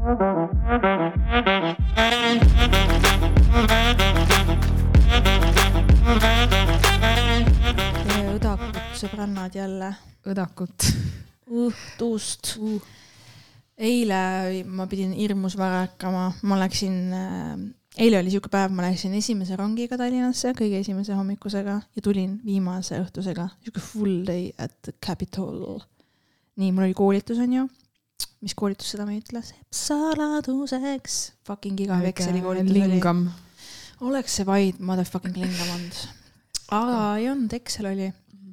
tere 0.00 0.16
õdakut, 8.32 8.78
sõbrannad 8.96 9.52
jälle 9.52 9.90
õdakut 10.24 10.86
õhtust 11.50 12.54
uh.. 12.56 12.80
eile 13.76 14.20
ma 14.64 14.86
pidin 14.88 15.12
hirmus 15.12 15.58
vara 15.60 15.82
ärkama, 15.84 16.30
ma 16.48 16.56
läksin 16.62 16.96
äh,, 17.12 17.60
eile 18.00 18.22
oli 18.22 18.32
siuke 18.32 18.48
päev, 18.48 18.72
ma 18.72 18.88
läksin 18.88 19.12
esimese 19.20 19.58
rongiga 19.60 20.00
Tallinnasse, 20.00 20.54
kõige 20.56 20.80
esimese 20.80 21.12
hommikusega 21.18 21.76
ja 21.84 22.00
tulin 22.00 22.38
viimase 22.46 23.02
õhtusega, 23.04 23.50
siuke 23.60 23.84
full 23.84 24.24
day 24.24 24.48
at 24.56 24.72
the 24.80 24.96
Capitol. 24.96 25.84
nii, 26.56 26.72
mul 26.72 26.88
oli 26.88 26.96
koolitus, 26.96 27.36
onju. 27.44 27.68
Mis 28.40 28.54
koolitus 28.56 28.94
seda 28.94 29.06
me 29.08 29.16
ei 29.16 29.22
ütle, 29.22 29.42
saladuseks. 29.74 31.18
Fucking 31.46 31.84
igav 31.84 32.06
Exceli 32.08 32.40
koolitus 32.44 32.72
oli. 32.72 32.86
lingam. 32.94 33.26
oleks 34.00 34.40
see 34.40 34.48
vaid 34.48 34.80
motherfucking 34.80 35.36
lingam 35.36 35.76
olnud. 35.76 36.02
aga 36.72 36.98
ei 37.20 37.30
olnud, 37.32 37.52
Excel 37.60 37.90
oli 37.92 38.10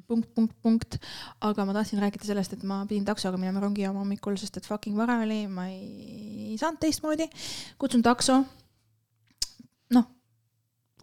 punkt, 0.08 0.28
punkt, 0.34 0.54
punkt. 0.62 0.96
aga 1.44 1.64
ma 1.68 1.74
tahtsin 1.76 2.00
rääkida 2.00 2.24
sellest, 2.24 2.56
et 2.56 2.64
ma 2.66 2.80
pidin 2.88 3.04
taksoga 3.06 3.38
minema 3.40 3.60
rongijaama 3.60 4.00
hommikul, 4.00 4.38
sest 4.40 4.56
et 4.56 4.68
fucking 4.68 4.96
vara 4.96 5.20
oli, 5.24 5.42
ma 5.52 5.68
ei 5.68 6.56
saanud 6.60 6.80
teistmoodi. 6.80 7.28
kutsun 7.78 8.02
takso. 8.02 8.40
noh, 9.94 10.08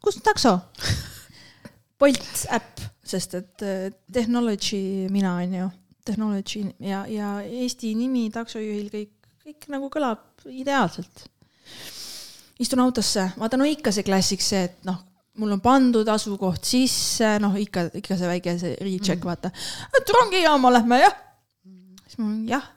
kutsun 0.02 0.26
takso. 0.26 0.58
Bolt 2.00 2.46
äpp, 2.52 2.82
sest 3.06 3.38
et 3.38 3.64
äh, 3.64 3.92
technology 4.12 5.08
mina 5.14 5.38
on 5.40 5.54
ju, 5.62 5.70
technology 6.06 6.64
ja, 6.80 7.04
ja 7.10 7.38
Eesti 7.44 7.94
nimi 7.98 8.28
taksojuhil 8.34 8.90
kõik, 8.94 9.14
kõik 9.46 9.70
nagu 9.74 9.90
kõlab 9.94 10.46
ideaalselt 10.52 11.26
istun 12.60 12.80
autosse, 12.86 13.30
vaata 13.40 13.60
no 13.60 13.68
ikka 13.68 13.92
see 13.92 14.06
klassik 14.08 14.44
see, 14.44 14.64
et 14.70 14.88
noh, 14.88 15.02
mul 15.42 15.56
on 15.58 15.62
pandud 15.64 16.08
asukoht 16.12 16.64
sisse, 16.68 17.36
noh 17.44 17.56
ikka, 17.60 17.90
ikka 18.00 18.18
see 18.20 18.30
väike 18.32 18.56
see 18.62 18.78
recheck 18.80 19.20
mm., 19.20 19.28
vaata. 19.28 19.52
et 20.00 20.16
rongijaama 20.18 20.72
lähme 20.78 21.02
jah. 21.02 21.16
siis 22.06 22.20
ma 22.20 22.28
olen 22.30 22.48
jah. 22.54 22.70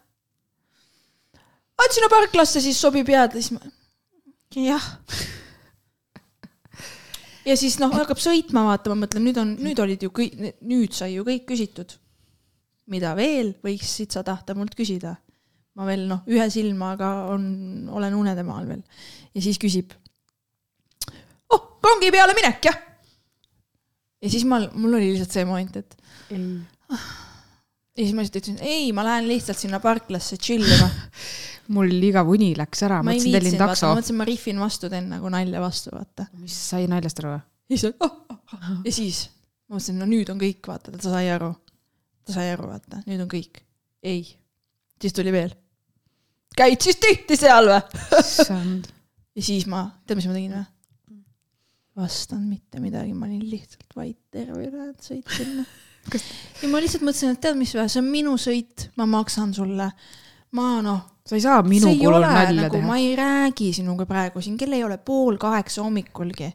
et 1.84 1.94
sinna 1.94 2.10
parklasse 2.12 2.62
siis 2.64 2.80
sobib 2.80 3.08
jääda, 3.08 3.38
siis 3.38 3.52
ma 3.54 3.62
jah. 4.66 4.90
ja 7.46 7.56
siis 7.56 7.78
noh, 7.78 7.94
hakkab 7.94 8.18
sõitma, 8.22 8.66
vaata, 8.72 8.90
ma 8.90 9.04
mõtlen, 9.04 9.28
nüüd 9.28 9.40
on, 9.40 9.54
nüüd 9.62 9.86
olid 9.86 10.02
ju 10.02 10.10
kõik, 10.14 10.34
nüüd 10.66 10.96
sai 10.96 11.14
ju 11.14 11.26
kõik 11.28 11.46
küsitud. 11.52 11.94
Mida 12.92 13.14
veel 13.18 13.54
võiksid 13.64 14.14
sa 14.14 14.24
tahta 14.26 14.56
mult 14.58 14.76
küsida? 14.78 15.16
ma 15.78 15.86
veel 15.86 16.08
noh, 16.10 16.24
ühe 16.26 16.48
silmaga 16.50 17.08
on, 17.30 17.44
olen 17.94 18.16
unedemaal 18.18 18.66
veel 18.66 18.82
ja 19.36 19.44
siis 19.44 19.60
küsib. 19.62 19.94
oh, 21.54 21.78
rongi 21.84 22.10
peale 22.14 22.34
minek 22.38 22.64
jah. 22.66 22.80
ja 24.22 24.32
siis 24.32 24.46
ma, 24.48 24.60
mul 24.74 24.98
oli 24.98 25.12
lihtsalt 25.12 25.38
see 25.38 25.46
moment, 25.48 25.78
et 25.78 25.94
ja 26.90 26.98
siis 28.00 28.14
ma 28.14 28.24
lihtsalt 28.24 28.40
ütlesin, 28.42 28.58
ei, 28.66 28.90
ma 28.96 29.06
lähen 29.06 29.30
lihtsalt 29.30 29.60
sinna 29.60 29.80
parklasse 29.82 30.38
chill 30.40 30.66
ima. 30.66 30.90
mul 31.76 31.92
igav 32.08 32.28
uni 32.32 32.54
läks 32.56 32.82
ära, 32.86 33.02
ma 33.02 33.12
mõtlesin 33.12 33.34
tellin 33.36 33.58
takso 33.60 33.90
ma. 33.90 33.98
mõtlesin, 33.98 34.18
ma 34.18 34.26
rihvin 34.28 34.60
vastu, 34.62 34.90
teen 34.92 35.10
nagu 35.12 35.30
nalja 35.32 35.62
vastu, 35.62 35.92
vaata. 35.94 36.28
mis 36.40 36.56
sai 36.72 36.88
naljast 36.90 37.22
aru 37.22 37.34
või? 37.34 37.42
ja 37.68 37.80
siis 37.80 37.98
oh,, 38.06 38.14
oh, 38.32 38.38
oh. 38.56 38.68
ja 38.86 38.94
siis 38.94 39.24
ma 39.68 39.76
mõtlesin, 39.76 39.98
no 40.00 40.08
nüüd 40.08 40.30
on 40.32 40.40
kõik, 40.40 40.62
vaata, 40.66 40.94
ta 40.94 41.12
sai 41.12 41.28
aru. 41.34 41.52
Ta 42.28 42.36
sai 42.36 42.52
aru, 42.52 42.68
vaata, 42.68 43.02
nüüd 43.08 43.24
on 43.24 43.32
kõik. 43.32 43.62
ei, 44.04 44.22
siis 45.00 45.16
tuli 45.16 45.32
veel. 45.34 45.54
käid 46.58 46.84
siis 46.84 47.00
tihti 47.00 47.38
seal 47.40 47.72
või? 47.72 47.80
ja 49.38 49.46
siis 49.50 49.68
ma, 49.70 49.86
tead, 50.04 50.20
mis 50.20 50.28
ma 50.28 50.36
tegin 50.36 50.56
või? 50.58 50.66
vastan 51.98 52.44
mitte 52.46 52.78
midagi, 52.78 53.10
ma 53.16 53.26
olin 53.26 53.42
lihtsalt 53.50 53.96
vait 53.98 54.20
terve 54.30 54.60
ülejäänud 54.68 55.02
sõit 55.02 55.34
sinna 55.34 55.66
ja 56.62 56.70
ma 56.70 56.80
lihtsalt 56.82 57.04
mõtlesin, 57.04 57.34
et 57.34 57.42
tead, 57.42 57.58
mis 57.58 57.74
või, 57.76 57.90
see 57.90 58.00
on 58.02 58.08
minu 58.12 58.34
sõit, 58.40 58.88
ma 59.00 59.06
maksan 59.08 59.52
sulle. 59.56 59.90
ma 60.56 60.68
noh, 60.84 61.00
sa 61.28 61.36
ei 61.36 61.44
saa 61.44 61.62
minu 61.66 61.90
kulul 61.98 62.24
nalja 62.24 62.54
nagu, 62.56 62.78
teha 62.78 62.88
ma. 62.88 62.96
ei 63.02 63.12
räägi 63.18 63.72
sinuga 63.76 64.06
praegu 64.08 64.40
siin, 64.44 64.56
kell 64.60 64.72
ei 64.72 64.84
ole 64.84 64.98
pool 64.98 65.36
kaheksa 65.40 65.82
hommikulgi. 65.84 66.48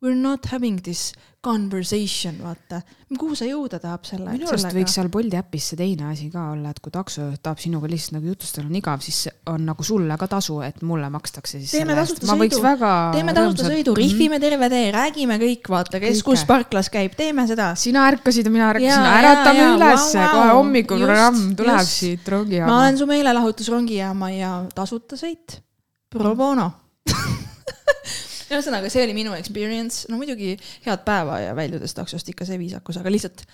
We 0.00 0.08
are 0.08 0.16
not 0.16 0.46
having 0.48 0.80
this 0.80 1.12
conversation, 1.44 2.38
vaata. 2.40 2.78
kuhu 3.20 3.34
sa 3.36 3.44
jõuda 3.44 3.76
tahab 3.80 4.06
selle, 4.08 4.32
minu 4.32 4.46
arust 4.48 4.72
võiks 4.72 4.94
seal 4.96 5.10
Bolti 5.12 5.36
äpis 5.36 5.66
see 5.70 5.76
teine 5.76 6.06
asi 6.08 6.30
ka 6.32 6.46
olla, 6.54 6.70
et 6.72 6.80
kui 6.80 6.92
taksojuht 6.94 7.42
tahab 7.44 7.60
sinuga 7.60 7.88
lihtsalt 7.88 8.16
nagu 8.16 8.30
jutustada, 8.30 8.64
on 8.68 8.78
igav, 8.80 9.02
siis 9.04 9.26
on 9.52 9.66
nagu 9.68 9.84
sulle 9.84 10.16
ka 10.20 10.28
tasu, 10.32 10.56
et 10.64 10.80
mulle 10.88 11.10
makstakse 11.12 11.60
siis 11.60 11.74
Teeme 11.74 11.92
selle 11.92 12.04
eest. 12.04 12.16
tasuta 12.16 12.30
ma 12.30 12.38
võiks 12.40 12.56
sõidu. 12.56 12.64
väga. 12.64 12.92
teeme 13.16 13.34
tasuta 13.36 13.68
sõidu, 13.68 13.96
rihvime 14.00 14.40
terve 14.40 14.70
tee, 14.72 14.86
räägime 14.96 15.36
kõik, 15.44 15.70
vaata, 15.76 16.00
kes 16.06 16.22
Kõike. 16.22 16.28
kus 16.30 16.46
parklas 16.48 16.88
käib, 16.96 17.18
teeme 17.20 17.44
seda. 17.52 17.68
sina 17.76 18.06
ärkasid 18.08 18.48
ja 18.48 18.54
mina 18.56 18.70
ärkasin, 18.72 19.10
äratame 19.18 19.66
jaa, 19.66 19.76
ülesse 19.76 20.22
vau, 20.22 20.32
kohe 20.32 20.48
vau. 20.48 20.56
hommikul 20.62 21.04
Just, 21.04 21.10
programm 21.10 21.44
tuleb 21.60 21.84
just. 21.84 22.00
siit 22.00 22.24
ma 22.24 22.36
rongijaama. 22.38 22.80
olen 22.80 23.04
su 23.04 23.10
meelelahutusrongijaama 23.12 24.32
ja 24.38 24.56
tasuta 24.72 25.20
sõit. 25.20 25.60
Pro 26.08 26.32
bono. 26.34 26.70
ühesõnaga, 28.50 28.90
see 28.92 29.02
oli 29.06 29.16
minu 29.16 29.34
experience, 29.38 30.06
no 30.10 30.18
muidugi 30.20 30.54
head 30.86 31.04
päeva 31.06 31.40
ja 31.44 31.56
väljudes 31.58 31.94
taksost 31.96 32.28
ikka 32.32 32.48
see 32.48 32.58
viisakus, 32.60 33.00
aga 33.00 33.12
lihtsalt 33.12 33.44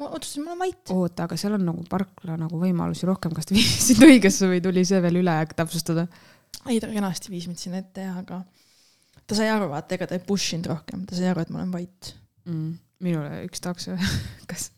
ma 0.00 0.10
otsustasin, 0.10 0.44
ma 0.44 0.54
olen 0.54 0.62
vait. 0.64 0.94
oota, 0.94 1.28
aga 1.28 1.38
seal 1.40 1.56
on 1.58 1.66
nagu 1.68 1.84
parkla 1.90 2.38
nagu 2.40 2.58
võimalusi 2.60 3.06
rohkem, 3.08 3.34
kas 3.36 3.50
ta 3.50 3.56
viis 3.58 3.74
sind 3.90 4.04
õigesse 4.06 4.50
või 4.50 4.62
tuli 4.64 4.86
see 4.88 5.02
veel 5.04 5.22
üle 5.22 5.38
täpsustada? 5.54 6.06
ei, 6.68 6.80
ta 6.80 6.90
kenasti 6.90 7.34
viis 7.34 7.48
mind 7.50 7.60
sinna 7.60 7.82
ette 7.82 8.06
aga 8.10 8.42
ta 9.26 9.36
sai 9.38 9.50
aru, 9.52 9.68
vaata, 9.72 9.96
ega 9.96 10.08
ta 10.08 10.18
ei 10.18 10.24
push 10.24 10.56
inud 10.56 10.68
rohkem, 10.72 11.04
ta 11.08 11.16
sai 11.18 11.30
aru, 11.30 11.44
et 11.44 11.52
ma 11.52 11.62
olen 11.62 11.72
vait. 11.74 12.10
mm.. 12.48 12.74
minule 13.04 13.40
üks 13.48 13.62
takso, 13.64 13.96
kas, 14.50 14.68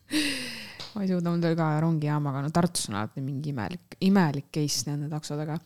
ma 0.94 1.04
ei 1.04 1.10
suuda, 1.10 1.32
mul 1.32 1.42
tuli 1.42 1.58
ka 1.58 1.70
rongijaamaga, 1.84 2.44
no 2.44 2.52
Tartus 2.54 2.88
on 2.90 3.00
alati 3.00 3.24
mingi 3.24 3.52
imelik, 3.54 3.98
imelik 4.06 4.50
case 4.54 4.86
nende 4.90 5.10
taksodega. 5.12 5.58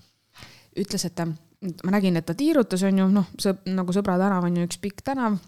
ütles, 0.81 1.06
et 1.09 1.16
ta, 1.16 1.28
ma 1.60 1.94
nägin, 1.97 2.16
et 2.16 2.26
ta 2.28 2.37
tiirutas, 2.37 2.84
on 2.88 3.03
ju, 3.03 3.09
noh, 3.12 3.26
nagu 3.69 3.97
Sõbra 3.97 4.16
tänav 4.21 4.47
on 4.48 4.56
ju 4.56 4.69
üks 4.69 4.81
pikk 4.81 5.04
tänav. 5.06 5.38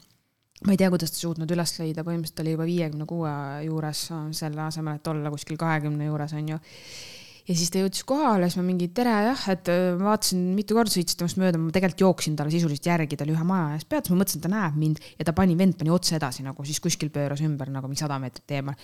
ma 0.63 0.75
ei 0.75 0.79
tea, 0.79 0.91
kuidas 0.93 1.11
ta 1.11 1.19
suutnud 1.19 1.51
üles 1.51 1.73
leida, 1.81 2.05
põhimõtteliselt 2.07 2.45
oli 2.45 2.53
juba 2.53 2.67
viiekümne 2.69 3.07
kuue 3.11 3.33
juures, 3.67 4.05
selle 4.39 4.63
asemel, 4.63 5.01
et 5.01 5.09
olla 5.11 5.33
kuskil 5.35 5.59
kahekümne 5.59 6.07
juures, 6.07 6.37
on 6.39 6.53
ju 6.55 6.61
ja 7.49 7.57
siis 7.59 7.73
ta 7.73 7.81
jõudis 7.83 8.05
kohale, 8.07 8.47
siis 8.47 8.59
ma 8.61 8.65
mingi 8.67 8.89
tere 8.95 9.15
jah, 9.27 9.41
et 9.53 9.71
ma 9.99 10.13
vaatasin 10.13 10.45
mitu 10.57 10.77
korda 10.77 10.93
sõitsin 10.95 11.19
temast 11.23 11.41
mööda, 11.41 11.59
ma 11.59 11.75
tegelikult 11.75 12.05
jooksin 12.05 12.37
talle 12.39 12.55
sisuliselt 12.55 12.87
järgi, 12.87 13.19
ta 13.19 13.27
oli 13.27 13.35
ühe 13.35 13.47
maja 13.49 13.73
ees 13.79 13.89
peatus, 13.89 14.13
ma 14.15 14.21
mõtlesin, 14.21 14.39
et 14.39 14.47
ta 14.47 14.53
näeb 14.53 14.79
mind 14.79 15.03
ja 15.19 15.27
ta 15.27 15.35
pani, 15.37 15.57
vend 15.59 15.75
pani 15.81 15.93
otse 15.95 16.17
edasi 16.21 16.47
nagu 16.47 16.67
siis 16.69 16.79
kuskil 16.85 17.11
pööras 17.15 17.43
ümber 17.43 17.73
nagu 17.75 17.91
mingi 17.91 18.05
sada 18.05 18.21
meetrit 18.23 18.55
eemal. 18.59 18.79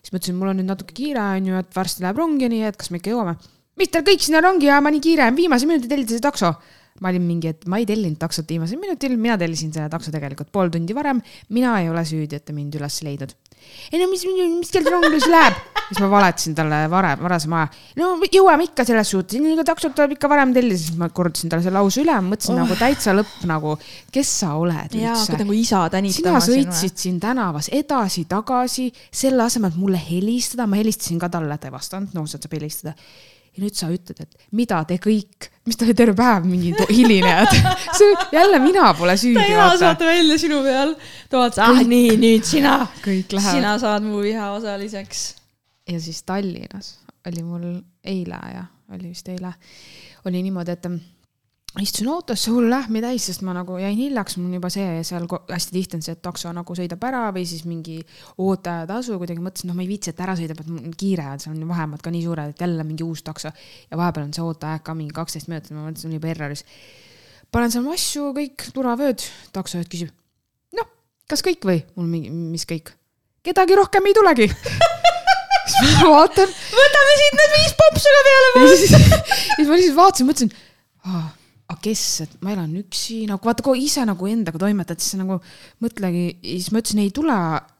siis 0.00 0.14
mõtlesin, 0.16 0.38
mul 0.40 0.50
on 0.52 0.60
nüüd 0.62 0.70
natuke 0.72 0.96
kiire 0.96 1.22
on 1.36 1.52
ju, 1.52 1.62
et 1.62 1.76
varsti 1.76 2.04
läheb 2.06 2.18
rong 2.18 2.42
ja 2.42 2.50
nii, 2.50 2.64
et 2.72 2.80
kas 2.80 2.90
me 2.90 2.98
ikka 2.98 3.14
jõuame. 3.14 3.38
Mis 3.80 3.92
teil 3.92 4.04
kõik 4.06 4.22
sinna 4.22 4.44
rongijaama 4.44 4.92
nii 4.92 5.02
kiire 5.08 5.30
on, 5.30 5.38
viimase 5.38 5.68
minuti 5.68 5.88
tellite 5.90 6.16
see 6.16 6.24
takso 6.24 6.54
ma 7.00 7.10
olin 7.12 7.24
mingi, 7.24 7.52
et 7.54 7.68
ma 7.70 7.80
ei 7.80 7.86
tellinud 7.88 8.18
taksot 8.20 8.48
viimasel 8.50 8.80
minutil, 8.80 9.14
mina 9.20 9.36
tellisin 9.40 9.72
selle 9.72 9.88
takso 9.92 10.12
tegelikult 10.12 10.50
pool 10.52 10.72
tundi 10.72 10.96
varem. 10.96 11.20
mina 11.56 11.78
ei 11.80 11.88
ole 11.88 12.02
süüdi, 12.04 12.36
et 12.36 12.44
te 12.44 12.52
mind 12.56 12.76
üles 12.76 12.98
ei 13.00 13.08
leidnud. 13.08 13.32
ei 13.92 14.00
no 14.02 14.08
mis, 14.10 14.24
mis 14.58 14.72
teil 14.72 14.88
ronglus 14.90 15.28
läheb? 15.30 15.56
siis 15.90 16.00
ma 16.02 16.10
valetasin 16.12 16.54
talle 16.58 16.82
varem, 16.92 17.22
varasema 17.24 17.62
aja. 17.62 17.70
no 18.02 18.10
jõuame 18.26 18.68
ikka 18.68 18.84
selles 18.88 19.14
suhtes, 19.14 19.40
nii 19.40 19.64
taksot 19.64 19.96
tuleb 19.96 20.14
ikka 20.18 20.28
varem 20.30 20.52
tellida, 20.56 20.82
siis 20.82 21.00
ma 21.00 21.08
kordasin 21.14 21.52
talle 21.52 21.64
selle 21.64 21.80
lause 21.80 22.04
üle, 22.04 22.18
mõtlesin 22.26 22.56
oh. 22.58 22.60
nagu 22.64 22.78
täitsa 22.82 23.16
lõpp 23.16 23.48
nagu, 23.48 23.74
kes 24.12 24.36
sa 24.42 24.52
oled 24.60 25.00
jaa, 25.00 25.16
üldse 25.16 25.32
hakkad 25.32 25.44
nagu 25.46 25.56
isa 25.56 25.74
sina 25.80 25.94
tänitama 25.96 26.44
sõitsid 26.44 27.04
siin 27.06 27.18
tänavas 27.22 27.72
edasi-tagasi, 27.80 28.90
selle 29.22 29.48
asemel, 29.48 29.72
et 29.72 29.80
mulle 29.80 30.04
helistada, 30.04 30.68
ma 30.68 30.80
helistasin 30.82 31.20
ka 31.22 31.32
talle, 31.32 31.56
ta 31.56 31.70
ei 31.70 31.78
vastanud, 31.80 32.12
no 32.16 32.28
sa 32.28 32.36
saab 32.36 32.60
helistada. 32.60 32.98
Ja 33.60 33.66
nüüd 33.66 33.76
sa 33.76 33.90
ütled, 33.92 34.22
et 34.24 34.46
mida 34.56 34.80
te 34.88 34.96
kõik, 35.02 35.50
mis 35.68 35.76
te 35.76 35.92
terve 35.92 36.14
päev 36.16 36.46
mingi 36.48 36.72
hilinejad, 36.88 37.52
see 37.98 38.14
jälle 38.32 38.60
mina 38.64 38.88
pole 38.96 39.16
ta 39.18 39.20
süüdi, 39.20 39.42
ei 39.44 39.58
vaata. 39.58 39.84
vaata 39.84 40.08
välja 40.08 40.38
sinu 40.40 40.62
peal. 40.64 40.94
ta 41.28 41.42
vaatas, 41.42 41.60
ah 41.66 41.82
nii, 41.84 42.16
nüüd 42.20 42.48
sina, 42.48 42.80
sina 43.04 43.76
saad 43.82 44.06
mu 44.06 44.22
viha 44.24 44.50
osaliseks. 44.56 45.24
ja 45.90 46.00
siis 46.00 46.22
Tallinnas 46.24 46.94
oli 47.28 47.44
mul 47.44 47.66
eile 48.04 48.40
ja 48.54 48.64
oli 48.94 49.12
vist 49.12 49.28
eile, 49.28 49.52
oli 50.24 50.42
niimoodi, 50.42 50.72
et 50.78 50.88
istusin 51.78 52.08
autosse 52.10 52.50
hull 52.50 52.66
lähmi 52.70 52.98
täis, 53.02 53.28
sest 53.28 53.44
ma 53.46 53.52
nagu 53.54 53.76
jäin 53.78 53.94
hiljaks, 53.94 54.34
mul 54.38 54.48
on 54.48 54.56
juba 54.58 54.70
see 54.74 55.04
seal 55.06 55.26
hästi 55.30 55.74
tihti 55.76 55.98
on 55.98 56.02
see, 56.02 56.16
et 56.16 56.22
takso 56.24 56.50
nagu 56.54 56.74
sõidab 56.76 57.04
ära 57.06 57.20
või 57.34 57.44
siis 57.46 57.62
mingi 57.68 58.00
ooteajatasu 58.42 59.18
kuidagi 59.20 59.44
mõtlesin, 59.44 59.70
noh, 59.70 59.78
ma 59.78 59.84
ei 59.84 59.90
viitsi, 59.92 60.10
et 60.10 60.22
ära 60.24 60.34
sõidab, 60.38 60.64
et 60.64 60.72
mul 60.72 60.88
on 60.90 60.96
kiire 60.98 61.28
seal 61.38 61.54
on 61.54 61.70
vahemaad 61.70 62.02
ka 62.02 62.10
nii 62.10 62.24
suured, 62.26 62.50
et 62.54 62.64
jälle 62.66 62.86
mingi 62.88 63.06
uus 63.06 63.22
takso 63.26 63.52
ja 63.54 64.00
vahepeal 64.00 64.26
on 64.26 64.34
see 64.34 64.44
ooteaeg 64.48 64.84
ka 64.86 64.96
mingi 64.98 65.14
kaksteist 65.14 65.50
minutit, 65.52 65.70
ma 65.76 65.86
mõtlesin, 65.86 66.18
juba 66.18 66.32
erroris. 66.34 66.66
panen 67.54 67.70
seal 67.70 67.86
massu, 67.86 68.26
kõik 68.34 68.66
turvavööd, 68.74 69.22
taksojuht 69.54 69.94
küsib, 69.94 70.14
noh, 70.74 70.90
kas 71.30 71.46
kõik 71.46 71.70
või? 71.70 71.84
mul 71.94 72.10
mingi, 72.10 72.34
mis 72.34 72.66
kõik? 72.66 72.96
kedagi 73.46 73.78
rohkem 73.78 74.10
ei 74.10 74.16
tulegi 74.18 74.50
siis 75.70 76.00
ma 76.02 76.10
vaatan 76.18 76.50
võtame 76.50 77.20
siit 77.22 77.36
need 77.38 77.60
viis 77.60 77.76
popsu 77.78 78.16
ka 78.16 78.22
peale 78.26 78.54
ja 78.58 78.72
siis, 78.74 78.96
siis 79.54 79.68
ma 79.68 79.78
lihtsalt 79.78 80.00
vaatasin, 80.02 80.28
mõtlesin, 80.28 80.58
ah, 81.06 81.28
aga 81.70 81.78
kes, 81.84 82.02
et 82.24 82.32
ma 82.42 82.50
elan 82.54 82.72
üksi 82.80 83.20
nagu 83.30 83.46
vaata, 83.46 83.62
kui 83.64 83.84
ise 83.84 84.02
nagu 84.08 84.26
endaga 84.26 84.58
toimetad, 84.58 84.98
siis 85.02 85.18
nagu 85.20 85.36
mõtlegi, 85.84 86.24
siis 86.42 86.70
ma 86.74 86.82
ütlesin 86.82 87.02
ei 87.04 87.12
tule, 87.14 87.36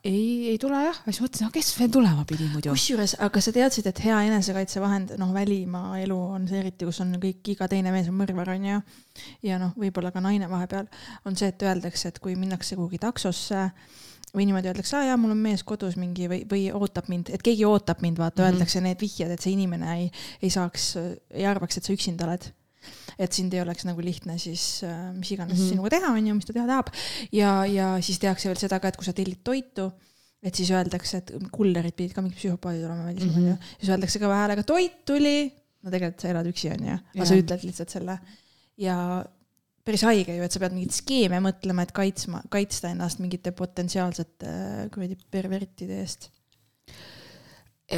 ei, 0.07 0.27
ei 0.53 0.59
tule 0.63 0.83
jah, 0.85 1.01
siis 1.09 1.19
mõtlesin, 1.25 1.49
aga 1.49 1.57
kes 1.57 1.71
veel 1.79 1.91
tulema 1.97 2.27
pidi 2.29 2.47
muidu. 2.53 2.75
kusjuures, 2.77 3.17
aga 3.27 3.43
sa 3.43 3.55
teadsid, 3.57 3.89
et 3.91 4.03
hea 4.05 4.21
enesekaitsevahend, 4.29 5.17
noh, 5.21 5.33
välimaa 5.35 5.99
elu 6.05 6.19
on 6.37 6.47
see 6.51 6.61
eriti, 6.63 6.87
kus 6.87 7.03
on 7.03 7.17
kõik, 7.23 7.43
iga 7.57 7.67
teine 7.71 7.95
mees 7.95 8.11
on 8.13 8.19
mõrvar, 8.21 8.53
onju. 8.55 8.83
ja 9.49 9.59
noh, 9.63 9.75
võib-olla 9.81 10.15
ka 10.15 10.23
naine 10.23 10.51
vahepeal, 10.51 10.87
on 11.27 11.41
see, 11.41 11.51
et 11.51 11.67
öeldakse, 11.67 12.15
et 12.15 12.23
kui 12.23 12.37
minnakse 12.39 12.79
kuhugi 12.79 13.03
taksosse 13.03 13.67
või 14.31 14.47
niimoodi 14.47 14.71
öeldakse, 14.71 14.95
aa 14.95 15.09
jaa, 15.09 15.19
mul 15.19 15.35
on 15.35 15.43
mees 15.43 15.67
kodus 15.67 15.99
mingi 15.99 16.31
või, 16.31 16.45
või 16.47 16.69
ootab 16.71 17.11
mind, 17.11 17.33
et 17.35 17.43
keegi 17.43 17.67
ootab 17.67 18.05
mind, 18.05 18.23
vaata 18.23 18.45
mm, 18.45 18.47
-hmm. 18.47 18.55
öeldakse 18.55 18.87
need 18.87 19.03
vihjed, 19.03 19.35
et 19.35 19.43
see 19.43 19.57
inimene 19.57 19.91
ei, 19.97 20.09
ei 20.39 20.55
saaks, 20.55 20.93
ei 21.35 21.51
arvaks, 21.51 21.81
et 21.81 21.91
sa 21.91 21.97
üksinda 21.97 22.31
oled 22.31 22.53
et 23.19 23.33
sind 23.37 23.55
ei 23.55 23.63
oleks 23.65 23.87
nagu 23.89 24.03
lihtne 24.05 24.37
siis 24.41 24.83
äh, 24.87 25.11
mis 25.17 25.33
iganes 25.35 25.57
mm. 25.57 25.65
-hmm. 25.65 25.73
sinuga 25.75 25.91
teha 25.97 26.13
on 26.13 26.27
ju, 26.27 26.35
mis 26.35 26.49
ta 26.49 26.57
teha 26.57 26.67
tahab 26.67 26.93
ja, 27.33 27.51
ja 27.67 27.89
siis 28.01 28.19
tehakse 28.19 28.49
veel 28.49 28.61
seda 28.61 28.81
ka, 28.81 28.89
et 28.89 29.01
kui 29.01 29.09
sa 29.09 29.17
tellid 29.17 29.43
toitu, 29.45 29.91
et 30.43 30.55
siis 30.55 30.71
öeldakse, 30.71 31.19
et 31.19 31.33
kullerid 31.53 31.97
pidid 31.97 32.15
ka 32.17 32.23
mingid 32.25 32.39
psühhopaadid 32.39 32.87
olema 32.87 33.11
veel 33.11 33.25
mm. 33.27 33.35
-hmm. 33.35 33.75
siis 33.79 33.91
öeldakse 33.91 34.23
kõva 34.23 34.45
häälega 34.45 34.63
toit 34.63 35.05
tuli. 35.05 35.53
no 35.83 35.91
tegelikult 35.91 36.21
sa 36.21 36.29
elad 36.29 36.47
üksi 36.47 36.73
on 36.73 36.87
ju, 36.87 36.97
aga 37.15 37.27
sa 37.27 37.37
ütled 37.43 37.63
lihtsalt 37.65 37.91
selle 37.91 38.19
ja 38.81 38.97
päris 39.85 40.05
haige 40.07 40.37
ju, 40.37 40.45
et 40.45 40.55
sa 40.55 40.61
pead 40.63 40.75
mingeid 40.77 40.95
skeeme 40.95 41.41
mõtlema, 41.45 41.85
et 41.87 41.95
kaitsma, 41.97 42.43
kaitsta 42.53 42.93
ennast 42.95 43.23
mingite 43.23 43.53
potentsiaalsete 43.57 44.51
äh, 44.51 44.85
kuradi 44.95 45.19
pervertide 45.33 46.01
eest. 46.05 46.31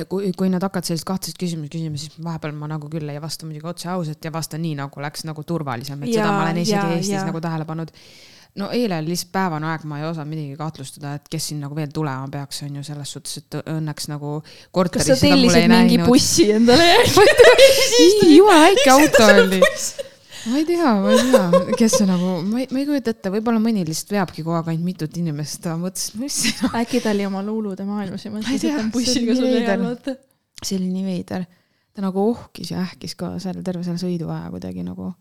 kui, 0.08 0.32
kui 0.36 0.50
nad 0.52 0.64
hakkavad 0.64 0.88
selliseid 0.88 1.08
kahtlaseid 1.08 1.38
küsimusi 1.40 1.72
küsima, 1.72 2.00
siis 2.00 2.18
vahepeal 2.24 2.54
ma 2.56 2.68
nagu 2.70 2.88
küll 2.92 3.08
ei 3.12 3.20
vasta 3.22 3.48
muidugi 3.48 3.68
otse 3.68 3.90
ausalt 3.92 4.24
ja 4.24 4.32
vastan 4.32 4.62
nii, 4.64 4.76
nagu 4.78 5.02
läks 5.04 5.26
nagu 5.28 5.44
turvalisem, 5.48 6.04
et 6.04 6.14
Jaa, 6.14 6.22
seda 6.22 6.36
ma 6.36 6.44
olen 6.46 6.60
isegi 6.62 6.98
Eestis 6.98 7.16
jaa. 7.16 7.24
nagu 7.28 7.42
tähele 7.44 7.66
pannud. 7.68 7.92
no 8.60 8.68
eile 8.72 8.98
oli 9.00 9.12
lihtsalt 9.12 9.32
päevane 9.32 9.68
aeg, 9.72 9.84
ma 9.88 10.00
ei 10.00 10.06
osanud 10.08 10.32
midagi 10.32 10.56
kahtlustada, 10.60 11.14
et 11.20 11.28
kes 11.32 11.50
siin 11.50 11.60
nagu 11.64 11.76
veel 11.76 11.92
tulema 11.92 12.28
peaks, 12.32 12.62
on 12.66 12.80
ju 12.80 12.86
selles 12.88 13.12
suhtes, 13.16 13.42
et 13.42 13.58
õnneks 13.62 14.08
nagu 14.12 14.38
kas 14.72 15.10
sa 15.10 15.18
tellisid 15.20 15.68
mingi 15.68 16.00
näinud. 16.00 16.08
bussi 16.08 16.48
endale? 16.52 16.88
jumala 18.36 18.64
väike 18.68 18.90
auto 18.96 19.28
oli. 19.34 19.60
Ma 20.50 20.58
ei 20.58 20.66
tea, 20.68 20.92
ma 21.00 21.12
ei 21.12 21.22
tea, 21.30 21.62
kes 21.78 21.96
see 22.00 22.08
nagu, 22.08 22.34
ma 22.48 22.62
ei, 22.62 22.68
ma 22.72 22.80
ei 22.82 22.86
kujuta 22.88 23.14
ette, 23.14 23.32
võib-olla 23.34 23.62
mõni 23.62 23.84
lihtsalt 23.86 24.14
veabki 24.16 24.44
kogu 24.44 24.56
aeg 24.58 24.70
ainult 24.72 24.86
mitut 24.86 25.18
inimest, 25.20 25.60
ta 25.64 25.76
mõtles, 25.80 26.10
et 26.12 26.20
mis 26.22 26.38
see 26.44 26.54
on. 26.68 26.76
äkki 26.82 27.02
ta 27.04 27.12
oli 27.14 27.26
oma 27.28 27.42
luulude 27.46 27.86
maailmas 27.88 28.26
ja 28.26 28.34
mõtles, 28.34 28.52
et 28.58 28.70
on 28.70 28.78
see 28.78 28.92
bussiga 28.96 29.36
sul 29.38 29.50
järel, 29.50 29.84
vaata. 29.86 30.16
see 30.62 30.78
oli 30.80 30.90
nii 30.92 31.06
veider. 31.08 31.48
ta 31.92 32.04
nagu 32.04 32.24
ohkis 32.30 32.72
ja 32.72 32.80
ähkis 32.82 33.14
ka 33.20 33.34
selle 33.42 33.64
terve 33.66 33.84
selle 33.86 34.00
sõiduaja 34.00 34.52
kuidagi 34.54 34.86
nagu. 34.86 35.12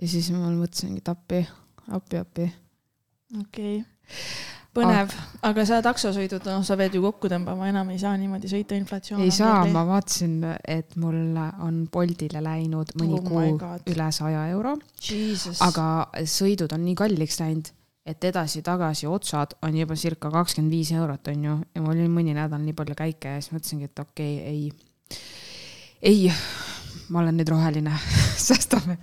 ja 0.00 0.12
siis 0.14 0.30
ma 0.34 0.50
mõtlesingi, 0.52 1.04
et 1.04 1.12
appi, 1.12 1.44
appi, 1.88 2.24
appi. 2.24 2.48
okei 3.40 3.76
okay., 3.82 4.56
põnev, 4.76 5.12
aga 5.46 5.64
sa 5.66 5.80
taksosõidud, 5.84 6.44
noh, 6.46 6.62
sa 6.66 6.76
pead 6.78 6.94
ju 6.94 7.02
kokku 7.02 7.30
tõmbama, 7.32 7.66
enam 7.70 7.90
ei 7.90 7.98
saa 8.02 8.14
niimoodi 8.18 8.50
sõita, 8.50 8.76
inflatsioon. 8.78 9.22
ei 9.24 9.32
saa, 9.34 9.64
ma 9.72 9.82
vaatasin, 9.88 10.38
et 10.62 10.94
mul 11.00 11.38
on 11.66 11.82
Boltile 11.92 12.42
läinud 12.44 12.94
mõni 13.00 13.18
Oh 13.18 13.26
kuu 13.26 13.90
üle 13.90 14.08
saja 14.14 14.46
euro, 14.52 14.76
aga 15.66 15.86
sõidud 16.22 16.72
on 16.76 16.84
nii 16.86 16.96
kalliks 17.02 17.40
läinud, 17.42 17.72
et 18.06 18.24
edasi-tagasi 18.30 19.10
otsad 19.10 19.58
on 19.66 19.76
juba 19.76 19.98
circa 19.98 20.30
kakskümmend 20.32 20.72
viis 20.72 20.94
eurot, 20.94 21.32
on 21.34 21.46
ju, 21.48 21.58
ja 21.74 21.84
mul 21.84 21.96
oli 21.96 22.10
mõni 22.12 22.34
nädal 22.38 22.62
nii 22.62 22.76
palju 22.78 22.96
käike 22.98 23.36
ja 23.36 23.42
siis 23.42 23.54
mõtlesingi, 23.56 23.90
et 23.90 24.04
okei 24.06 24.36
okay,, 24.38 24.54
ei, 24.54 25.18
ei, 26.14 26.32
ma 27.10 27.24
olen 27.24 27.42
nüüd 27.42 27.50
roheline, 27.50 27.98
säästame, 28.48 29.00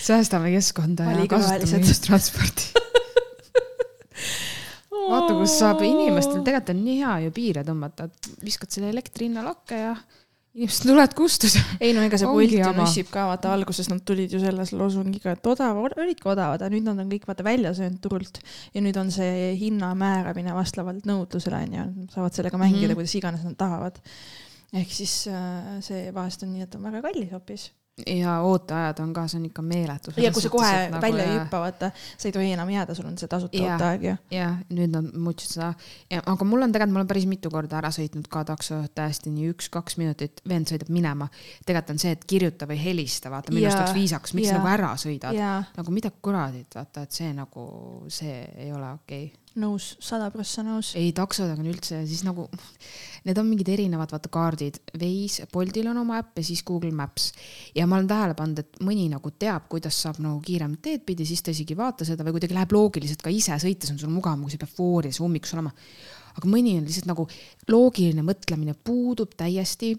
säästame 0.00 0.56
keskkonda 0.56 1.12
ja 1.12 1.28
kasutame 1.28 1.84
ühistransporti. 1.84 2.72
vaata, 5.08 5.34
kus 5.38 5.58
saab 5.60 5.84
inimestel, 5.86 6.42
tegelikult 6.46 6.74
on 6.74 6.82
nii 6.84 6.96
hea 7.02 7.18
ju 7.26 7.36
piire 7.36 7.66
tõmmata, 7.66 8.08
et 8.10 8.32
viskad 8.44 8.72
selle 8.74 8.90
elektri 8.92 9.28
hinna 9.28 9.44
lakke 9.46 9.78
ja 9.78 9.94
inimesed 10.54 10.86
tulevad 10.88 11.14
kustus. 11.14 11.54
ei 11.80 11.92
no 11.94 12.02
ega 12.02 12.18
see 12.18 12.28
Bolt 12.28 12.54
ju 12.54 12.72
nussib 12.74 13.10
ka, 13.12 13.28
vaata 13.30 13.52
alguses 13.54 13.90
nad 13.92 14.02
tulid 14.06 14.32
ju 14.34 14.40
selles 14.42 14.72
loosungiga, 14.74 15.36
et 15.36 15.46
odav, 15.46 15.78
olidki 15.86 16.26
odavad, 16.26 16.58
aga 16.60 16.70
nüüd 16.72 16.88
nad 16.88 16.98
on 16.98 17.10
kõik 17.12 17.28
vaata 17.28 17.46
välja 17.46 17.72
söönud 17.76 18.00
turult 18.02 18.42
ja 18.74 18.82
nüüd 18.82 18.98
on 19.00 19.12
see 19.14 19.52
hinna 19.60 19.92
määramine 19.98 20.54
vastavalt 20.56 21.06
nõudlusele 21.08 21.62
onju, 21.68 21.86
saavad 22.14 22.36
sellega 22.36 22.58
mängida 22.58 22.82
mm. 22.82 22.90
-hmm. 22.90 23.00
kuidas 23.02 23.18
iganes 23.20 23.46
nad 23.46 23.58
tahavad. 23.58 24.00
ehk 24.72 24.90
siis 24.90 25.26
äh, 25.30 25.78
see 25.82 26.10
vahest 26.14 26.42
on 26.42 26.52
nii, 26.54 26.66
et 26.66 26.74
on 26.74 26.82
väga 26.82 27.02
kallis 27.02 27.30
hoopis. 27.32 27.70
Ja 28.06 28.36
ooteajad 28.46 29.00
on 29.04 29.12
ka, 29.16 29.26
see 29.30 29.40
on 29.40 29.46
ikka 29.48 29.62
meeletu. 29.62 30.12
ja 30.16 30.32
kui 30.32 30.42
sa 30.42 30.50
kohe 30.52 30.72
nagu, 30.90 31.02
välja 31.02 31.26
ei 31.26 31.36
hüppa, 31.38 31.62
vaata, 31.64 31.90
sa 32.16 32.28
ei 32.28 32.34
tohi 32.34 32.52
enam 32.54 32.70
jääda, 32.70 32.94
sul 32.94 33.08
on 33.10 33.18
see 33.20 33.30
tasuta 33.30 33.62
ooteaeg 33.64 34.06
ju. 34.08 34.14
jah, 34.34 34.58
nüüd 34.70 34.94
nad 34.94 35.10
muutsid 35.14 35.56
seda, 35.56 35.72
aga 36.20 36.48
mul 36.48 36.66
on 36.66 36.74
tegelikult, 36.74 36.96
ma 36.96 37.02
olen 37.02 37.10
päris 37.12 37.28
mitu 37.30 37.52
korda 37.52 37.80
ära 37.80 37.92
sõitnud 37.94 38.30
ka 38.32 38.44
takso 38.52 38.80
täiesti 38.94 39.32
nii 39.34 39.50
üks-kaks 39.54 39.98
minutit, 40.00 40.42
vend 40.48 40.70
sõidab 40.70 40.92
minema. 40.94 41.28
tegelikult 41.66 41.94
on 41.96 42.02
see, 42.02 42.14
et 42.16 42.24
kirjuta 42.28 42.68
või 42.70 42.80
helista, 42.82 43.32
vaata 43.32 43.54
minu 43.54 43.68
arust 43.68 43.84
oleks 43.84 43.98
viisakas, 43.98 44.34
miks 44.38 44.50
jaa. 44.50 44.58
nagu 44.58 44.72
ära 44.72 44.94
sõidad. 45.00 45.44
nagu 45.76 45.94
mida 45.94 46.12
kuradit, 46.22 46.70
vaata, 46.74 47.06
et 47.06 47.20
see 47.20 47.34
nagu, 47.36 47.66
see 48.08 48.42
ei 48.56 48.72
ole 48.72 48.94
okei 49.00 49.30
okay.. 49.30 49.40
nõus, 49.58 49.94
sada 50.02 50.28
prossa 50.30 50.62
nõus. 50.66 50.92
ei, 50.98 51.10
taksodega 51.16 51.58
on 51.60 51.70
üldse 51.72 52.00
siis 52.08 52.22
nagu, 52.26 52.46
need 53.26 53.40
on 53.40 53.48
mingid 53.48 53.70
erinevad, 53.72 54.12
vaata 54.14 54.30
kaardid, 54.32 54.78
Waze, 54.94 55.46
Boltil 55.52 55.90
on 55.90 55.98
oma 56.02 56.20
äpp 56.22 56.38
ja 56.38 56.46
siis 56.46 56.62
Google 56.66 56.92
Maps. 56.94 57.32
ja 57.74 57.86
ma 57.90 57.98
olen 57.98 58.10
tähele 58.10 58.36
pannud, 58.38 58.62
et 58.62 58.80
mõni 58.86 59.08
nagu 59.10 59.32
teab, 59.32 59.66
kuidas 59.72 59.98
saab 60.04 60.20
nagu 60.22 60.40
kiiremat 60.44 60.82
teed 60.84 61.04
pidi, 61.06 61.26
siis 61.26 61.42
ta 61.42 61.54
isegi 61.54 61.74
ei 61.74 61.80
vaata 61.80 62.06
seda 62.08 62.26
või 62.26 62.38
kuidagi 62.38 62.56
läheb 62.56 62.76
loogiliselt 62.76 63.24
ka 63.24 63.32
ise 63.34 63.58
sõites 63.58 63.90
on 63.94 63.98
sul 63.98 64.14
mugavam, 64.14 64.46
kui 64.46 64.54
sa 64.54 64.62
pead 64.62 64.74
fooris 64.76 65.20
ummikus 65.24 65.56
olema. 65.56 65.74
aga 66.36 66.48
mõni 66.48 66.76
on 66.78 66.86
lihtsalt 66.86 67.10
nagu 67.10 67.26
loogiline 67.68 68.22
mõtlemine 68.22 68.76
puudub 68.84 69.34
täiesti 69.36 69.96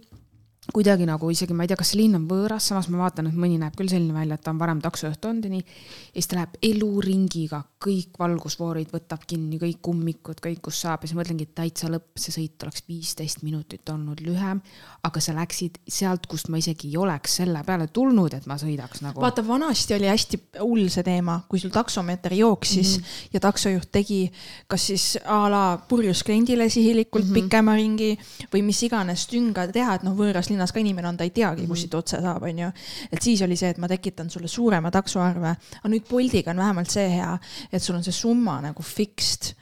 kuidagi 0.70 1.08
nagu 1.10 1.30
isegi 1.34 1.56
ma 1.58 1.66
ei 1.66 1.72
tea, 1.72 1.78
kas 1.80 1.90
see 1.90 2.04
linn 2.04 2.20
on 2.20 2.28
võõras, 2.30 2.68
samas 2.70 2.86
ma 2.94 3.00
vaatan, 3.02 3.32
et 3.32 3.38
mõni 3.38 3.58
näeb 3.58 3.74
küll 3.78 3.90
selline 3.90 4.14
välja, 4.14 4.38
et 4.38 4.44
ta 4.46 4.52
on 4.54 4.60
varem 4.62 4.82
taksojuht 4.84 5.26
olnud 5.26 5.48
ja 5.48 5.50
nii. 5.56 5.64
ja 6.12 6.14
siis 6.14 6.30
ta 6.30 6.38
läheb 6.38 6.60
eluringiga, 6.68 7.64
kõik 7.82 8.20
valgusfoorid 8.22 8.92
võtab 8.94 9.26
kinni, 9.28 9.58
kõik 9.62 9.90
ummikud, 9.90 10.38
kõik, 10.44 10.60
kus 10.68 10.84
saab 10.86 11.02
ja 11.02 11.10
siis 11.10 11.18
mõtlengi, 11.18 11.48
et 11.50 11.56
täitsa 11.58 11.90
lõpp, 11.90 12.14
see 12.22 12.36
sõit 12.36 12.66
oleks 12.68 12.86
viisteist 12.86 13.42
minutit 13.42 13.90
olnud 13.90 14.22
lühem. 14.22 14.62
aga 15.02 15.20
sa 15.20 15.34
läksid 15.34 15.80
sealt, 15.90 16.28
kust 16.30 16.52
ma 16.54 16.62
isegi 16.62 16.92
ei 16.92 16.98
oleks 17.02 17.40
selle 17.42 17.64
peale 17.66 17.88
tulnud, 17.90 18.34
et 18.38 18.46
ma 18.46 18.60
sõidaks 18.62 19.02
nagu. 19.02 19.22
vaata, 19.22 19.42
vanasti 19.48 19.98
oli 19.98 20.12
hästi 20.14 20.42
hull 20.60 20.94
see 20.94 21.04
teema, 21.04 21.40
kui 21.50 21.60
sul 21.60 21.74
taksomeeter 21.74 22.38
jooksis 22.38 23.00
mm 23.00 23.04
-hmm. 23.04 23.34
ja 23.34 23.40
taksojuht 23.40 23.92
tegi 23.92 24.22
kas 24.68 24.88
siis 24.88 25.18
a 25.26 25.42
la 25.50 25.64
purjus 25.88 26.24
kliendile 26.24 26.70
sihilikult 26.70 27.26
mm 27.26 27.32
-hmm. 27.32 27.50
pikema 27.50 27.76
ringi 27.76 28.20
või 28.54 28.62
mis 28.62 28.84
iganes 28.84 29.26
tünga 29.28 29.68
teha, 29.68 29.96
et 29.96 30.04
noh, 30.04 30.14
võõras 30.14 30.51
linnas 30.52 30.74
ka 30.74 30.82
inimene 30.82 31.10
on, 31.10 31.20
ta 31.20 31.28
ei 31.28 31.34
teagi, 31.36 31.68
kust 31.70 31.88
siit 31.88 31.96
otse 31.98 32.22
saab, 32.24 32.46
onju. 32.50 32.72
et 33.12 33.22
siis 33.22 33.42
oli 33.46 33.58
see, 33.60 33.72
et 33.74 33.80
ma 33.82 33.90
tekitan 33.92 34.30
sulle 34.30 34.52
suurema 34.52 34.92
taksoarve, 34.94 35.56
aga 35.82 35.94
nüüd 35.94 36.08
Boltiga 36.10 36.54
on 36.54 36.62
vähemalt 36.64 36.92
see 36.92 37.08
hea, 37.16 37.32
et 37.72 37.84
sul 37.84 37.98
on 37.98 38.06
see 38.06 38.16
summa 38.16 38.60
nagu 38.64 38.84
fixed. 38.86 39.54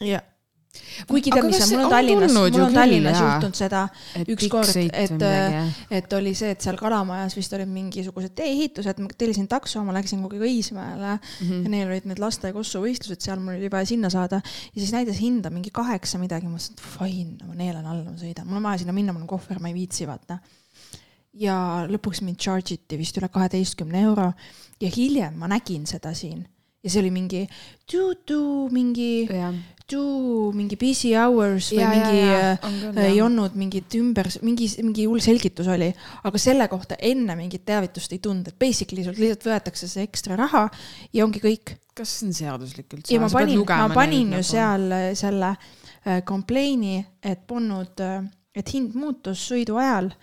ja 0.00 0.22
kuigi 1.08 1.32
tead, 1.32 1.46
mis 1.48 1.60
on, 1.64 1.70
mul 1.72 1.84
on 1.86 1.92
Tallinnas, 1.92 2.34
mul 2.34 2.64
on 2.66 2.76
Tallinnas 2.76 3.20
juhtunud 3.20 3.58
seda 3.58 3.82
ükskord, 4.34 4.70
et 4.86 5.26
et 5.94 6.16
oli 6.18 6.34
see, 6.38 6.54
et 6.54 6.64
seal 6.64 6.78
Kalamajas 6.80 7.36
vist 7.38 7.54
olid 7.56 7.70
mingisugused 7.70 8.34
tee-ehitused, 8.38 9.02
ma 9.02 9.10
tellisin 9.18 9.48
takso, 9.50 9.82
ma 9.86 9.94
läksin 9.96 10.22
kuhugi 10.24 10.42
Õismäele. 10.44 11.14
Mm. 11.16 11.48
-hmm. 11.48 11.62
ja 11.64 11.74
neil 11.74 11.92
olid 11.92 12.08
need 12.10 12.22
laste 12.22 12.52
kossu 12.56 12.82
võistlused, 12.84 13.22
seal 13.24 13.42
mul 13.42 13.58
oli 13.58 13.70
vaja 13.72 13.88
sinna 13.88 14.10
saada. 14.12 14.40
Ja 14.74 14.80
siis 14.80 14.92
näitas 14.94 15.20
hinda 15.20 15.50
mingi 15.50 15.70
kaheksa 15.74 16.18
midagi, 16.18 16.48
ma 16.48 16.56
mõtlesin, 16.56 16.78
et 16.78 16.84
fine, 16.98 17.38
ma 17.48 17.54
neelan 17.58 17.86
alla, 17.86 18.10
ma 18.10 18.18
sõidan, 18.20 18.48
mul 18.48 18.60
on 18.60 18.68
vaja 18.70 18.82
sinna 18.84 18.96
minna, 18.96 19.14
mul 19.14 19.26
on 19.26 19.30
kohver, 19.30 19.60
ma 19.60 19.70
ei 19.70 19.74
viitsi 19.74 20.08
vaata. 20.10 20.38
ja 21.34 21.86
lõpuks 21.90 22.20
mind 22.22 22.38
charge 22.38 22.76
iti 22.76 22.96
vist 22.98 23.16
üle 23.18 23.28
kaheteistkümne 23.28 24.02
euro. 24.06 24.32
Ja 24.80 24.90
hiljem 24.96 25.34
ma 25.38 25.48
nägin 25.50 25.86
seda 25.86 26.14
siin. 26.14 26.44
Ja 26.84 26.90
see 26.92 27.00
oli 27.00 27.10
mingi 27.10 27.46
tuu-tuu, 27.90 28.68
mingi 28.70 29.24
jah, 29.24 29.54
tuu, 29.90 30.50
mingi 30.56 30.78
busy 30.80 31.12
hours 31.18 31.68
või 31.72 31.80
Ja, 31.80 31.88
ja, 31.88 31.92
mingi 31.92 32.20
ja, 32.20 32.36
äh, 32.54 32.66
on 32.66 32.76
küll, 32.80 33.00
ei 33.04 33.20
olnud 33.24 33.56
mingit 33.60 33.96
ümber, 33.98 34.28
mingi, 34.46 34.68
mingi 34.84 35.06
hull 35.10 35.22
selgitus 35.24 35.68
oli, 35.70 35.90
aga 36.24 36.40
selle 36.40 36.68
kohta 36.72 36.96
enne 37.04 37.36
mingit 37.38 37.66
teavitust 37.68 38.14
ei 38.16 38.22
tulnud, 38.24 38.48
et 38.48 38.58
basically 38.60 39.04
sult 39.04 39.20
lihtsalt 39.20 39.48
võetakse 39.50 39.88
see 39.90 40.06
ekstra 40.06 40.38
raha 40.40 40.66
ja 41.12 41.26
ongi 41.26 41.42
kõik. 41.44 41.76
kas 41.94 42.16
see 42.18 42.30
on 42.30 42.38
seaduslik 42.38 42.96
üldse? 42.96 43.12
ja 43.12 43.20
ma 43.20 43.28
panin, 43.32 43.60
ma 43.60 43.90
panin 43.92 44.32
ju 44.38 44.46
seal 44.54 44.88
äh, 44.94 45.10
selle 45.18 45.52
äh, 45.52 46.24
complain'i, 46.26 47.04
et 47.22 47.44
polnud, 47.46 48.00
et 48.54 48.74
hind 48.74 48.96
muutus 48.96 49.44
sõidu 49.50 49.76
ajal 49.82 50.14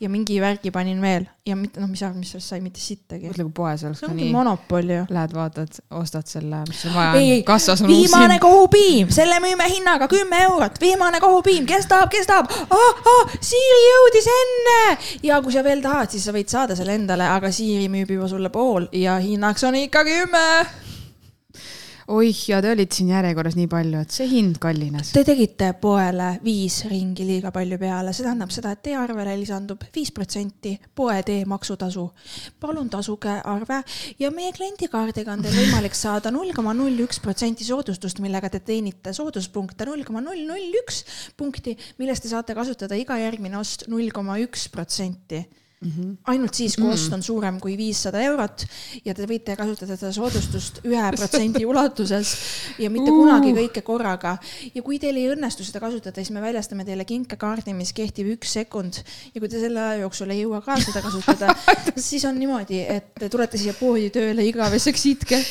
ja 0.00 0.08
mingi 0.12 0.36
värgi 0.40 0.70
panin 0.70 1.00
veel 1.00 1.24
ja 1.46 1.56
mitte 1.56 1.80
noh, 1.80 1.88
mis 1.88 2.02
mis 2.14 2.30
sellest 2.34 2.52
sai, 2.52 2.60
mitte 2.60 2.80
sittagi. 2.80 3.30
mõtle, 3.30 3.46
kui 3.48 3.54
poes 3.56 3.84
oleks 3.86 4.02
see 4.02 4.10
ongi 4.10 4.28
monopol 4.34 4.92
ju. 4.92 5.04
Lähed 5.14 5.34
vaatad, 5.36 5.78
ostad 5.96 6.28
selle, 6.28 6.62
mis 6.68 6.82
sul 6.84 6.92
vaja 6.94 7.14
on, 7.16 7.44
kassas 7.48 7.82
on 7.82 7.88
uus 7.88 7.94
viimane 7.94 8.38
kohupiim, 8.42 9.10
selle 9.14 9.38
müüme 9.44 9.68
hinnaga 9.72 10.08
kümme 10.12 10.42
eurot, 10.50 10.80
viimane 10.82 11.20
kohupiim, 11.22 11.64
kes 11.68 11.88
tahab, 11.92 12.12
kes 12.12 12.28
tahab 12.28 12.52
ah,. 12.52 13.04
Ah, 13.16 13.36
Siiri 13.40 13.82
jõudis 13.86 14.26
enne 14.32 14.80
ja 15.24 15.40
kui 15.42 15.54
sa 15.54 15.64
veel 15.64 15.84
tahad, 15.84 16.10
siis 16.12 16.26
sa 16.26 16.34
võid 16.36 16.50
saada 16.52 16.76
selle 16.76 16.96
endale, 16.98 17.28
aga 17.30 17.52
Siiri 17.54 17.88
müüb 17.92 18.16
juba 18.18 18.28
sulle 18.28 18.52
pool 18.52 18.90
ja 18.92 19.16
hinnaks 19.22 19.64
on 19.64 19.78
ikka 19.80 20.04
kümme. 20.04 20.44
oih, 22.12 22.38
ja 22.50 22.60
te 22.62 22.70
olite 22.70 22.96
siin 22.96 23.10
järjekorras 23.10 23.56
nii 23.58 23.68
palju, 23.70 24.00
et 24.04 24.14
see 24.14 24.28
hind 24.30 24.60
kallines. 24.62 25.10
Te 25.14 25.22
tegite 25.26 25.72
poele 25.80 26.28
viis 26.44 26.78
ringi 26.90 27.26
liiga 27.26 27.50
palju 27.54 27.78
peale, 27.80 28.14
see 28.14 28.26
tähendab 28.26 28.52
seda, 28.54 28.72
et 28.76 28.82
teie 28.86 28.98
arvele 29.00 29.34
lisandub 29.40 29.82
viis 29.94 30.12
protsenti 30.14 30.76
poe 30.94 31.18
teemaksutasu. 31.26 32.06
palun 32.60 32.88
tasuge 32.90 33.40
arve 33.44 33.82
ja 34.18 34.30
meie 34.30 34.52
kliendikaardiga 34.56 35.32
on 35.34 35.42
teil 35.42 35.58
võimalik 35.58 35.94
saada 35.98 36.30
null 36.30 36.54
koma 36.54 36.74
null 36.74 37.04
üks 37.04 37.20
protsenti 37.20 37.64
soodustust, 37.66 38.20
millega 38.22 38.50
te 38.50 38.60
teenite 38.60 39.12
sooduspunkte 39.16 39.86
null 39.88 40.04
koma 40.04 40.22
null 40.24 40.46
null 40.46 40.80
üks 40.82 41.02
punkti, 41.36 41.76
millest 41.98 42.26
te 42.26 42.32
saate 42.32 42.54
kasutada 42.54 42.96
iga 42.98 43.18
järgmine 43.18 43.58
ost 43.58 43.88
null 43.92 44.10
koma 44.14 44.38
üks 44.42 44.68
protsenti 44.72 45.44
ainult 46.32 46.56
siis, 46.56 46.74
kui 46.80 46.88
ost 46.88 47.12
on 47.12 47.20
suurem 47.22 47.58
kui 47.60 47.74
viissada 47.76 48.22
eurot 48.24 48.64
ja 49.04 49.12
te 49.14 49.26
võite 49.28 49.52
kasutada 49.58 49.98
seda 49.98 50.12
soodustust 50.16 50.80
ühe 50.88 51.10
protsendi 51.12 51.66
ulatuses 51.70 52.32
ja 52.80 52.88
mitte 52.92 53.12
kunagi 53.12 53.52
kõike 53.58 53.82
korraga. 53.84 54.38
ja 54.72 54.82
kui 54.82 54.96
teil 54.98 55.20
ei 55.20 55.28
õnnestu 55.34 55.66
seda 55.68 55.82
kasutada, 55.84 56.16
siis 56.16 56.32
me 56.32 56.40
väljastame 56.40 56.86
teile 56.88 57.04
kinkekaardi, 57.04 57.76
mis 57.76 57.92
kehtib 57.92 58.32
üks 58.38 58.56
sekund 58.56 59.02
ja 59.34 59.40
kui 59.40 59.52
te 59.52 59.60
selle 59.60 59.82
aja 59.82 60.00
jooksul 60.06 60.32
ei 60.32 60.46
jõua 60.46 60.62
ka 60.64 60.78
seda 60.80 61.04
kasutada, 61.04 61.52
siis 62.08 62.24
on 62.24 62.40
niimoodi, 62.40 62.80
et 62.80 63.12
te 63.20 63.28
tulete 63.28 63.60
siia 63.60 63.76
poodi 63.76 64.08
tööle 64.14 64.48
igaveseks 64.48 65.06
itke. 65.12 65.42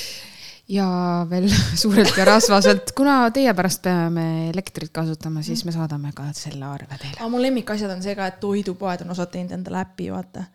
Ja 0.68 0.88
veel 1.30 1.48
suurelt 1.82 2.18
ja 2.18 2.26
rasvaselt, 2.26 2.92
kuna 2.98 3.18
teie 3.34 3.54
pärast 3.58 3.84
peame 3.86 4.50
elektrit 4.50 4.92
kasutama, 4.94 5.44
siis 5.46 5.66
me 5.66 5.74
saadame 5.76 6.12
ka 6.16 6.28
selle 6.38 6.66
arve 6.66 6.98
teile. 6.98 7.18
aga 7.20 7.30
mu 7.32 7.42
lemmikasjad 7.42 7.92
on 7.94 8.04
see 8.04 8.16
ka, 8.18 8.30
et 8.32 8.40
toidupoed 8.44 9.06
on 9.06 9.16
osad 9.16 9.34
teinud 9.34 9.56
endale 9.58 9.82
äpi, 9.84 10.12
vaata. 10.14 10.46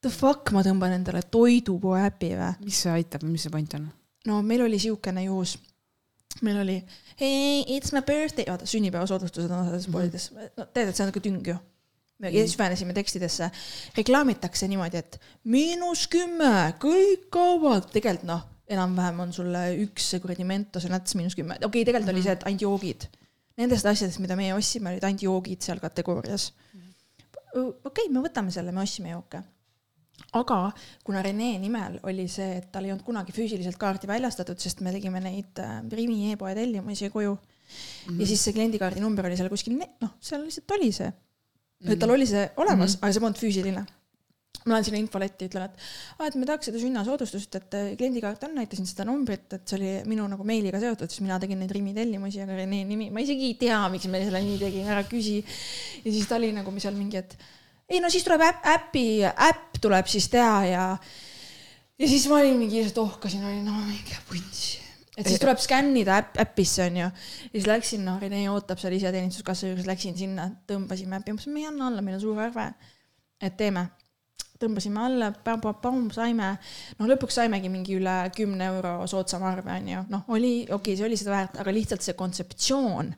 The 0.00 0.12
fuck, 0.12 0.48
ma 0.56 0.62
tõmban 0.64 0.94
endale 0.96 1.22
toidupoe 1.28 2.04
äpi 2.06 2.34
või? 2.38 2.52
mis 2.64 2.84
see 2.86 2.92
aitab, 2.94 3.26
mis 3.28 3.44
see 3.46 3.52
point 3.52 3.74
on? 3.76 3.88
no 4.28 4.40
meil 4.44 4.64
oli 4.64 4.80
siukene 4.80 5.26
juhus, 5.26 5.56
meil 6.44 6.62
oli 6.62 6.78
hey 7.20 7.64
it's 7.76 7.92
my 7.96 8.02
birthday, 8.06 8.48
vaata 8.48 8.68
sünnipäevasoodustused 8.68 9.50
on 9.50 9.66
osades 9.66 9.90
poodides, 9.92 10.30
no 10.56 10.68
tead, 10.72 10.88
et 10.88 10.96
see 10.96 11.04
on 11.04 11.12
nagu 11.12 11.24
tüng 11.24 11.52
ju. 11.52 11.58
me 12.20 12.32
süvenesime 12.48 12.92
tekstidesse, 12.92 13.48
reklaamitakse 13.96 14.68
niimoodi, 14.68 15.00
et 15.00 15.20
miinus 15.48 16.06
kümme, 16.12 16.74
kõik 16.80 17.30
kaubad, 17.32 17.86
tegelikult 17.94 18.28
noh, 18.28 18.42
enam-vähem 18.70 19.20
on 19.26 19.32
sulle 19.34 19.64
üks 19.84 20.12
kuradi 20.22 20.46
Mentos 20.46 20.86
ja 20.86 20.92
Nats 20.92 21.16
miinus 21.18 21.36
kümme, 21.38 21.58
okei 21.58 21.68
okay,, 21.68 21.86
tegelikult 21.88 22.14
oli 22.14 22.24
see, 22.26 22.36
et 22.38 22.46
ainult 22.48 22.66
joogid. 22.66 23.08
Nendest 23.60 23.86
asjadest, 23.86 24.22
mida 24.22 24.36
meie 24.38 24.54
ostsime, 24.56 24.92
olid 24.94 25.04
ainult 25.04 25.24
joogid 25.26 25.66
seal 25.66 25.80
kategoorias. 25.82 26.52
okei 27.54 27.72
okay,, 27.90 28.12
me 28.14 28.22
võtame 28.24 28.54
selle, 28.54 28.72
me 28.72 28.84
ostsime 28.84 29.16
jooke 29.16 29.42
aga 30.36 30.58
kuna 31.06 31.22
Rene 31.24 31.54
nimel 31.62 31.98
oli 32.08 32.26
see, 32.30 32.58
et 32.60 32.68
tal 32.72 32.86
ei 32.86 32.92
olnud 32.94 33.06
kunagi 33.06 33.34
füüsiliselt 33.34 33.78
kaarti 33.80 34.10
väljastatud, 34.10 34.60
sest 34.62 34.82
me 34.84 34.92
tegime 34.94 35.22
neid 35.22 35.58
äh, 35.62 35.80
Rimi 35.96 36.30
e-poe 36.32 36.54
tellimusi 36.58 37.10
koju 37.10 37.32
mm. 37.34 37.40
-hmm. 38.08 38.20
ja 38.20 38.26
siis 38.26 38.44
see 38.44 38.54
kliendikaardi 38.56 39.00
number 39.00 39.26
oli 39.26 39.38
seal 39.38 39.50
kuskil, 39.52 39.78
noh, 39.78 40.14
seal 40.20 40.44
lihtsalt 40.44 40.76
oli 40.78 40.92
see 40.92 41.08
mm. 41.08 41.88
-hmm. 41.88 41.98
tal 41.98 42.14
oli 42.16 42.26
see 42.26 42.50
olemas 42.56 42.94
mm, 42.94 42.98
-hmm. 42.98 43.02
aga 43.02 43.12
see 43.12 43.20
polnud 43.20 43.42
füüsiline. 43.42 43.86
Ma 44.66 44.74
lähen 44.74 44.84
sinna 44.84 44.98
infoletti, 45.00 45.46
ütlen, 45.48 45.70
et 45.70 45.78
aa, 46.18 46.26
et 46.28 46.34
me 46.36 46.48
tahaks 46.48 46.68
seda 46.68 46.80
sünnasoodustust, 46.82 47.54
et 47.56 47.76
äh, 47.78 47.86
kliendikaart 47.96 48.42
on, 48.44 48.58
näitasin 48.58 48.88
seda 48.88 49.06
numbrit, 49.08 49.46
et 49.56 49.64
see 49.64 49.78
oli 49.78 49.92
minu 50.10 50.26
nagu 50.28 50.44
meiliga 50.46 50.80
seotud, 50.82 51.08
siis 51.08 51.22
mina 51.24 51.38
tegin 51.40 51.62
neid 51.62 51.72
Rimi 51.72 51.94
tellimusi, 51.96 52.42
aga 52.44 52.58
Rene 52.58 52.82
nimi, 52.88 53.08
ma 53.14 53.24
isegi 53.24 53.48
ei 53.52 53.56
tea, 53.62 53.78
miks 53.92 54.10
me 54.12 54.20
selle 54.26 54.42
nii 54.44 54.58
tegin, 54.60 54.90
ära 54.92 55.06
küsi. 55.08 55.38
ja 56.04 56.12
siis 56.12 56.28
ta 56.28 56.36
oli 56.36 56.52
nagu 56.56 56.74
seal 56.76 56.98
mingi, 56.98 57.22
et 57.22 57.38
ei 57.90 58.02
no 58.04 58.10
siis 58.12 58.26
tuleb 58.26 58.44
äpp, 58.46 58.68
äpi, 58.74 59.06
äpp 59.30 59.80
tuleb 59.82 60.10
siis 60.10 60.28
teha 60.30 60.58
ja 60.68 60.84
ja 62.00 62.08
siis 62.08 62.26
ma 62.30 62.38
olin 62.40 62.60
mingi 62.60 62.78
lihtsalt 62.80 63.00
ohkasin, 63.02 63.44
olin 63.44 63.64
no 63.64 63.78
mingi 63.86 64.18
vunts. 64.28 64.78
et 65.16 65.26
siis 65.28 65.40
tuleb 65.40 65.60
skännida 65.60 66.20
äpp, 66.20 66.36
äppisse 66.44 66.84
onju. 66.84 67.08
ja 67.08 67.54
siis 67.54 67.66
läksin, 67.68 68.04
noh, 68.04 68.20
Rene 68.20 68.44
ootab 68.52 68.80
seal 68.82 68.96
iseteeninduskassa 68.96 69.72
juures, 69.72 69.88
läksin 69.88 70.16
sinna, 70.20 70.50
tõmbasime 70.68 71.18
äppi, 71.20 71.34
mõtlesin, 71.36 71.56
me 71.56 71.64
ei 71.64 71.70
anna 71.72 71.88
alla, 71.88 72.04
meil 72.04 72.20
on 72.20 72.24
suur 72.28 72.44
arve. 72.44 72.70
et 73.40 73.56
teeme. 73.56 73.88
Tõmbasime 74.60 75.00
alla, 75.00 75.30
saime, 76.14 76.50
no 76.98 77.08
lõpuks 77.08 77.38
saimegi 77.40 77.70
mingi 77.72 77.96
üle 77.96 78.16
kümne 78.36 78.68
euro 78.74 78.92
soodsama 79.10 79.50
arve 79.54 79.72
onju, 79.72 80.04
noh, 80.12 80.26
oli 80.34 80.52
okei 80.66 80.76
okay,, 80.76 80.98
see 80.98 81.06
oli 81.06 81.18
seda 81.20 81.34
väärt, 81.34 81.58
aga 81.62 81.74
lihtsalt 81.74 82.04
see 82.04 82.16
kontseptsioon 82.18 83.10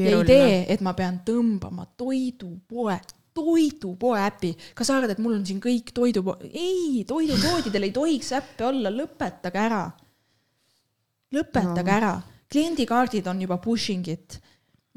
ja 0.00 0.18
idee, 0.18 0.64
et 0.72 0.82
ma 0.84 0.94
pean 0.98 1.20
tõmbama 1.26 1.86
toidupoe, 2.00 2.98
toidupoe 3.36 4.20
äpi, 4.26 4.52
kas 4.74 4.90
sa 4.90 4.98
arvad, 4.98 5.14
et 5.14 5.22
mul 5.22 5.38
on 5.38 5.46
siin 5.46 5.62
kõik 5.62 5.94
toidupo-, 5.96 6.38
ei, 6.50 7.04
toidupoodidel 7.08 7.88
ei 7.88 7.94
tohiks 7.94 8.34
äppe 8.40 8.66
olla, 8.70 8.92
lõpetage 8.94 9.62
ära. 9.62 9.84
lõpetage 11.36 11.86
no. 11.86 11.96
ära, 12.00 12.14
kliendikaardid 12.50 13.30
on 13.30 13.44
juba 13.46 13.60
pushing 13.62 14.10
it. 14.10 14.40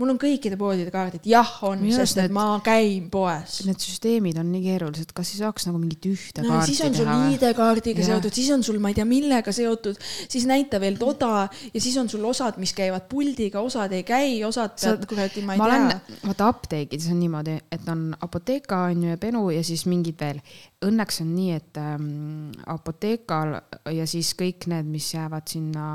Mul 0.02 0.10
on 0.10 0.18
kõikide 0.18 0.58
poodide 0.58 0.90
kaardid, 0.94 1.26
jah 1.30 1.50
on, 1.68 1.84
sest 1.94 2.18
et 2.18 2.24
need- 2.24 2.34
ma 2.34 2.60
käin 2.66 3.10
poes. 3.14 3.60
Need 3.68 3.78
süsteemid 3.84 4.40
on 4.42 4.48
nii 4.52 4.64
keerulised, 4.66 5.12
kas 5.14 5.34
ei 5.36 5.42
saaks 5.44 5.68
nagu 5.68 5.78
mingit 5.78 6.08
ühte 6.10 6.42
no 6.42 6.50
kaarti 6.50 6.72
siis 6.72 6.82
on 6.88 6.96
sul 6.98 7.06
teha? 7.06 7.28
ID-kaardiga 7.36 8.02
Jah. 8.02 8.08
seotud, 8.08 8.34
siis 8.34 8.50
on 8.56 8.64
sul, 8.66 8.80
ma 8.82 8.90
ei 8.90 8.98
tea, 8.98 9.06
millega 9.06 9.54
seotud, 9.54 10.00
siis 10.28 10.48
näita 10.50 10.80
veel 10.82 10.98
toda 10.98 11.48
ja 11.74 11.80
siis 11.82 11.98
on 12.02 12.10
sul 12.10 12.26
osad, 12.26 12.58
mis 12.58 12.74
käivad 12.74 13.06
puldiga, 13.10 13.62
osad 13.62 13.92
ei 13.94 14.04
käi, 14.04 14.42
osad 14.44 14.74
Sa- 14.82 14.96
pead 14.98 15.06
kuradi, 15.06 15.46
ma 15.46 15.54
ei 15.54 15.62
ma 15.62 15.70
tea 15.70 16.02
vaata 16.26 16.48
apteekides 16.48 17.08
on 17.14 17.20
niimoodi, 17.20 17.60
et 17.72 17.88
on 17.90 18.16
Apotheka 18.22 18.84
on 18.90 19.04
ju 19.04 19.10
ja 19.10 19.18
Benu 19.18 19.50
ja 19.54 19.62
siis 19.64 19.86
mingid 19.86 20.18
veel. 20.20 20.42
Õnneks 20.84 21.22
on 21.22 21.36
nii, 21.36 21.52
et 21.54 21.78
ähm, 21.78 22.50
Apothekal 22.66 23.60
ja 23.94 24.08
siis 24.10 24.34
kõik 24.34 24.66
need, 24.68 24.86
mis 24.90 25.14
jäävad 25.14 25.48
sinna 25.48 25.88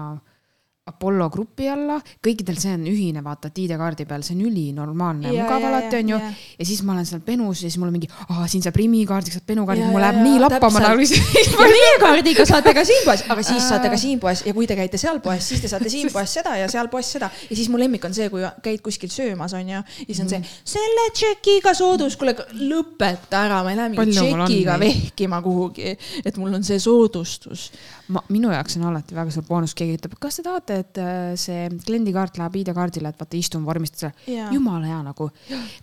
Apollo 0.89 1.29
grupi 1.33 1.69
alla, 1.71 1.99
kõikidel 2.25 2.59
see 2.61 2.75
on 2.77 2.87
ühine, 2.89 3.25
vaata, 3.25 3.51
ID-kaardi 3.55 4.07
peal, 4.09 4.25
see 4.27 4.37
on 4.37 4.47
ülinormaalne 4.49 5.33
ja 5.35 5.45
mugav 5.45 5.69
alati 5.69 5.99
ja, 5.99 6.03
on 6.05 6.15
ju 6.15 6.21
ja.. 6.21 6.69
siis 6.69 6.83
ma 6.87 6.95
olen 6.97 7.09
seal 7.09 7.25
Benus 7.27 7.63
ja 7.63 7.69
siis 7.69 7.79
mul 7.81 7.91
on 7.91 7.99
mingi, 7.99 8.11
siin 8.51 8.65
saab 8.65 8.79
Rimi 8.79 9.05
kaardiks, 9.09 9.39
saab 9.41 9.49
Benu 9.49 9.67
kaardiks, 9.67 9.79
Ja, 9.79 9.93
mul 9.93 10.03
läheb 10.03 10.19
nii 10.25 10.39
lappama 10.43 10.81
nagu 10.83 11.05
ja 11.05 11.67
meie 11.71 11.93
kaardiga 12.03 12.47
saate 12.49 12.75
ka 12.77 12.85
siin 12.89 13.05
poes, 13.07 13.25
aga 13.31 13.45
siis 13.47 13.69
saate 13.69 13.91
ka 13.93 13.99
siin 14.01 14.21
poes. 14.23 14.43
Ja 14.47 14.55
kui 14.57 14.67
te 14.69 14.77
käite 14.79 15.01
seal 15.01 15.21
poes, 15.25 15.45
siis 15.49 15.63
te 15.63 15.71
saate 15.71 15.91
siin 15.93 16.11
poes 16.15 16.35
seda 16.39 16.57
ja 16.59 16.69
seal 16.73 16.91
poes 16.93 17.11
seda. 17.17 17.31
Ja 17.49 17.57
siis 17.57 17.71
mu 17.73 17.81
lemmik 17.81 18.05
on 18.09 18.17
see, 18.17 18.29
kui 18.33 18.45
käid 18.65 18.83
kuskil 18.85 19.13
söömas 19.13 19.55
onju, 19.59 19.81
ja 19.81 20.09
siis 20.09 20.23
on 20.25 20.33
see 20.33 20.43
selle 20.77 21.09
tšekiga 21.17 21.75
soodus, 21.79 22.19
kuule 22.21 22.35
lõpeta 22.59 23.45
ära, 23.47 23.63
ma 23.67 23.75
ei 23.75 23.81
lähe 23.81 23.95
mingi 23.95 24.19
tšekiga 24.19 24.79
vehkima 24.83 25.43
kuhugi, 25.45 25.95
et 26.25 26.41
mul 26.41 26.59
on 26.59 26.67
see 26.67 26.81
soodustus. 26.83 27.71
ma, 28.15 28.23
minu 28.33 28.51
jaoks 28.53 28.79
on 28.79 28.87
alati 28.91 29.17
väga 29.17 29.33
suur 29.35 29.47
boonus, 29.49 29.75
keegi 29.79 29.99
ütleb, 29.99 30.17
kas 30.23 30.39
te 30.39 30.45
tahate, 30.47 30.79
et 30.85 31.01
äh, 31.03 31.33
see 31.41 31.67
kliendikaart 31.87 32.41
läheb 32.41 32.59
ID-kaardile, 32.63 33.13
et 33.13 33.21
vaata 33.21 33.39
istun, 33.39 33.65
vormistad 33.67 34.07
selle. 34.07 34.47
Jumala 34.55 34.89
hea 34.91 35.01
nagu. 35.05 35.29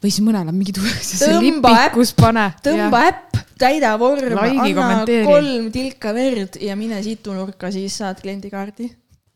või 0.02 0.12
siis 0.12 0.24
mõnel 0.26 0.50
on 0.52 0.58
mingi 0.58 0.76
lipikus 1.46 2.16
pane. 2.18 2.48
tõmba 2.66 3.04
äpp, 3.12 3.40
täida 3.62 3.94
vorm, 4.02 4.40
anna 4.42 5.04
kolm 5.06 5.70
tilka 5.76 6.14
verd 6.16 6.60
ja 6.62 6.78
mine 6.80 7.02
situnurka, 7.06 7.72
siis 7.76 7.98
saad 8.02 8.22
kliendikaardi. 8.24 8.90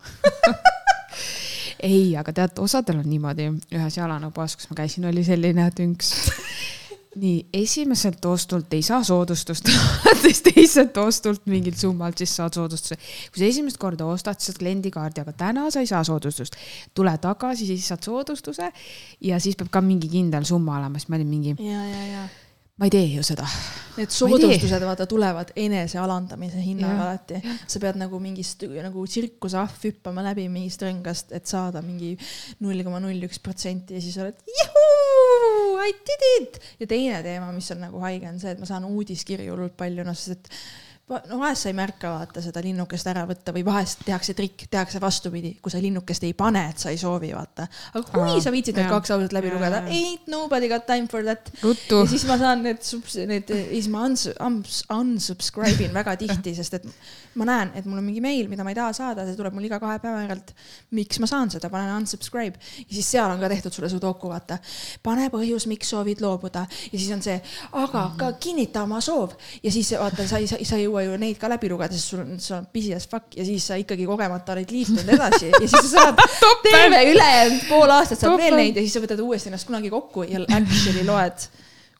ei, 1.91 2.15
aga 2.19 2.33
tead, 2.35 2.59
osadel 2.63 3.01
on 3.03 3.09
niimoodi, 3.09 3.51
ühes 3.75 3.99
jalanõupoes, 3.99 4.57
kus 4.59 4.69
ma 4.71 4.81
käisin, 4.81 5.07
oli 5.11 5.25
selline 5.27 5.69
tünks. 5.75 6.13
nii, 7.19 7.37
esimeselt 7.53 8.25
ostult 8.25 8.73
ei 8.73 8.83
saa 8.85 9.03
soodustust, 9.03 9.69
alates 10.19 10.41
teiselt 10.45 10.97
ostult 10.97 11.45
mingilt 11.49 11.77
summalt 11.79 12.17
siis 12.21 12.35
saad 12.39 12.57
soodustuse. 12.57 12.97
kui 13.31 13.43
sa 13.43 13.47
esimest 13.49 13.79
korda 13.81 14.07
ostad, 14.09 14.39
siis 14.39 14.53
saad 14.53 14.61
kliendikaardi, 14.63 15.23
aga 15.23 15.33
täna 15.45 15.69
sa 15.71 15.83
ei 15.83 15.89
saa 15.89 16.03
soodustust. 16.03 16.55
tule 16.93 17.15
tagasi, 17.21 17.69
siis 17.69 17.87
saad 17.87 18.03
soodustuse 18.05 18.71
ja 19.21 19.39
siis 19.39 19.55
peab 19.59 19.71
ka 19.71 19.81
mingi 19.81 20.09
kindel 20.11 20.45
summa 20.45 20.77
olema, 20.79 20.99
siis 20.99 21.09
ma 21.09 21.19
olin 21.19 21.33
mingi, 21.33 21.55
ja, 21.59 21.81
ja, 21.85 22.05
ja 22.13 22.27
ma 22.79 22.87
ei 22.87 22.93
tee 22.93 23.05
ju 23.11 23.23
seda. 23.27 23.45
Need 23.99 24.13
soodustused, 24.15 24.83
vaata, 24.87 25.03
tulevad 25.09 25.51
enese 25.59 25.99
alandamise 25.99 26.61
hinnaga 26.63 27.03
alati. 27.03 27.41
sa 27.67 27.81
pead 27.83 27.99
nagu 27.99 28.19
mingist 28.23 28.63
nagu 28.71 29.03
tsirkuseahv 29.03 29.83
hüppama 29.83 30.23
läbi 30.29 30.47
mingist 30.51 30.85
rõngast, 30.87 31.33
et 31.35 31.49
saada 31.51 31.83
mingi 31.83 32.13
null 32.63 32.83
koma 32.87 33.01
null 33.03 33.27
üks 33.27 33.41
protsenti 33.43 33.97
ja 33.97 34.03
siis 34.03 34.15
oled 34.23 34.39
juhuu, 34.55 35.79
I 35.83 35.91
did 35.91 36.27
it. 36.37 36.61
ja 36.79 36.87
teine 36.87 37.19
teema, 37.25 37.51
mis 37.55 37.67
on 37.75 37.83
nagu 37.83 37.99
haige, 38.05 38.31
on 38.31 38.39
see, 38.39 38.55
et 38.55 38.61
ma 38.61 38.69
saan 38.69 38.87
uudiskirju 38.87 39.51
hullult 39.51 39.75
palju, 39.79 40.07
noh, 40.07 40.15
sest 40.15 40.37
et 40.37 40.53
no 41.09 41.39
vahest 41.41 41.65
sa 41.65 41.71
ei 41.71 41.75
märka 41.77 42.11
vaata 42.13 42.41
seda 42.43 42.61
linnukest 42.63 43.07
ära 43.09 43.23
võtta 43.29 43.53
või 43.55 43.63
vahest 43.65 44.03
tehakse 44.05 44.35
trikk, 44.37 44.67
tehakse 44.69 45.01
vastupidi, 45.01 45.55
kui 45.61 45.73
sa 45.73 45.81
linnukest 45.81 46.25
ei 46.27 46.35
pane, 46.37 46.61
et 46.69 46.81
sa 46.81 46.93
ei 46.93 46.99
soovi 47.01 47.31
vaata. 47.33 47.65
aga 47.93 48.03
kui 48.05 48.25
Aa, 48.25 48.41
sa 48.43 48.53
viitsid 48.53 48.77
need 48.77 48.89
kaks 48.91 49.13
lauset 49.13 49.33
läbi 49.33 49.49
ja, 49.49 49.55
lugeda, 49.55 49.81
ain't 49.89 50.29
nobody 50.29 50.69
got 50.69 50.85
time 50.89 51.09
for 51.09 51.25
that. 51.25 51.49
ja 51.63 52.05
siis 52.09 52.25
ma 52.29 52.37
saan 52.41 52.61
need, 52.65 52.83
need, 53.31 53.53
siis 53.71 53.89
ma 53.89 54.03
uns, 54.05 54.27
uns, 54.45 54.83
unsubscribe 54.93 55.87
in 55.87 55.97
väga 55.97 56.15
tihti, 56.21 56.53
sest 56.57 56.77
et 56.77 56.87
ma 57.39 57.47
näen, 57.49 57.73
et 57.77 57.89
mul 57.89 58.01
on 58.01 58.05
mingi 58.05 58.21
meil, 58.23 58.49
mida 58.51 58.65
ma 58.65 58.73
ei 58.73 58.77
taha 58.77 58.93
saada, 58.93 59.25
see 59.25 59.37
tuleb 59.39 59.57
mul 59.57 59.65
iga 59.65 59.79
kahe 59.81 59.97
päeva 60.03 60.21
järelt. 60.25 60.53
miks 60.97 61.19
ma 61.23 61.29
saan 61.29 61.49
seda, 61.53 61.71
panen 61.73 61.91
unsubscribe 61.97 62.59
ja 62.59 62.93
siis 62.93 63.09
seal 63.15 63.33
on 63.33 63.41
ka 63.41 63.49
tehtud 63.49 63.73
sulle 63.73 63.89
sudoku, 63.89 64.29
vaata. 64.29 64.59
pane 65.03 65.29
põhjus, 65.33 65.65
miks 65.71 65.89
soovid 65.89 66.21
loobuda 66.21 66.65
ja 66.69 66.95
siis 66.95 67.09
on 67.15 67.25
see, 67.25 67.39
aga 67.81 68.05
ka 68.19 68.31
kinnita 68.41 68.85
oma 68.85 69.01
soov 69.01 69.33
ja 69.63 69.73
siis 69.73 69.93
vaata, 69.97 70.27
sa 70.29 70.37
ei, 70.37 70.47
sa 70.47 70.77
ei 70.77 70.85
jõua 70.85 70.98
ju 71.03 71.15
neid 71.21 71.39
ka 71.41 71.49
läbi 71.51 71.69
lugeda, 71.71 71.95
sest 71.95 72.13
sul 72.13 72.23
on, 72.23 72.35
sul 72.41 72.57
on 72.59 72.67
busy 72.73 72.93
as 72.95 73.07
fuck 73.09 73.37
ja 73.37 73.45
siis 73.47 73.69
sa 73.71 73.77
ikkagi 73.79 74.07
kogemata 74.09 74.55
oled 74.55 74.73
liitunud 74.73 75.15
edasi 75.15 75.53
ja 75.53 75.63
siis 75.63 75.73
sa 75.77 76.11
saad 76.11 76.21
terve 76.65 77.01
ülejäänud 77.13 77.65
pool 77.69 77.95
aastat 77.95 78.21
saad 78.21 78.37
veel 78.41 78.59
neid 78.59 78.77
ja 78.77 78.85
siis 78.85 78.97
sa 78.97 79.03
võtad 79.05 79.23
uuesti 79.23 79.51
ennast 79.51 79.69
kunagi 79.69 79.91
kokku 79.93 80.27
ja 80.27 80.43
actually 80.47 81.07
loed, 81.07 81.49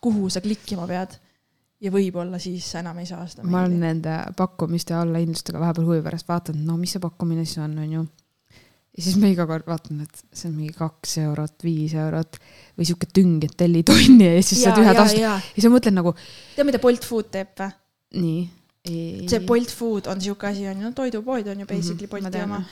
kuhu 0.03 0.29
sa 0.33 0.43
klikkima 0.45 0.87
pead 0.89 1.17
ja 1.83 1.91
võib-olla 1.93 2.39
siis 2.41 2.67
sa 2.73 2.83
enam 2.83 2.99
ei 3.01 3.07
saa 3.09 3.25
seda. 3.29 3.45
ma 3.47 3.63
olen 3.63 3.79
nende 3.83 4.15
pakkumiste 4.37 4.95
allahindlustega 4.97 5.61
vahepeal 5.61 5.87
huvi 5.87 6.01
pärast 6.05 6.27
vaadanud, 6.29 6.65
no 6.67 6.77
mis 6.79 6.95
see 6.95 7.03
pakkumine 7.03 7.45
siis 7.47 7.61
on, 7.63 7.77
onju. 7.85 8.03
ja 8.97 9.05
siis 9.05 9.17
ma 9.21 9.31
iga 9.31 9.47
kord 9.49 9.67
vaatan, 9.69 10.03
et 10.03 10.23
see 10.27 10.49
on 10.51 10.57
mingi 10.57 10.75
kaks 10.75 11.17
eurot, 11.23 11.55
viis 11.63 11.95
eurot 11.95 12.39
või 12.77 12.89
sihuke 12.89 13.09
tüng, 13.15 13.39
et 13.47 13.55
telli 13.59 13.83
tonni 13.87 14.27
ja 14.27 14.43
siis 14.43 14.63
saad 14.65 14.81
ühe 14.83 14.95
tastu 14.97 15.23
ja 15.23 15.37
siis 15.53 15.67
ma 15.69 15.75
mõtlen 15.77 15.99
nagu. 16.01 16.15
tead, 16.55 16.67
mida 16.67 16.83
Bolt 16.83 17.07
Food 17.07 17.31
teeb 17.35 17.55
või? 17.63 17.71
nii. 18.19 18.47
See 19.27 19.39
Bolt 19.39 19.71
Food 19.71 20.07
on 20.07 20.21
sihuke 20.21 20.47
asi 20.47 20.67
on 20.67 20.81
ju, 20.81 20.87
no 20.87 20.91
toidupood 20.91 21.47
on 21.47 21.59
ju 21.59 21.65
mhm, 21.65 21.75
basically 21.75 22.07
mm 22.07 22.15
-hmm, 22.15 22.31
Bolti 22.31 22.43
oma 22.43 22.63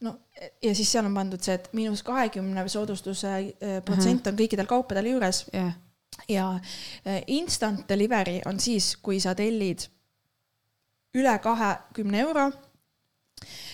no 0.00 0.18
ja 0.62 0.74
siis 0.74 0.92
seal 0.92 1.04
on 1.04 1.14
pandud 1.14 1.42
see, 1.42 1.54
et 1.54 1.68
miinus 1.72 2.02
kahekümne 2.02 2.68
soodustuse 2.68 3.28
äh, 3.28 3.82
protsent 3.84 4.26
on 4.26 4.36
kõikidel 4.38 4.66
kaupadel 4.66 5.06
juures 5.06 5.46
yeah 5.54 5.72
ja 6.28 6.60
äh, 7.06 7.22
instant 7.26 7.88
delivery 7.88 8.40
on 8.46 8.60
siis, 8.60 8.96
kui 9.02 9.20
sa 9.20 9.34
tellid 9.38 9.86
üle 11.18 11.38
kahekümne 11.42 12.24
euro. 12.24 12.50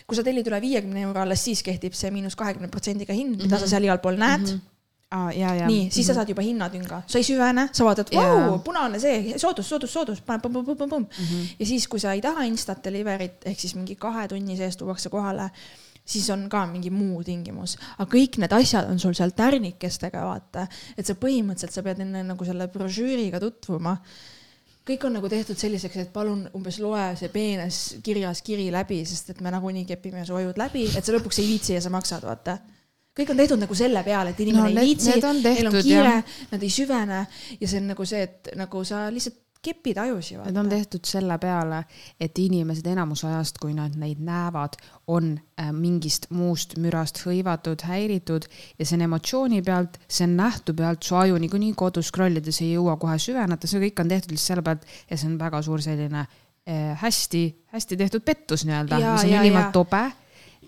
kui 0.04 0.16
sa 0.16 0.22
tellid 0.22 0.44
üle 0.50 0.60
viiekümne 0.60 1.00
euro, 1.06 1.22
alles 1.22 1.40
siis 1.44 1.62
kehtib 1.64 1.94
see 1.96 2.10
miinus 2.12 2.36
kahekümne 2.36 2.68
protsendiga 2.68 3.14
hind, 3.16 3.38
mida 3.38 3.46
mm 3.46 3.52
-hmm. 3.52 3.60
sa 3.60 3.68
seal 3.68 3.84
igal 3.84 3.98
pool 3.98 4.18
näed 4.20 4.40
mm. 4.40 4.46
-hmm. 4.46 4.73
Ah, 5.14 5.28
ja, 5.30 5.52
ja. 5.54 5.66
nii, 5.70 5.90
siis 5.94 6.08
sa 6.08 6.12
mhm. 6.12 6.18
saad 6.18 6.30
juba 6.32 6.42
hinnatünga, 6.42 6.96
sa 7.06 7.20
ei 7.20 7.26
süvene, 7.26 7.68
sa 7.76 7.84
vaatad, 7.86 8.10
vau, 8.16 8.56
punane 8.66 8.98
see, 8.98 9.36
soodus, 9.38 9.68
soodus, 9.70 9.92
soodus, 9.94 10.22
paned 10.26 10.42
põmm-põmm-põmm-põmm 10.42 11.04
mm. 11.04 11.28
-hmm. 11.28 11.52
ja 11.60 11.66
siis, 11.68 11.86
kui 11.88 12.02
sa 12.02 12.16
ei 12.16 12.22
taha 12.24 12.48
instant 12.48 12.82
delivery't 12.82 13.46
ehk 13.46 13.60
siis 13.60 13.76
mingi 13.78 13.94
kahe 14.00 14.26
tunni 14.32 14.56
sees 14.58 14.80
tuuakse 14.80 15.12
kohale 15.12 15.50
siis 16.04 16.26
on 16.34 16.48
ka 16.50 16.64
mingi 16.66 16.90
muu 16.90 17.22
tingimus, 17.24 17.76
aga 17.94 18.08
kõik 18.10 18.40
need 18.42 18.52
asjad 18.58 18.90
on 18.90 18.98
sul 19.00 19.14
seal 19.14 19.32
tärnikestega, 19.36 20.24
vaata, 20.26 20.66
et 20.98 21.06
sa 21.06 21.14
põhimõtteliselt, 21.14 21.78
sa 21.78 21.86
pead 21.86 22.02
enne 22.04 22.24
nagu 22.26 22.44
selle 22.44 22.68
brošüüriga 22.68 23.40
tutvuma. 23.40 23.96
kõik 24.84 25.06
on 25.06 25.14
nagu 25.16 25.28
tehtud 25.28 25.56
selliseks, 25.56 25.96
et 25.96 26.12
palun 26.12 26.48
umbes 26.54 26.78
loe 26.78 27.14
see 27.16 27.30
peenes 27.32 27.96
kirjas 28.02 28.42
kiri 28.42 28.70
läbi, 28.72 29.04
sest 29.06 29.30
et 29.30 29.40
me 29.40 29.50
nagunii 29.50 29.86
kepime 29.88 30.26
su 30.26 30.34
ajud 30.34 30.58
läbi, 30.58 30.90
et 30.96 31.04
sa 31.04 31.12
lõpuks 31.12 31.38
ei 31.40 31.46
viitsi 31.54 31.78
ja 31.78 31.80
sa 31.80 31.90
maksad, 31.90 32.26
vaata 32.26 32.58
kõik 33.14 33.30
on 33.30 33.38
tehtud 33.38 33.62
nagu 33.62 33.78
selle 33.78 34.02
peale, 34.06 34.34
et 34.34 34.42
inimene 34.42 34.66
no, 34.66 34.74
ei 34.74 34.90
viitsi, 34.90 35.14
neil 35.14 35.70
on 35.70 35.78
kiire, 35.78 36.18
nad 36.50 36.66
ei 36.66 36.72
süvene 36.72 37.24
ja 37.60 37.68
see 37.70 37.80
on 37.80 37.90
nagu 37.92 38.06
see, 38.08 38.26
et 38.26 38.54
nagu 38.58 38.84
sa 38.86 39.06
lihtsalt 39.14 39.40
kepid 39.64 39.98
ajusi. 39.98 40.36
Need 40.44 40.58
on 40.60 40.68
tehtud 40.68 41.06
selle 41.08 41.36
peale, 41.40 41.80
et 42.20 42.38
inimesed 42.38 42.86
enamus 42.92 43.24
ajast, 43.24 43.58
kui 43.62 43.72
nad 43.76 43.94
neid 44.00 44.20
näevad, 44.24 44.76
on 45.14 45.30
äh, 45.60 45.70
mingist 45.72 46.28
muust 46.34 46.76
mürast 46.80 47.22
hõivatud, 47.24 47.86
häiritud 47.88 48.48
ja 48.78 48.84
see 48.84 48.98
on 48.98 49.06
emotsiooni 49.08 49.62
pealt, 49.64 49.96
see 50.04 50.26
on 50.28 50.36
nähtu 50.40 50.76
pealt, 50.76 51.04
su 51.06 51.16
aju 51.16 51.38
niikuinii 51.40 51.72
kodus 51.78 52.10
scroll 52.12 52.42
ides 52.42 52.60
ei 52.64 52.74
jõua 52.74 52.98
kohe 53.00 53.16
süveneda, 53.22 53.70
see 53.70 53.82
kõik 53.86 54.04
on 54.04 54.12
tehtud 54.12 54.34
lihtsalt 54.34 54.52
selle 54.52 54.66
pealt 54.66 54.84
ja 55.08 55.16
see 55.20 55.30
on 55.30 55.38
väga 55.40 55.62
suur 55.64 55.84
selline 55.84 56.26
hästi-hästi 57.00 57.96
äh, 57.96 58.04
tehtud 58.04 58.24
pettus 58.24 58.64
nii-öelda, 58.68 59.00
mis 59.00 59.26
on 59.26 59.34
ülimalt 59.40 59.72
tobe 59.72 60.04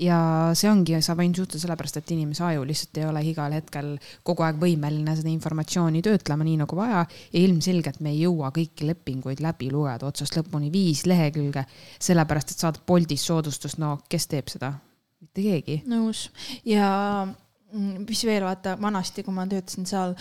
ja 0.02 0.18
see 0.58 0.70
ongi, 0.70 0.96
saab 1.04 1.20
ainult 1.22 1.42
juhtuda 1.42 1.62
sellepärast, 1.62 2.00
et 2.00 2.12
inimese 2.14 2.44
aju 2.46 2.64
lihtsalt 2.68 3.00
ei 3.00 3.06
ole 3.08 3.22
igal 3.30 3.54
hetkel 3.56 3.92
kogu 4.26 4.46
aeg 4.46 4.60
võimeline 4.60 5.16
seda 5.18 5.30
informatsiooni 5.32 6.02
töötlema 6.06 6.46
nii 6.46 6.60
nagu 6.62 6.78
vaja. 6.78 7.04
ja 7.32 7.40
ilmselgelt 7.40 8.00
me 8.04 8.12
ei 8.14 8.24
jõua 8.24 8.52
kõiki 8.56 8.88
lepinguid 8.90 9.42
läbi 9.44 9.70
lugeda 9.72 10.08
otsast 10.08 10.36
lõpuni, 10.38 10.72
viis 10.72 11.06
lehekülge, 11.06 11.66
sellepärast 11.98 12.52
et 12.54 12.66
saad 12.66 12.82
Boltis 12.86 13.26
soodustust, 13.26 13.78
no 13.82 13.98
kes 14.08 14.30
teeb 14.32 14.52
seda? 14.52 14.74
mitte 15.20 15.42
keegi. 15.42 15.80
nõus 15.88 16.26
ja 16.68 16.88
mm, 17.26 18.04
mis 18.08 18.24
veel, 18.28 18.44
vaata 18.44 18.76
vanasti, 18.80 19.24
kui 19.24 19.34
ma 19.34 19.46
töötasin 19.48 19.88
seal 19.88 20.16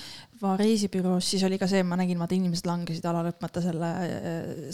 reisibüroos, 0.60 1.30
siis 1.32 1.43
oli 1.48 1.58
ka 1.60 1.67
see, 1.69 1.84
ma 1.88 1.98
nägin, 2.00 2.19
vaata 2.19 2.36
inimesed 2.36 2.67
langesid 2.67 3.06
ala 3.08 3.21
lõpmata 3.26 3.62
selle, 3.63 3.89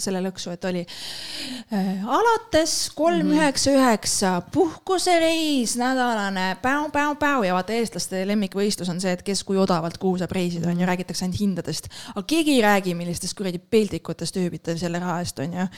selle 0.02 0.22
lõksu, 0.24 0.50
et 0.54 0.64
oli 0.68 0.82
äh, 0.82 2.02
alates 2.02 2.74
kolm 2.96 3.28
mhm. 3.28 3.38
üheksa 3.38 3.74
üheksa 3.76 4.32
puhkusereis, 4.52 5.76
nädalane 5.80 6.48
päu-päu-päu 6.62 7.46
ja 7.46 7.54
vaata, 7.56 7.76
eestlaste 7.78 8.24
lemmikvõistlus 8.28 8.90
on 8.92 9.00
see, 9.02 9.14
et 9.14 9.22
kes 9.26 9.44
kui 9.46 9.60
odavalt 9.60 10.00
kuhu 10.02 10.18
saab 10.20 10.34
reisida, 10.36 10.70
on 10.70 10.82
ju, 10.82 10.88
räägitakse 10.88 11.26
ainult 11.26 11.40
hindadest. 11.40 11.88
aga 12.14 12.24
keegi 12.34 12.56
ei 12.56 12.64
räägi, 12.64 12.96
millistest 12.98 13.38
kuradi 13.38 13.62
peldikutest 13.62 14.40
ööbite 14.42 14.76
selle 14.80 15.00
raha 15.02 15.20
eest, 15.22 15.38
on 15.44 15.56
ju. 15.60 15.68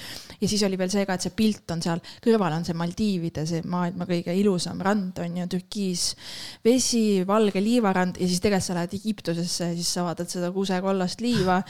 ja 0.40 0.50
siis 0.50 0.64
oli 0.66 0.80
veel 0.80 0.92
see 0.92 1.04
ka, 1.04 1.18
et 1.18 1.28
see 1.28 1.36
pilt 1.36 1.76
on 1.76 1.84
seal, 1.84 2.02
kõrval 2.24 2.56
on 2.56 2.64
see 2.66 2.78
Maldiivide, 2.78 3.46
see 3.48 3.62
maailma 3.68 4.08
kõige 4.08 4.34
ilusam 4.40 4.80
rand 4.84 5.20
on 5.22 5.38
ju, 5.42 5.48
türkiis 5.58 6.08
vesi, 6.64 7.22
valge 7.28 7.60
liivarand 7.62 8.18
ja 8.20 8.26
siis 8.28 8.40
tegelikult 8.40 8.64
sa 8.64 8.74
lähed 8.78 8.94
Egiptusesse 8.96 9.73
siis 9.76 9.90
sa 9.96 10.04
vaatad 10.06 10.30
seda 10.30 10.50
kuusekollast 10.54 11.20
liiva. 11.24 11.60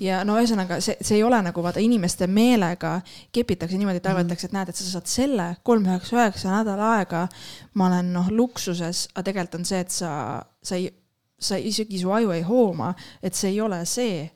ja 0.00 0.22
no 0.24 0.36
ühesõnaga 0.40 0.80
see, 0.84 0.96
see 1.00 1.18
ei 1.18 1.24
ole 1.26 1.40
nagu 1.44 1.62
vaata 1.62 1.82
inimeste 1.82 2.26
meelega 2.26 3.00
kepitakse 3.32 3.78
niimoodi, 3.78 4.02
et 4.02 4.10
arvatakse, 4.10 4.48
et 4.48 4.56
näed, 4.56 4.72
et 4.72 4.80
sa 4.80 4.88
saad 4.94 5.10
selle 5.10 5.48
kolm 5.62 5.86
üheksa 5.88 6.18
üheksa 6.18 6.54
nädal 6.54 6.82
aega. 6.92 7.26
ma 7.74 7.86
olen 7.90 8.12
noh 8.16 8.30
luksuses, 8.30 9.08
aga 9.14 9.28
tegelikult 9.30 9.60
on 9.60 9.68
see, 9.68 9.80
et 9.84 9.94
sa, 9.94 10.12
sa 10.62 10.76
ei, 10.76 10.90
sa 11.40 11.56
isegi 11.56 11.98
su 12.00 12.12
aju 12.12 12.34
ei 12.36 12.42
hooma, 12.46 12.94
et 13.22 13.34
see 13.34 13.54
ei 13.54 13.60
ole 13.60 13.84
see 13.88 14.28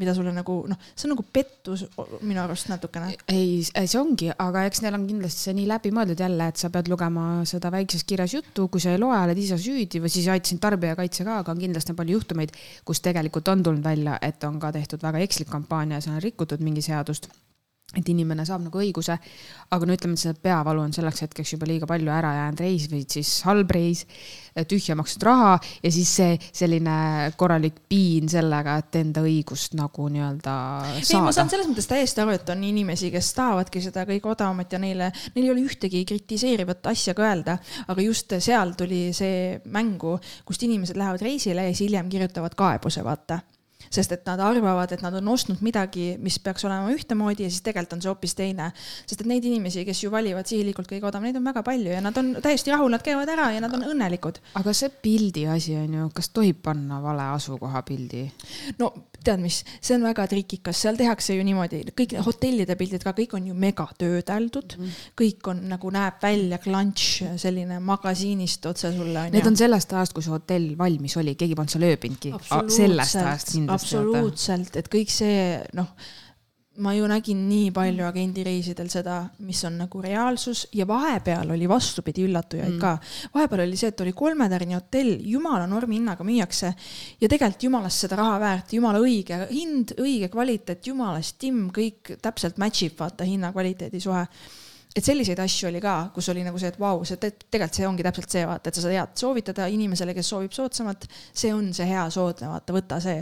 mida 0.00 0.14
sulle 0.16 0.32
nagu 0.34 0.58
noh, 0.68 0.80
see 0.94 1.08
on 1.08 1.14
nagu 1.14 1.24
pettus 1.32 1.86
minu 2.20 2.42
arust 2.42 2.68
natukene. 2.68 3.14
ei, 3.32 3.62
see 3.64 4.00
ongi, 4.00 4.28
aga 4.30 4.66
eks 4.68 4.82
neil 4.84 4.98
on 4.98 5.06
kindlasti 5.08 5.48
see 5.48 5.56
nii 5.56 5.70
läbimõeldud 5.70 6.20
jälle, 6.26 6.50
et 6.52 6.60
sa 6.60 6.70
pead 6.74 6.90
lugema 6.92 7.26
seda 7.48 7.72
väikses 7.72 8.04
kirjas 8.08 8.36
juttu, 8.36 8.68
kui 8.72 8.82
sa 8.82 8.92
ei 8.92 9.00
loe, 9.00 9.16
oled 9.16 9.40
ise 9.40 9.58
süüdi 9.60 10.02
või 10.04 10.12
siis 10.12 10.28
aitasin 10.32 10.60
tarbijakaitse 10.62 11.24
ka, 11.26 11.40
aga 11.42 11.54
on 11.54 11.64
kindlasti 11.64 11.96
palju 11.96 12.20
juhtumeid, 12.20 12.54
kus 12.84 13.02
tegelikult 13.04 13.48
on 13.52 13.64
tulnud 13.64 13.84
välja, 13.84 14.20
et 14.22 14.44
on 14.48 14.60
ka 14.60 14.72
tehtud 14.76 15.04
väga 15.04 15.24
ekslik 15.24 15.50
kampaania, 15.52 16.02
seal 16.04 16.18
on 16.18 16.24
rikutud 16.24 16.64
mingi 16.64 16.84
seadust 16.84 17.30
et 17.94 18.08
inimene 18.10 18.42
saab 18.44 18.64
nagu 18.64 18.80
õiguse, 18.82 19.14
aga 19.72 19.86
no 19.86 19.94
ütleme, 19.94 20.16
et 20.18 20.22
see 20.24 20.34
peavalu 20.42 20.82
on 20.82 20.92
selleks 20.94 21.22
hetkeks 21.22 21.52
juba 21.54 21.68
liiga 21.70 21.86
palju 21.86 22.10
ära 22.10 22.32
jäänud 22.34 22.62
reis 22.64 22.88
või 22.90 23.04
siis 23.08 23.30
halb 23.46 23.70
reis, 23.72 24.02
tühja 24.66 24.96
makstud 24.98 25.22
raha 25.28 25.52
ja 25.84 25.92
siis 25.94 26.10
see 26.18 26.34
selline 26.50 26.96
korralik 27.38 27.78
piin 27.88 28.26
sellega, 28.32 28.76
et 28.82 28.98
enda 28.98 29.22
õigust 29.22 29.78
nagu 29.78 30.10
nii-öelda 30.12 30.56
saada. 30.98 31.06
ei, 31.06 31.22
ma 31.28 31.34
saan 31.36 31.52
selles 31.52 31.70
mõttes 31.70 31.86
täiesti 31.90 32.24
aru, 32.24 32.34
et 32.36 32.54
on 32.56 32.66
inimesi, 32.66 33.12
kes 33.14 33.32
tahavadki 33.38 33.84
seda 33.86 34.06
kõige 34.08 34.32
odavamat 34.34 34.76
ja 34.76 34.82
neile, 34.82 35.12
neil 35.36 35.46
ei 35.46 35.54
ole 35.54 35.66
ühtegi 35.70 36.02
kritiseerivat 36.10 36.90
asja 36.90 37.14
ka 37.14 37.28
öelda, 37.30 37.60
aga 37.86 38.02
just 38.02 38.34
seal 38.42 38.74
tuli 38.76 39.04
see 39.16 39.60
mängu, 39.72 40.18
kust 40.48 40.66
inimesed 40.66 40.98
lähevad 40.98 41.22
reisile 41.22 41.70
ja 41.70 41.74
siis 41.74 41.86
hiljem 41.86 42.10
kirjutavad 42.10 42.58
kaebuse, 42.58 43.06
vaata 43.06 43.44
sest 43.90 44.12
et 44.16 44.26
nad 44.28 44.40
arvavad, 44.42 44.92
et 44.92 45.02
nad 45.04 45.14
on 45.20 45.32
ostnud 45.34 45.62
midagi, 45.64 46.14
mis 46.22 46.38
peaks 46.42 46.66
olema 46.68 46.92
ühtemoodi 46.94 47.46
ja 47.46 47.52
siis 47.52 47.64
tegelikult 47.66 47.96
on 47.96 48.04
see 48.04 48.12
hoopis 48.12 48.36
teine. 48.38 48.70
sest 49.06 49.20
et 49.20 49.30
neid 49.30 49.44
inimesi, 49.44 49.84
kes 49.88 50.02
ju 50.04 50.10
valivad 50.12 50.48
sihilikult 50.48 50.90
kõige 50.90 51.06
odavam, 51.08 51.28
neid 51.28 51.38
on 51.40 51.46
väga 51.46 51.62
palju 51.66 51.92
ja 51.94 52.00
nad 52.04 52.16
on 52.18 52.34
täiesti 52.42 52.74
rahul, 52.74 52.90
nad 52.92 53.04
käivad 53.04 53.30
ära 53.32 53.50
ja 53.54 53.62
nad 53.64 53.74
on 53.74 53.86
õnnelikud. 53.92 54.40
aga 54.60 54.76
see 54.76 54.90
pildi 55.02 55.46
asi 55.50 55.76
on 55.78 56.00
ju, 56.00 56.08
kas 56.14 56.30
tohib 56.34 56.62
panna 56.62 57.00
vale 57.02 57.30
asukoha 57.36 57.82
pildi? 57.86 58.26
no 58.78 58.92
tead 59.26 59.42
mis, 59.42 59.60
see 59.80 59.96
on 59.96 60.06
väga 60.06 60.26
trikikas, 60.30 60.80
seal 60.84 60.98
tehakse 60.98 61.36
ju 61.36 61.44
niimoodi, 61.46 61.82
kõik 61.96 62.16
hotellide 62.26 62.76
pildid 62.78 63.06
ka, 63.06 63.14
kõik 63.16 63.36
on 63.38 63.48
ju 63.50 63.56
mega 63.66 63.86
töödeldud 63.98 64.76
mm, 64.76 64.84
-hmm. 64.84 65.14
kõik 65.22 65.50
on 65.52 65.62
nagu 65.72 65.92
näeb 65.94 66.20
välja 66.22 66.58
klantš, 66.62 67.08
selline 67.42 67.80
magasiinist 67.80 68.66
otse 68.66 68.92
sulle. 68.96 69.28
Need 69.34 69.46
on 69.46 69.56
sellest 69.56 69.92
ajast, 69.92 70.14
kui 70.16 70.24
see 70.24 70.34
hotell 70.34 70.76
valmis 70.78 71.16
oli, 71.16 71.34
keegi 71.34 71.58
polnud 71.58 71.74
seal 71.74 71.88
ööbinudki. 71.90 72.32
kindlasti. 73.52 73.96
absoluutselt, 73.96 74.76
et 74.76 74.92
kõik 74.92 75.12
see 75.12 75.60
noh 75.76 75.92
ma 76.82 76.92
ju 76.94 77.06
nägin 77.08 77.42
nii 77.48 77.70
palju 77.74 78.04
agendireisidel 78.08 78.88
seda, 78.92 79.18
mis 79.46 79.62
on 79.68 79.78
nagu 79.80 80.00
reaalsus 80.02 80.66
ja 80.76 80.86
vahepeal 80.88 81.50
oli 81.54 81.68
vastupidi 81.68 82.26
üllatujaid 82.26 82.74
mm. 82.74 82.80
ka. 82.82 82.96
vahepeal 83.34 83.64
oli 83.66 83.78
see, 83.80 83.92
et 83.92 84.04
oli 84.04 84.12
kolmetärni 84.16 84.76
hotell, 84.76 85.16
jumala 85.24 85.66
normihinnaga 85.70 86.26
müüakse 86.26 86.72
ja 87.20 87.28
tegelikult 87.28 87.68
jumalast 87.68 88.06
seda 88.06 88.20
raha 88.20 88.36
väärt, 88.42 88.76
jumala 88.76 89.00
õige 89.02 89.40
hind, 89.50 89.96
õige 90.02 90.30
kvaliteet, 90.32 90.86
jumalast 90.92 91.38
timm, 91.42 91.70
kõik 91.74 92.16
täpselt 92.22 92.60
match 92.62 92.86
ib, 92.88 92.96
vaata 93.00 93.26
hinna-kvaliteedi 93.28 94.00
suhe 94.02 94.24
et 94.96 95.04
selliseid 95.04 95.40
asju 95.42 95.68
oli 95.68 95.80
ka, 95.84 95.96
kus 96.14 96.30
oli 96.32 96.44
nagu 96.46 96.58
see, 96.60 96.70
et 96.72 96.80
vau 96.80 96.96
wow,, 96.96 97.04
see 97.04 97.20
tegelikult 97.20 97.76
see 97.76 97.88
ongi 97.88 98.04
täpselt 98.06 98.32
see, 98.32 98.46
vaata, 98.48 98.70
et 98.70 98.78
sa 98.78 98.84
saad 98.86 98.96
head 98.96 99.20
soovitada 99.20 99.68
inimesele, 99.68 100.14
kes 100.16 100.32
soovib 100.32 100.56
soodsamat, 100.56 101.04
see 101.36 101.52
on 101.52 101.68
see 101.76 101.88
hea 101.90 102.06
soodne, 102.12 102.48
vaata, 102.54 102.76
võta 102.76 103.00
see 103.04 103.20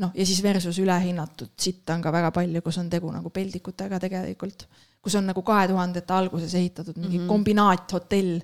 noh, 0.00 0.12
ja 0.16 0.26
siis 0.26 0.42
versus 0.44 0.78
ülehinnatud 0.82 1.52
sitta 1.60 1.96
on 1.96 2.04
ka 2.04 2.12
väga 2.14 2.30
palju, 2.34 2.62
kus 2.64 2.78
on 2.82 2.90
tegu 2.92 3.10
nagu 3.12 3.32
peldikutega 3.34 4.00
tegelikult, 4.02 4.66
kus 5.00 5.16
on 5.20 5.28
nagu 5.30 5.42
kahe 5.46 5.68
tuhandete 5.70 6.16
alguses 6.16 6.54
ehitatud 6.58 6.96
mingi 6.98 7.18
mm 7.18 7.24
-hmm. 7.24 7.28
kombinaathotell 7.28 8.40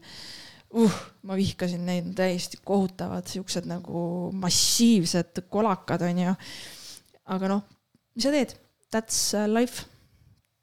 uh,. 0.74 0.98
ma 1.22 1.36
vihkasin 1.36 1.86
neid, 1.86 2.12
täiesti 2.16 2.60
kohutavad, 2.64 3.26
siuksed 3.26 3.66
nagu 3.66 4.30
massiivsed 4.32 5.44
kolakad 5.50 6.02
onju. 6.02 6.34
aga 7.26 7.48
noh, 7.48 7.62
mis 8.14 8.24
sa 8.24 8.30
teed, 8.30 8.54
that's 8.92 9.20
uh, 9.34 9.48
life. 9.50 9.86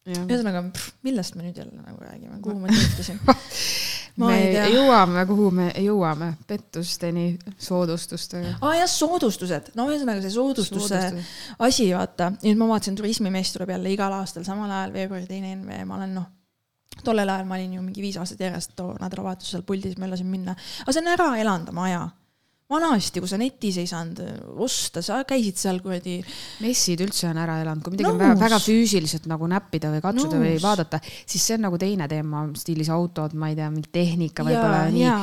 ühesõnaga, 0.08 0.66
millest 1.04 1.36
me 1.36 1.48
nüüd 1.48 1.58
jälle 1.58 1.80
nagu 1.80 2.00
räägime, 2.04 2.42
kuhu 2.44 2.60
ma 2.60 2.68
jõudsin 4.18 4.54
me 4.60 4.70
jõuame, 4.74 5.26
kuhu 5.30 5.50
me 5.56 5.68
jõuame, 5.82 6.30
pettusteni, 6.48 7.26
soodustustega. 7.58 8.56
aa 8.60 8.70
ah, 8.70 8.78
jah, 8.82 8.90
soodustused, 8.90 9.74
no 9.80 9.88
ühesõnaga 9.90 10.22
see 10.22 10.36
soodustuse 10.36 11.02
Soodustus. 11.02 11.34
asi, 11.68 11.90
vaata, 11.96 12.32
nüüd 12.44 12.60
ma 12.60 12.70
vaatasin, 12.74 12.98
turismimees 13.00 13.54
tuleb 13.56 13.74
jälle 13.74 13.94
igal 13.94 14.14
aastal 14.20 14.46
samal 14.48 14.72
ajal, 14.72 14.94
veebruari 14.94 15.30
teine 15.30 15.56
NV, 15.56 15.84
ma 15.90 15.98
olen 15.98 16.18
noh, 16.20 16.28
tollel 17.04 17.30
ajal 17.30 17.48
ma 17.50 17.58
olin 17.58 17.78
ju 17.80 17.86
mingi 17.86 18.06
viis 18.06 18.20
aastat 18.22 18.44
järjest 18.46 18.76
too 18.78 18.94
nädalavahetusel 19.02 19.66
puldis, 19.66 19.98
ma 19.98 20.10
lasin 20.12 20.30
minna, 20.30 20.56
aga 20.84 20.94
see 20.94 21.02
on 21.02 21.14
ära 21.16 21.32
elanud 21.42 21.74
oma 21.74 21.90
aja 21.90 22.04
vanasti, 22.74 23.22
kui 23.24 23.32
sa 23.32 23.40
netis 23.40 23.78
ei 23.82 23.88
saanud 23.90 24.58
osta, 24.64 25.04
sa 25.06 25.22
käisid 25.28 25.62
seal 25.62 25.80
kuradi. 25.84 26.18
messid 26.64 27.06
üldse 27.06 27.30
on 27.30 27.40
ära 27.44 27.60
elanud, 27.64 27.86
kui 27.86 27.96
midagi 27.96 28.12
on 28.12 28.20
väga, 28.22 28.40
väga 28.42 28.60
füüsiliselt 28.64 29.30
nagu 29.32 29.50
näppida 29.50 29.94
või 29.94 30.04
katsuda 30.04 30.36
Nõus. 30.36 30.44
või 30.44 30.60
vaadata, 30.64 31.02
siis 31.06 31.48
see 31.48 31.58
on 31.60 31.66
nagu 31.70 31.80
teine 31.82 32.10
teema, 32.12 32.46
stiilis 32.60 32.92
autod, 32.94 33.38
ma 33.38 33.54
ei 33.54 33.58
tea, 33.60 33.72
mingi 33.74 33.94
tehnika 33.94 34.46
võib-olla 34.48 34.84
nii 34.94 35.06
ja. 35.06 35.18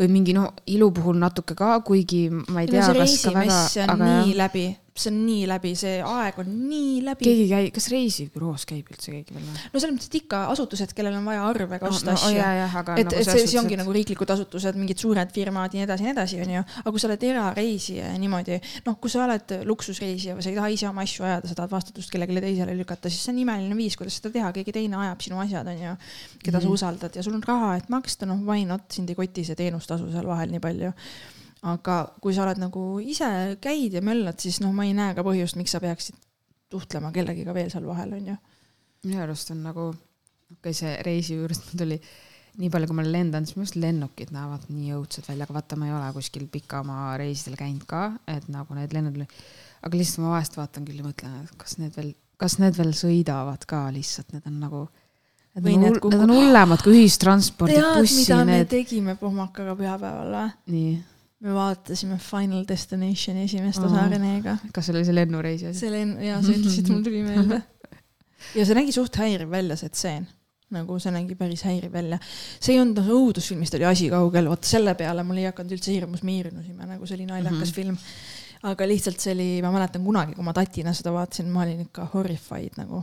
või 0.00 0.10
mingi 0.18 0.34
noh, 0.36 0.50
ilu 0.72 0.90
puhul 0.94 1.20
natuke 1.20 1.58
ka, 1.58 1.76
kuigi 1.86 2.26
ma 2.30 2.64
ei 2.64 2.72
tea, 2.72 2.88
kas 2.96 3.20
ka 3.26 3.36
väga. 3.36 3.62
aga 3.86 4.10
nii 4.16 4.36
läbi 4.38 4.66
see 5.00 5.12
on 5.12 5.18
nii 5.26 5.46
läbi, 5.50 5.72
see 5.78 5.98
aeg 6.04 6.38
on 6.42 6.50
nii 6.68 7.02
läbi. 7.06 7.26
keegi 7.26 7.46
käib, 7.50 7.68
kas 7.76 7.88
reisibüroos 7.92 8.66
käib 8.68 8.90
üldse 8.92 9.12
keegi 9.12 9.36
veel 9.36 9.44
või? 9.44 9.56
no 9.72 9.82
selles 9.82 9.94
mõttes, 9.96 10.10
et 10.10 10.18
ikka 10.20 10.42
asutused, 10.52 10.94
kellel 10.96 11.18
on 11.18 11.26
vaja 11.28 11.44
arvega 11.48 11.90
osta 11.90 12.12
no, 12.12 12.16
no, 12.16 12.30
asju. 12.30 12.40
et 12.96 13.10
nagu, 13.10 13.16
et 13.20 13.28
see, 13.28 13.44
see 13.52 13.60
ongi 13.60 13.78
nagu 13.80 13.94
riiklikud 13.96 14.32
asutused, 14.36 14.78
mingid 14.80 15.02
suured 15.02 15.34
firmad 15.34 15.76
ja 15.76 15.82
nii 15.82 15.86
edasi 15.86 16.06
ja 16.06 16.10
nii 16.10 16.16
edasi, 16.16 16.40
onju. 16.46 16.64
aga 16.82 16.94
kui 16.94 17.02
sa 17.02 17.10
oled 17.10 17.26
erareisija 17.30 18.10
ja 18.10 18.22
niimoodi, 18.22 18.58
noh, 18.88 18.98
kui 19.02 19.12
sa 19.12 19.22
oled 19.26 19.56
luksusreisija 19.68 20.38
või 20.38 20.46
sa 20.46 20.52
ei 20.52 20.58
taha 20.58 20.72
ise 20.74 20.90
oma 20.90 21.06
asju 21.06 21.28
ajada, 21.28 21.50
sa 21.50 21.58
tahad 21.60 21.76
vastutust 21.76 22.12
kellelegi 22.12 22.44
teisele 22.48 22.76
lükata, 22.80 23.12
siis 23.12 23.26
see 23.26 23.34
on 23.34 23.42
imeline 23.44 23.78
viis, 23.78 23.98
kuidas 24.00 24.18
seda 24.20 24.32
teha, 24.38 24.52
keegi 24.56 24.74
teine 24.76 25.00
ajab 25.04 25.24
sinu 25.26 25.40
asjad, 25.44 25.70
onju, 25.72 25.94
keda 25.96 26.00
mm 26.00 26.42
-hmm. 26.42 26.60
sa 26.60 26.66
mhm. 26.66 26.74
usaldad 26.80 27.16
ja 27.16 27.22
sul 27.22 27.38
on 27.38 27.46
raha, 27.46 27.76
et 27.76 27.88
maksta, 27.92 28.26
noh, 28.26 28.42
why 28.42 28.64
not, 28.64 28.90
sind 28.92 29.10
ei 29.10 29.18
koti 29.18 29.44
see 29.44 29.58
teenustasu 29.58 30.10
seal 30.12 30.26
vahel 30.26 30.50
nii 30.50 30.60
palju 30.60 30.92
aga 31.64 31.96
kui 32.20 32.34
sa 32.36 32.44
oled 32.44 32.60
nagu 32.60 32.84
ise 33.00 33.28
käid 33.62 33.96
ja 33.96 34.02
möllad, 34.04 34.38
siis 34.42 34.60
noh, 34.60 34.74
ma 34.76 34.86
ei 34.86 34.94
näe 34.96 35.14
ka 35.16 35.24
põhjust, 35.26 35.56
miks 35.56 35.72
sa 35.74 35.80
peaksid 35.82 36.18
suhtlema 36.72 37.12
kellegiga 37.14 37.54
veel 37.56 37.70
seal 37.72 37.86
vahel, 37.88 38.16
onju. 38.18 38.36
minu 39.06 39.22
arust 39.22 39.52
on 39.54 39.62
nagu, 39.64 39.90
okei 39.92 40.58
okay,, 40.58 40.74
see 40.76 40.96
reisi 41.06 41.38
juurest 41.38 41.68
mul 41.68 41.80
tuli 41.84 42.00
nii 42.56 42.72
palju, 42.72 42.90
kui 42.90 42.98
ma 42.98 43.06
lendan, 43.06 43.46
siis 43.46 43.56
minu 43.56 43.66
arust 43.66 43.80
lennukid 43.80 44.34
näevad 44.34 44.68
nii 44.72 44.92
õudsed 44.98 45.30
välja, 45.30 45.46
aga 45.46 45.56
vaata, 45.58 45.78
ma 45.80 45.88
ei 45.88 45.96
ole 45.96 46.12
kuskil 46.16 46.46
pikamaa 46.52 47.16
reisidel 47.20 47.58
käinud 47.60 47.88
ka, 47.88 48.04
et 48.32 48.50
nagu 48.52 48.76
need 48.76 48.94
lennud, 48.96 49.24
aga 49.86 50.00
lihtsalt 50.00 50.24
ma 50.24 50.36
vahest 50.36 50.60
vaatan 50.60 50.86
küll 50.88 51.02
ja 51.02 51.08
mõtlen, 51.08 51.42
et 51.44 51.58
kas 51.60 51.76
need 51.80 51.96
veel, 51.96 52.14
kas 52.40 52.60
need 52.62 52.78
veel 52.78 52.94
sõidavad 52.96 53.66
ka 53.68 53.86
lihtsalt, 53.96 54.36
need 54.36 54.52
on 54.52 54.62
nagu 54.68 54.86
Need 55.56 55.72
on, 55.72 55.84
hull, 55.86 56.10
need 56.12 56.20
on 56.20 56.30
hullemad 56.34 56.82
kui 56.84 56.98
ühistranspordid, 56.98 57.80
bussi. 57.96 58.18
mida 58.18 58.42
need... 58.44 58.66
me 58.66 58.68
tegime 58.68 59.14
pohmakaga 59.16 59.72
pühapäeval 59.78 60.34
või? 60.34 60.50
nii 60.74 60.90
me 61.44 61.54
vaatasime 61.54 62.16
Final 62.18 62.64
Destinationi 62.68 63.44
esimest 63.44 63.82
osa 63.84 64.00
oh. 64.00 64.10
Renega. 64.10 64.56
kas 64.72 64.88
see 64.88 64.96
oli 64.96 65.04
see 65.04 65.16
lennureis? 65.16 65.66
see 65.76 65.92
lenn, 65.92 66.16
jaa, 66.24 66.40
sa 66.44 66.54
ütlesid, 66.54 66.88
mul 66.92 67.02
tuli 67.04 67.22
meelde. 67.26 67.60
ja 68.56 68.64
see 68.64 68.76
nägi 68.78 68.94
suht 68.96 69.18
häiriv 69.20 69.52
välja, 69.52 69.76
see 69.80 69.92
tseen. 69.92 70.28
nagu 70.72 70.96
see 71.02 71.12
nägi 71.14 71.36
päris 71.38 71.66
häiriv 71.68 71.92
välja. 71.92 72.18
see 72.56 72.74
ei 72.74 72.80
olnud 72.80 73.02
noh, 73.02 73.10
õudusfilmist 73.18 73.76
oli 73.78 73.88
asi 73.88 74.08
kaugel, 74.12 74.48
vot 74.52 74.64
selle 74.68 74.96
peale 74.98 75.26
mul 75.28 75.42
ei 75.42 75.50
hakanud 75.50 75.76
üldse 75.76 75.92
hirmus 75.92 76.24
miirnusima, 76.26 76.88
nagu 76.88 77.08
see 77.08 77.18
oli 77.18 77.28
naljakas 77.28 77.58
mm 77.58 77.66
-hmm. 77.66 77.74
film. 77.74 77.98
aga 78.72 78.88
lihtsalt 78.88 79.20
see 79.20 79.34
oli, 79.36 79.50
ma 79.62 79.74
mäletan 79.74 80.04
kunagi, 80.04 80.38
kui 80.38 80.44
ma 80.44 80.56
tatina 80.56 80.94
seda 80.96 81.12
vaatasin, 81.12 81.52
ma 81.52 81.66
olin 81.66 81.84
ikka 81.84 82.08
horrified 82.14 82.80
nagu 82.80 83.02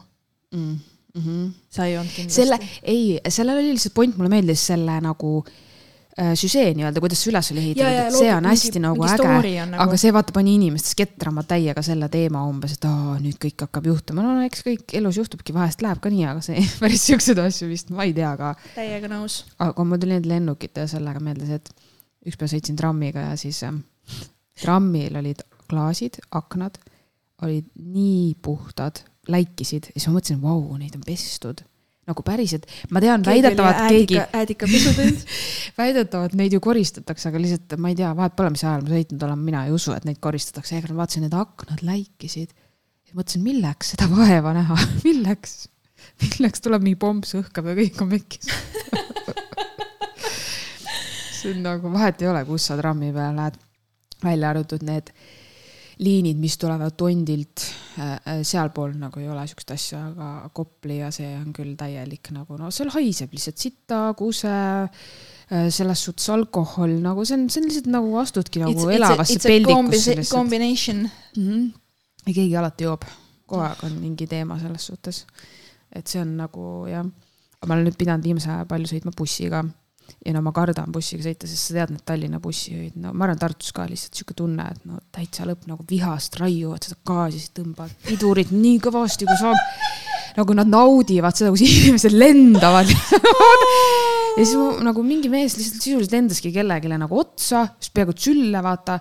mm. 0.55 0.79
-hmm. 1.19 1.51
sa 1.69 1.85
ei 1.85 1.97
olnud 1.97 2.15
kindlasti? 2.15 2.41
selle, 2.41 2.59
ei, 2.81 3.19
sellel 3.29 3.61
oli 3.61 3.75
lihtsalt 3.75 3.93
point, 3.93 4.17
mulle 4.17 4.33
meeldis 4.33 4.65
selle 4.73 4.97
nagu 5.01 5.43
Äh, 5.43 5.69
süžee 6.13 6.67
nii-öelda, 6.78 7.02
kuidas 7.02 7.21
see 7.23 7.32
üles 7.32 7.47
oli 7.54 7.62
ehitatud, 7.63 8.17
see 8.19 8.30
on 8.34 8.45
hästi 8.45 8.69
mingi, 8.69 8.82
nagu 8.84 9.06
äge, 9.08 9.54
nagu... 9.65 9.80
aga 9.82 9.97
see 9.97 10.12
vaata 10.13 10.36
pani 10.36 10.54
inimestes 10.60 10.93
ketrama 10.99 11.41
täiega 11.49 11.82
selle 11.86 12.10
teema 12.13 12.43
umbes, 12.45 12.76
et 12.78 12.86
aa, 12.86 13.15
nüüd 13.21 13.39
kõik 13.41 13.65
hakkab 13.65 13.89
juhtuma, 13.89 14.26
no 14.26 14.43
eks 14.45 14.62
kõik 14.67 14.93
elus 14.99 15.17
juhtubki, 15.17 15.56
vahest 15.56 15.82
läheb 15.86 16.04
ka 16.04 16.12
nii, 16.13 16.28
aga 16.30 16.43
see 16.45 16.62
päris 16.84 17.08
siukseid 17.10 17.41
asju 17.41 17.71
vist, 17.71 17.89
ma 17.95 18.06
ei 18.06 18.13
tea 18.13 18.30
ka. 18.38 18.54
täiega 18.76 19.10
nõus. 19.10 19.41
aga 19.63 19.88
mul 19.89 20.02
tuli 20.04 20.19
need 20.19 20.30
lennukite 20.30 20.86
sellega 20.91 21.23
meelde 21.23 21.49
see, 21.49 21.58
et 21.58 22.30
ükspäev 22.30 22.54
sõitsin 22.54 22.78
trammiga 22.80 23.32
ja 23.32 23.34
siis 23.39 23.63
äh, 23.65 23.73
trammil 24.62 25.17
olid 25.17 25.41
klaasid, 25.65 26.21
aknad 26.38 26.78
olid 27.43 27.65
nii 27.73 28.36
puhtad, 28.45 29.02
läikisid 29.34 29.89
ja 29.89 29.97
siis 29.97 30.12
ma 30.12 30.19
mõtlesin, 30.19 30.43
vau, 30.43 30.62
neid 30.78 30.93
on 30.99 31.06
pestud 31.10 31.65
nagu 32.09 32.23
päriselt, 32.25 32.65
ma 32.91 33.01
tean, 33.03 33.23
väidetavalt 33.25 33.81
keegi. 33.87 34.19
äädika 34.35 34.67
pesutund 34.67 35.21
väidetavalt 35.81 36.35
neid 36.39 36.55
ju 36.55 36.59
koristatakse, 36.63 37.29
aga 37.29 37.41
lihtsalt 37.41 37.77
ma 37.79 37.93
ei 37.93 37.99
tea, 37.99 38.09
vahet 38.17 38.35
pole, 38.39 38.51
mis 38.55 38.63
ajal 38.65 38.83
ma 38.83 38.95
sõitnud 38.95 39.27
olen, 39.27 39.45
mina 39.51 39.65
ei 39.67 39.75
usu, 39.75 39.93
et 39.95 40.07
neid 40.07 40.19
koristatakse, 40.23 40.77
ega 40.79 40.91
ma 40.91 41.03
vaatasin, 41.03 41.27
need 41.27 41.37
aknad 41.37 41.85
läikisid. 41.85 42.51
mõtlesin, 43.13 43.43
milleks 43.45 43.93
seda 43.93 44.09
vaeva 44.09 44.55
näha? 44.57 44.75
Milleks, 45.05 45.67
milleks 46.23 46.63
tuleb 46.65 46.83
mingi 46.83 46.99
pomps 46.99 47.35
õhkab 47.37 47.69
ja 47.69 47.77
kõik 47.77 48.01
on 48.01 48.09
pekkis 48.11 48.49
see 51.43 51.53
on 51.53 51.63
nagu, 51.65 51.91
vahet 51.93 52.21
ei 52.23 52.29
ole, 52.31 52.43
kus 52.47 52.67
sa 52.69 52.77
trammi 52.79 53.11
peal 53.15 53.35
lähed, 53.37 53.59
välja 54.23 54.51
arvatud 54.53 54.83
need 54.87 55.11
liinid, 56.03 56.39
mis 56.41 56.55
tulevad 56.61 56.95
Tondilt, 56.97 57.63
äh, 57.97 58.13
äh, 58.15 58.41
sealpool 58.45 58.93
nagu 58.99 59.21
ei 59.21 59.29
ole 59.31 59.45
siukest 59.49 59.73
asja, 59.75 60.01
aga 60.11 60.49
Kopli 60.55 60.99
ja 60.99 61.09
see 61.13 61.29
on 61.37 61.51
küll 61.55 61.75
täielik 61.79 62.31
nagu 62.35 62.57
no 62.59 62.71
seal 62.73 62.91
haiseb 62.93 63.33
lihtsalt 63.35 63.61
sita, 63.61 64.01
kuse, 64.19 64.53
äh, 64.53 65.67
selles 65.73 66.05
suhtes 66.07 66.29
alkohol 66.33 66.97
nagu 67.03 67.25
see 67.27 67.37
on, 67.39 67.47
see 67.53 67.61
on 67.61 67.69
lihtsalt 67.69 67.91
nagu 67.93 68.15
astudki 68.21 68.63
nagu 68.63 68.75
it's, 68.75 68.95
elavasse 68.97 69.37
it's 69.37 69.49
peldikusse 69.49 70.17
lihtsalt. 70.19 70.37
Combination 70.37 71.05
mm. 71.05 71.43
-hmm. 71.43 71.67
ja 72.27 72.33
keegi 72.33 72.57
alati 72.59 72.89
joob, 72.89 73.05
kogu 73.45 73.65
aeg 73.67 73.85
on 73.87 73.99
mingi 74.01 74.27
teema 74.27 74.59
selles 74.59 74.89
suhtes. 74.91 75.25
et 75.93 76.07
see 76.07 76.21
on 76.21 76.37
nagu 76.37 76.87
jah, 76.89 77.05
ma 77.67 77.75
olen 77.75 77.87
nüüd 77.87 77.97
pidanud 77.97 78.25
viimase 78.25 78.51
aja 78.51 78.65
palju 78.65 78.89
sõitma 78.89 79.13
bussiga 79.17 79.63
ja 80.26 80.34
no 80.36 80.41
ma 80.45 80.54
kardan 80.56 80.91
bussiga 80.93 81.26
sõita, 81.26 81.49
sest 81.49 81.69
sa 81.69 81.78
tead, 81.78 81.93
need 81.95 82.06
Tallinna 82.08 82.39
bussijuhid, 82.43 82.95
no 83.02 83.13
ma 83.13 83.28
arvan, 83.28 83.41
Tartus 83.41 83.73
ka 83.76 83.88
lihtsalt 83.89 84.19
sihuke 84.19 84.38
tunne, 84.38 84.65
et 84.71 84.88
no 84.89 84.99
täitsa 85.15 85.47
lõpp 85.49 85.67
nagu 85.69 85.86
vihast 85.89 86.38
raiuvad 86.41 86.88
seda 86.88 86.99
gaasi, 87.10 87.41
siis 87.41 87.54
tõmbavad. 87.58 87.93
Pidurit 88.08 88.54
nii 88.56 88.80
kõvasti, 88.84 89.30
kui 89.30 89.39
saab. 89.41 89.60
nagu 90.38 90.56
nad 90.58 90.69
naudivad 90.69 91.38
seda, 91.38 91.52
kus 91.54 91.62
inimesed 91.67 92.15
lendavad. 92.15 92.89
Ja 94.34 94.41
siis 94.41 94.82
nagu 94.82 95.04
mingi 95.06 95.30
mees 95.30 95.54
lihtsalt 95.60 95.84
sisuliselt 95.84 96.15
lendaski 96.15 96.49
kellelegi 96.56 96.89
nagu 96.89 97.19
otsa, 97.21 97.67
just 97.78 97.93
peaaegu 97.93 98.15
sülle, 98.17 98.63
vaata 98.65 98.97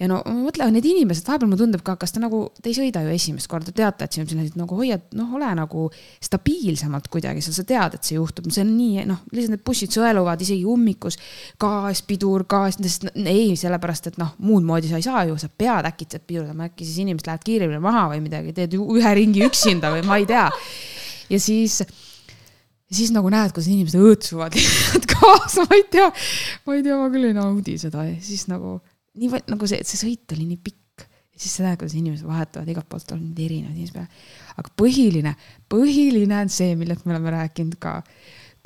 ja 0.00 0.08
no 0.10 0.18
ma 0.26 0.34
mõtlen, 0.44 0.74
need 0.76 0.86
inimesed, 0.88 1.24
vahepeal 1.26 1.48
mulle 1.48 1.60
tundub 1.62 1.82
ka, 1.86 1.94
kas 2.00 2.12
te 2.12 2.20
nagu, 2.20 2.42
te 2.60 2.68
ei 2.70 2.76
sõida 2.76 3.00
ju 3.04 3.12
esimest 3.14 3.48
korda, 3.50 3.72
teate, 3.76 4.04
et 4.04 4.16
siin 4.16 4.24
on 4.26 4.30
sellised 4.30 4.58
nagu 4.60 4.78
hoiad, 4.78 5.06
noh, 5.16 5.34
ole 5.38 5.48
nagu 5.56 5.86
stabiilsemalt 6.24 7.08
kuidagi 7.12 7.44
seal, 7.44 7.56
sa 7.56 7.64
tead, 7.68 7.96
et 7.96 8.08
see 8.08 8.18
juhtub, 8.18 8.48
see 8.52 8.64
on 8.64 8.72
nii, 8.76 9.06
noh, 9.08 9.22
lihtsalt 9.32 9.56
need 9.56 9.64
bussid 9.66 9.94
sõeluvad 9.96 10.42
isegi 10.44 10.66
ummikus. 10.68 11.16
gaas, 11.62 12.02
pidur, 12.06 12.44
gaas, 12.48 12.76
sest 12.82 13.08
ei, 13.16 13.54
sellepärast 13.56 14.12
et 14.12 14.18
noh, 14.20 14.34
muud 14.44 14.66
moodi 14.66 14.90
sa 14.90 15.00
ei 15.00 15.06
saa 15.06 15.24
ju, 15.28 15.38
sa 15.40 15.48
pead 15.48 15.88
äkitselt 15.88 16.26
pidurdama, 16.28 16.68
äkki 16.70 16.84
siis 16.84 17.00
inimesed 17.04 17.30
lähevad 17.30 17.46
kiiremini 17.46 17.80
maha 17.84 18.08
või 18.12 18.24
midagi, 18.26 18.52
teed 18.56 18.76
ühe 18.76 19.14
ringi 19.16 19.46
üksinda 19.46 19.94
või 19.94 20.04
ma 20.06 20.20
ei 20.20 20.28
tea. 20.28 20.50
ja 21.30 21.40
siis 21.40 21.80
ja 22.86 22.94
siis 22.94 23.10
nagu 23.14 23.30
näed, 23.32 23.54
kuidas 23.54 23.70
inimesed 23.72 24.02
õõtsuvad 24.02 24.54
lihtsalt 24.58 25.08
kaasa, 25.10 25.64
ma 25.66 25.78
ei 25.78 25.86
tea, 25.90 26.10
ma 26.66 26.76
ei 26.76 26.84
tea, 26.84 26.98
ma 27.00 27.08
küll 27.14 27.30
ei 27.30 27.36
naudi 27.36 27.78
seda 27.80 28.04
ja 28.06 28.14
siis 28.22 28.46
nagu 28.50 28.78
nii 29.16 29.42
nagu 29.50 29.68
see, 29.70 29.80
see 29.86 30.00
sõit 30.00 30.36
oli 30.36 30.48
nii 30.50 30.60
pikk 30.62 31.06
ja 31.36 31.40
siis 31.42 31.58
näed, 31.60 31.78
kuidas 31.80 31.96
inimesed 31.96 32.26
vahetavad 32.28 32.68
igalt 32.72 32.88
poolt 32.88 33.12
on 33.12 33.22
neid 33.22 33.40
erinevaid 33.44 33.76
inimesi 33.76 33.96
peale. 33.96 34.08
aga 34.56 34.72
põhiline, 34.82 35.34
põhiline 35.72 36.38
on 36.40 36.52
see, 36.52 36.76
millest 36.80 37.04
me 37.04 37.14
oleme 37.14 37.34
rääkinud 37.36 37.76
ka, 37.80 37.98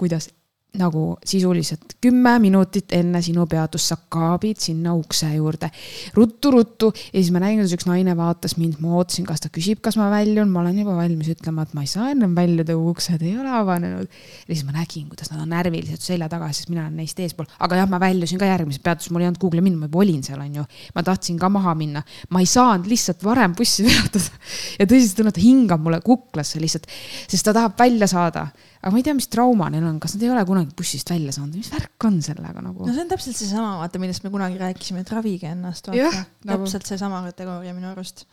kuidas 0.01 0.31
nagu 0.79 1.17
sisuliselt 1.27 1.97
kümme 2.01 2.37
minutit 2.39 2.93
enne 2.95 3.19
sinu 3.25 3.43
peatust 3.51 3.91
sa 3.91 3.97
kaabid 4.13 4.61
sinna 4.63 4.93
ukse 4.95 5.27
juurde. 5.35 5.71
Ruttu-ruttu 6.15 6.93
ja 6.95 7.17
siis 7.17 7.33
ma 7.35 7.43
nägin, 7.43 7.59
kuidas 7.59 7.75
üks 7.75 7.89
naine 7.89 8.15
vaatas 8.19 8.55
mind, 8.59 8.79
ma 8.83 8.95
ootasin, 9.01 9.27
kas 9.27 9.43
ta 9.43 9.51
küsib, 9.53 9.81
kas 9.83 9.99
ma 9.99 10.07
väljun, 10.13 10.51
ma 10.53 10.63
olen 10.63 10.79
juba 10.79 10.95
valmis 10.99 11.33
ütlema, 11.35 11.67
et 11.67 11.75
ma 11.75 11.83
ei 11.83 11.91
saa 11.91 12.13
ennem 12.15 12.37
väljuda, 12.39 12.77
uksed 12.79 13.25
ei 13.27 13.35
ole 13.41 13.51
avanenud. 13.61 14.07
ja 14.47 14.53
siis 14.53 14.65
ma 14.69 14.77
nägin, 14.77 15.09
kuidas 15.11 15.33
nad 15.35 15.43
on 15.43 15.51
närvilised 15.51 16.07
selja 16.07 16.31
taga, 16.31 16.53
sest 16.55 16.71
mina 16.71 16.87
olen 16.87 17.03
neist 17.03 17.19
eespool, 17.19 17.51
aga 17.59 17.83
jah, 17.83 17.91
ma 17.91 18.01
väljusin 18.03 18.39
ka 18.39 18.49
järgmises 18.53 18.85
peatuses, 18.85 19.11
mul 19.11 19.27
ei 19.27 19.31
olnud 19.31 19.43
kuhugi 19.43 19.65
minna, 19.65 19.91
ma 19.91 20.03
olin 20.05 20.23
seal, 20.27 20.41
onju. 20.47 20.67
ma 20.95 21.07
tahtsin 21.07 21.39
ka 21.41 21.51
maha 21.51 21.75
minna, 21.79 22.05
ma 22.31 22.45
ei 22.45 22.49
saanud 22.51 22.87
lihtsalt 22.91 23.25
varem 23.27 23.59
bussi 23.59 23.87
peatada. 23.89 24.43
Ja 24.79 24.87
tõsiselt 24.89 25.35
et 25.35 25.43
hingab 25.43 25.83
mulle 25.83 26.01
kuklasse 26.05 26.63
lihtsalt, 26.63 26.87
sest 27.27 27.47
ta 27.47 27.55
tahab 27.57 27.79
välja 27.79 28.07
saada 28.11 28.49
aga 28.81 28.93
ma 28.95 29.01
ei 29.01 29.05
tea, 29.05 29.15
mis 29.17 29.29
trauma 29.33 29.69
neil 29.73 29.85
on, 29.85 30.01
kas 30.01 30.17
nad 30.17 30.25
ei 30.25 30.33
ole 30.33 30.43
kunagi 30.49 30.75
bussist 30.77 31.13
välja 31.13 31.35
saanud, 31.37 31.57
mis 31.61 31.71
värk 31.73 32.09
on 32.09 32.21
sellega 32.25 32.63
nagu? 32.65 32.87
no 32.87 32.93
see 32.95 33.05
on 33.05 33.11
täpselt 33.13 33.37
seesama, 33.37 33.77
vaata, 33.83 34.01
millest 34.01 34.25
me 34.25 34.33
kunagi 34.33 34.61
rääkisime, 34.61 35.05
et 35.05 35.13
ravige 35.13 35.51
ennast, 35.53 35.91
vaata. 35.93 36.23
Nagu... 36.49 36.65
täpselt 36.65 36.89
seesama 36.89 37.21
kategooria 37.29 37.75
minu 37.77 37.91
arust. 37.93 38.25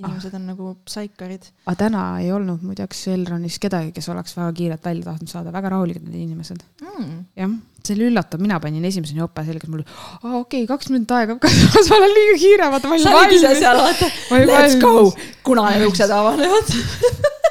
inimesed 0.00 0.32
ah. 0.32 0.38
on 0.40 0.46
nagu 0.48 0.70
saikarid. 0.88 1.46
aga 1.66 1.76
täna 1.84 2.04
ei 2.22 2.32
olnud 2.34 2.64
muideks 2.66 3.04
Elronis 3.12 3.60
kedagi, 3.62 3.92
kes 3.94 4.08
oleks 4.10 4.34
väga 4.38 4.54
kiirelt 4.58 4.88
välja 4.88 5.10
tahtnud 5.10 5.30
saada, 5.30 5.52
väga 5.54 5.70
rahulikud 5.76 6.08
need 6.08 6.24
inimesed 6.24 6.64
mm.. 6.80 7.12
jah, 7.38 7.52
see 7.84 7.94
oli 7.98 8.08
üllatav, 8.08 8.42
mina 8.42 8.58
panin 8.64 8.88
esimeseni 8.88 9.22
jope 9.22 9.44
selga, 9.46 9.68
mul 9.70 9.84
oli, 9.84 9.86
aa 10.24 10.40
okei 10.40 10.64
okay,, 10.64 10.70
kaks 10.72 10.90
minutit 10.90 11.14
aega, 11.20 11.36
kas 11.44 11.92
ma 11.92 12.00
olen 12.00 12.16
liiga 12.16 12.40
kiire, 12.40 12.72
vaata 12.74 12.90
ma 12.90 12.98
olin 12.98 13.06
valmis. 13.06 13.20
sa 13.20 13.28
olid 13.28 13.38
ise 13.38 13.54
seal, 13.60 13.84
vaata, 13.84 14.10
let's 14.50 14.80
go, 14.82 15.12
kuna 15.46 15.68
uksed 15.92 16.16
avanevad 16.18 16.74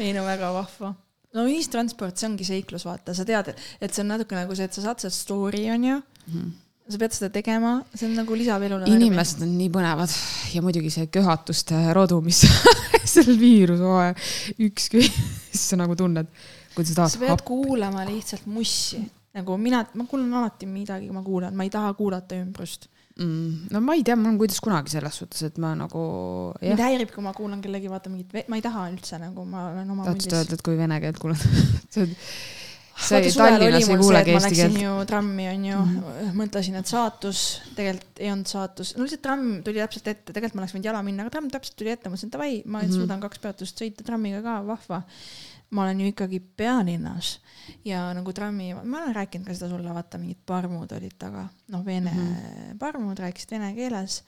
ei 0.00 0.12
no 0.16 0.24
väga 0.24 0.52
vahva. 0.54 0.94
no 1.36 1.46
ühistransport, 1.48 2.16
see 2.16 2.28
ongi 2.30 2.48
seiklus, 2.48 2.86
vaata, 2.88 3.14
sa 3.16 3.24
tead, 3.28 3.52
et 3.80 3.92
see 3.92 4.04
on 4.04 4.12
natuke 4.14 4.36
nagu 4.36 4.56
see, 4.56 4.68
et 4.68 4.76
sa 4.76 4.84
saad 4.88 5.04
seda 5.04 5.14
story, 5.16 5.68
onju 5.72 5.96
mm. 6.00 6.34
-hmm 6.34 6.50
sa 6.92 6.98
pead 6.98 7.14
seda 7.14 7.30
tegema, 7.32 7.76
see 7.94 8.08
on 8.08 8.16
nagu 8.18 8.36
lisab 8.36 8.64
elule. 8.66 8.88
inimesed 8.90 9.42
on 9.44 9.52
nii 9.56 9.70
põnevad 9.72 10.14
ja 10.52 10.62
muidugi 10.64 10.90
see 10.92 11.08
köhatuste 11.14 11.78
rodu, 11.96 12.18
mis 12.24 12.42
sellel 13.12 13.38
viirushooajal 13.40 14.58
ükski, 14.66 15.04
sa 15.66 15.78
nagu 15.80 15.96
tunned, 15.98 16.30
kuidas 16.74 16.92
sa 16.92 17.02
tahad. 17.02 17.14
sa 17.14 17.22
pead 17.22 17.44
kuulama 17.46 18.06
lihtsalt 18.08 18.48
mussi, 18.50 19.00
nagu 19.36 19.56
mina, 19.60 19.84
ma 19.94 20.08
kuulan 20.10 20.40
alati 20.42 20.68
midagi, 20.70 21.10
ma 21.14 21.22
kuulan, 21.24 21.54
ma 21.56 21.68
ei 21.68 21.72
taha 21.72 21.94
kuulata 21.98 22.38
ümbrust 22.42 22.90
mm,? 23.18 23.68
no 23.72 23.82
ma 23.84 23.96
ei 23.98 24.06
tea, 24.06 24.16
mul 24.18 24.32
on 24.32 24.40
kuidas 24.40 24.62
kunagi 24.64 24.94
selles 24.94 25.20
suhtes, 25.22 25.44
et 25.48 25.60
ma 25.62 25.74
nagu. 25.78 26.06
mind 26.62 26.82
häirib, 26.86 27.12
kui 27.14 27.24
ma 27.24 27.34
kuulan 27.36 27.62
kellegi 27.64 27.92
vaata 27.92 28.12
mingit, 28.12 28.48
ma 28.48 28.58
ei 28.58 28.64
taha 28.64 28.88
üldse 28.92 29.20
nagu, 29.22 29.46
ma 29.48 29.68
olen 29.70 29.94
oma. 29.94 30.08
tahtsid 30.10 30.36
öelda, 30.38 30.58
et 30.58 30.66
kui 30.66 30.78
vene 30.78 31.00
keelt 31.04 31.22
kuulad 31.22 31.46
see 31.92 32.06
on 32.06 32.12
see 33.02 33.32
Tallinnas 33.36 33.88
ei 33.88 33.98
kuulegi 33.98 34.34
eesti 34.36 34.56
keelt. 34.56 34.80
ju 34.82 34.92
trammi 35.08 35.46
onju 35.48 35.78
mm, 35.78 35.94
-hmm. 36.02 36.34
mõtlesin, 36.38 36.76
et 36.78 36.90
saatus, 36.90 37.62
tegelikult 37.76 38.20
ei 38.20 38.30
olnud 38.32 38.50
saatus, 38.50 38.94
no 38.96 39.06
lihtsalt 39.06 39.22
tramm 39.24 39.62
tuli 39.64 39.80
täpselt 39.80 40.10
ette, 40.12 40.32
tegelikult 40.32 40.58
ma 40.58 40.64
oleks 40.64 40.76
võinud 40.76 40.90
jala 40.90 41.02
minna, 41.06 41.24
aga 41.24 41.34
tramm 41.36 41.50
täpselt 41.52 41.78
tuli 41.80 41.94
ette, 41.94 42.12
mõtlesin 42.12 42.32
davai, 42.34 42.62
ma 42.64 42.82
mm 42.82 42.84
-hmm. 42.84 43.00
suudan 43.00 43.24
kaks 43.24 43.42
peatust 43.42 43.82
sõita 43.82 44.04
trammiga 44.06 44.42
ka, 44.44 44.60
vahva 44.66 45.02
ma 45.72 45.82
olen 45.82 46.00
ju 46.00 46.12
ikkagi 46.12 46.40
pealinnas 46.40 47.40
ja 47.84 48.04
nagu 48.14 48.32
trammi, 48.32 48.74
ma 48.84 49.02
olen 49.02 49.14
rääkinud 49.16 49.48
ka 49.48 49.56
seda 49.56 49.70
sulle, 49.72 49.94
vaata 49.94 50.20
mingid 50.20 50.42
parmud 50.46 50.92
olid 50.92 51.16
taga, 51.18 51.48
noh, 51.72 51.84
vene 51.84 52.12
mm 52.12 52.28
-hmm. 52.28 52.78
parmud 52.78 53.18
rääkisid 53.18 53.56
vene 53.56 53.74
keeles. 53.74 54.22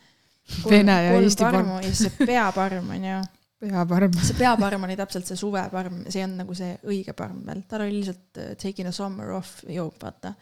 Vene 0.71 1.03
ja 1.05 1.13
Eesti 1.21 1.45
parm. 1.45 1.69
ja 1.69 1.83
siis 1.83 1.99
see 1.99 2.27
peaparm 2.27 2.91
on 2.91 3.05
ju. 3.05 3.23
peaparm. 3.65 4.15
see 4.21 4.39
peaparm 4.39 4.87
oli 4.89 4.97
täpselt 5.01 5.31
see 5.31 5.41
suveparm, 5.41 6.05
see 6.09 6.25
olnud 6.25 6.45
nagu 6.45 6.59
see 6.59 6.77
õige 6.85 7.17
parm 7.17 7.43
veel, 7.49 7.65
tal 7.69 7.87
oli 7.87 7.99
lihtsalt 7.99 8.41
uh, 8.43 8.53
taking 8.61 8.91
a 8.91 8.93
summer 8.93 9.35
off 9.39 9.65
joop, 9.69 9.99
vaata. 10.03 10.35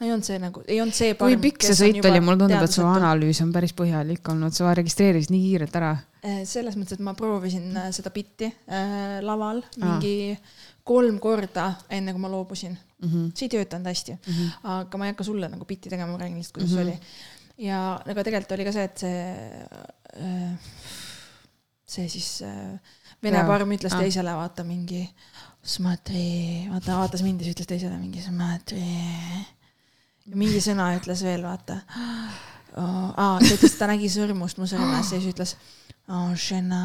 ei 0.00 0.12
olnud 0.12 0.28
see 0.28 0.38
nagu, 0.42 0.64
ei 0.68 0.80
olnud 0.84 0.96
see 0.96 1.16
parm. 1.18 1.32
kui 1.32 1.50
pikk 1.50 1.68
see 1.68 1.78
sõit 1.78 2.10
oli, 2.12 2.24
mulle 2.24 2.44
tundub, 2.44 2.62
et 2.62 2.78
su 2.78 2.86
analüüs 2.86 3.42
on 3.44 3.52
päris 3.54 3.76
põhjalik 3.76 4.32
olnud, 4.34 4.54
sa 4.56 4.74
registreerisid 4.78 5.34
nii 5.34 5.44
kiirelt 5.50 5.82
ära 5.82 5.96
Äh, 6.22 6.44
selles 6.46 6.76
mõttes, 6.78 6.94
et 6.94 7.02
ma 7.02 7.16
proovisin 7.18 7.72
äh, 7.74 7.88
seda 7.90 8.12
bitti 8.14 8.46
äh, 8.46 9.16
laval 9.26 9.58
mingi 9.74 10.36
ah. 10.36 10.60
kolm 10.86 11.16
korda, 11.22 11.64
enne 11.90 12.14
kui 12.14 12.22
ma 12.22 12.30
loobusin 12.30 12.76
mm. 12.76 13.08
-hmm. 13.08 13.32
see 13.34 13.48
ei 13.48 13.54
töötanud 13.56 13.90
hästi 13.90 14.14
mm, 14.14 14.36
-hmm. 14.36 14.52
aga 14.76 15.00
ma 15.00 15.08
ei 15.08 15.14
hakka 15.16 15.26
sulle 15.26 15.48
nagu 15.50 15.66
bitti 15.66 15.90
tegema, 15.90 16.12
ma 16.12 16.20
räägin 16.22 16.36
lihtsalt, 16.38 16.54
kuidas 16.54 16.70
mm 16.70 16.78
-hmm. 16.78 16.82
oli. 16.82 17.66
ja 17.66 17.80
aga 18.06 18.24
tegelikult 18.24 18.54
oli 18.54 18.64
ka 18.64 18.72
see, 18.72 18.84
et 18.84 18.98
see, 18.98 19.18
see 21.92 22.08
siis 22.12 22.28
vene 23.22 23.42
parm 23.48 23.74
ütles 23.76 23.94
ah. 23.94 24.02
teisele, 24.02 24.34
vaata 24.36 24.64
mingi 24.66 25.04
smatri, 25.62 26.68
vaata 26.70 26.98
vaatas 26.98 27.22
mind 27.22 27.42
ja 27.42 27.48
siis 27.48 27.56
ütles 27.56 27.70
teisele 27.70 27.98
mingi 27.98 28.22
smatri. 28.24 28.82
ja 30.26 30.38
mingi 30.38 30.62
sõna 30.64 30.92
ütles 30.96 31.22
veel, 31.26 31.44
vaata 31.46 31.82
oh,. 32.76 33.12
aa, 33.14 33.36
ta 33.38 33.46
ütles, 33.46 33.70
et 33.70 33.78
ta 33.78 33.90
nägi 33.90 34.10
sõrmust 34.12 34.58
mu 34.58 34.66
sõrmes 34.70 35.12
ja 35.12 35.20
siis 35.20 35.30
ütles 35.34 35.54
oh, 36.08 36.32
žena 36.38 36.82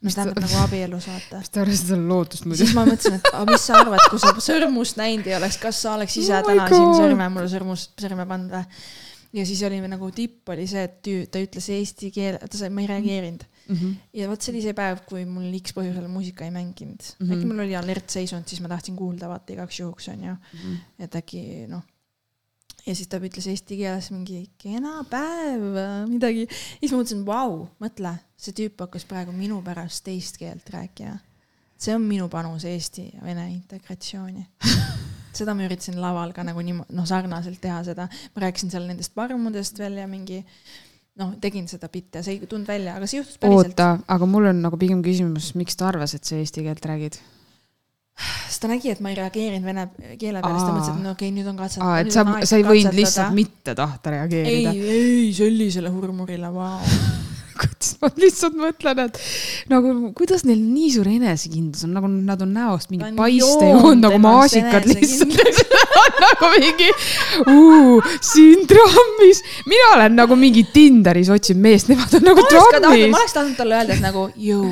mis 0.00 0.16
tähendab 0.16 0.40
nagu 0.40 0.56
abielus, 0.62 1.06
vaata. 1.10 1.42
mis 1.42 1.52
te 1.52 1.60
arvasite 1.60 1.92
selle 1.92 2.08
lootust 2.08 2.46
muidu? 2.46 2.62
siis 2.62 2.72
ma 2.76 2.86
mõtlesin, 2.88 3.18
et 3.18 3.30
aga 3.32 3.44
mis 3.50 3.66
sa 3.68 3.80
arvad, 3.82 4.04
kui 4.08 4.22
sa 4.22 4.32
sõrmust 4.46 5.00
näinud 5.00 5.28
ei 5.28 5.36
oleks, 5.36 5.58
kas 5.60 5.82
sa 5.84 5.94
oleks 5.98 6.16
ise 6.22 6.36
oh 6.38 6.46
täna 6.46 6.68
siin 6.70 6.94
sõrme 6.96 7.28
mulle 7.34 7.50
sõrmust, 7.52 7.92
sõrme 8.00 8.26
pannud 8.30 8.54
või? 8.54 8.80
ja 9.40 9.46
siis 9.46 9.60
oli 9.66 9.82
nagu 9.84 10.08
tipp 10.14 10.48
oli 10.54 10.64
see, 10.70 10.86
et 10.88 10.96
tüü, 11.04 11.26
ta 11.30 11.42
ütles 11.42 11.68
eesti 11.74 12.10
keele, 12.14 12.40
ta 12.40 12.62
sai, 12.62 12.72
ma 12.72 12.84
ei 12.84 12.88
reageerinud 12.90 13.44
mm. 13.70 13.76
-hmm. 13.76 13.94
ja 14.20 14.28
vot 14.30 14.42
see 14.42 14.52
oli 14.54 14.64
see 14.64 14.74
päev, 14.76 15.04
kui 15.08 15.24
mul 15.28 15.54
X 15.60 15.76
põhjusel 15.76 16.08
muusika 16.08 16.44
ei 16.44 16.50
mänginud 16.54 16.98
mm. 16.98 17.26
-hmm. 17.26 17.32
äkki 17.36 17.46
mul 17.46 17.64
oli 17.66 17.76
alertseisund, 17.76 18.48
siis 18.50 18.60
ma 18.60 18.68
tahtsin 18.68 18.96
kuulda 18.96 19.30
vaata 19.30 19.52
igaks 19.56 19.80
juhuks 19.80 20.08
onju 20.08 20.34
mm. 20.34 20.60
-hmm. 20.60 20.76
et 20.98 21.16
äkki 21.22 21.42
noh 21.68 21.86
ja 22.86 22.94
siis 22.94 23.08
ta 23.08 23.20
ütles 23.20 23.46
eesti 23.50 23.76
keeles 23.76 24.10
mingi 24.10 24.42
kena 24.58 25.00
päev, 25.10 25.64
midagi. 26.08 26.46
ja 26.46 26.80
siis 26.80 26.92
ma 26.92 27.00
mõtlesin, 27.00 27.24
vau, 27.26 27.56
mõtle, 27.82 28.14
see 28.40 28.56
tüüp 28.56 28.80
hakkas 28.86 29.04
praegu 29.08 29.34
minu 29.36 29.60
pärast 29.62 30.04
teist 30.04 30.40
keelt 30.40 30.70
rääkima. 30.70 31.18
see 31.80 31.94
on 31.94 32.02
minu 32.04 32.28
panus 32.28 32.64
Eesti 32.64 33.10
ja 33.14 33.24
Vene 33.24 33.46
integratsiooni 33.52 34.46
seda 35.38 35.54
ma 35.54 35.64
üritasin 35.64 36.00
laval 36.00 36.34
ka 36.36 36.44
nagu 36.46 36.60
niimoodi, 36.64 36.94
noh, 36.96 37.06
sarnaselt 37.08 37.60
teha 37.62 37.82
seda. 37.86 38.08
ma 38.34 38.46
rääkisin 38.46 38.72
seal 38.72 38.88
nendest 38.88 39.14
parmudest 39.14 39.78
veel 39.78 40.00
ja 40.02 40.06
mingi 40.10 40.42
noh, 41.20 41.34
tegin 41.42 41.68
seda 41.70 41.90
bitte, 41.92 42.24
see 42.26 42.38
ei 42.38 42.48
tulnud 42.48 42.68
välja, 42.68 42.96
aga 42.98 43.08
see 43.10 43.20
juhtus 43.20 43.40
päriselt. 43.40 43.74
oota, 43.74 43.90
aga 44.16 44.30
mul 44.30 44.50
on 44.52 44.64
nagu 44.64 44.80
pigem 44.80 45.04
küsimus, 45.04 45.52
miks 45.58 45.78
ta 45.78 45.90
arvas, 45.90 46.16
et 46.16 46.26
sa 46.26 46.38
eesti 46.40 46.64
keelt 46.66 46.88
räägid? 46.90 47.20
sest 48.48 48.62
ta 48.64 48.70
nägi, 48.70 48.92
et 48.94 49.00
ma 49.04 49.12
ei 49.12 49.18
reageerinud 49.20 49.66
vene 49.66 49.86
keele 50.20 50.42
peale, 50.42 50.56
siis 50.58 50.68
ta 50.68 50.74
mõtles, 50.76 50.92
et 50.92 51.02
no 51.04 51.14
okei 51.14 51.30
okay,, 51.30 51.36
nüüd 51.36 51.50
on 51.52 51.58
katsetada. 51.60 51.98
et 52.02 52.14
sa, 52.14 52.26
sa 52.44 52.60
ei 52.60 52.66
võinud 52.66 52.96
lihtsalt 52.96 53.36
mitte 53.36 53.76
tahta 53.78 54.14
reageerida. 54.16 54.74
ei, 54.76 55.02
ei 55.26 55.34
sellisele 55.36 55.92
hurmurile, 55.94 56.52
vau 56.54 56.80
kuidas 57.60 57.94
ma 58.00 58.10
lihtsalt 58.20 58.56
mõtlen, 58.56 59.04
et 59.06 59.20
nagu 59.70 59.94
kuidas 60.16 60.44
neil 60.48 60.60
nii 60.64 60.90
suur 60.96 61.10
enesekindlus 61.12 61.84
on, 61.86 61.94
nagu 61.96 62.10
nad 62.10 62.44
on 62.44 62.54
näost 62.56 62.92
mingi 62.92 63.12
paiste 63.18 63.68
joonud 63.68 64.04
nagu 64.06 64.20
maasikad 64.22 64.88
lihtsalt 64.88 65.36
nagu 66.24 66.50
mingi 66.56 66.90
siin 68.32 68.66
trammis, 68.70 69.42
mina 69.70 69.94
olen 69.96 70.18
nagu 70.18 70.38
mingi 70.38 70.66
Tinderis 70.72 71.30
otsinud 71.32 71.64
meest, 71.64 71.90
nemad 71.92 72.18
on 72.18 72.28
nagu 72.30 72.46
trammis. 72.48 73.08
ma 73.10 73.22
oleks 73.22 73.36
tahtnud 73.36 73.56
talle 73.58 73.80
öelda, 73.80 73.96
et 73.96 74.04
nagu 74.04 74.28
jõu, 74.40 74.68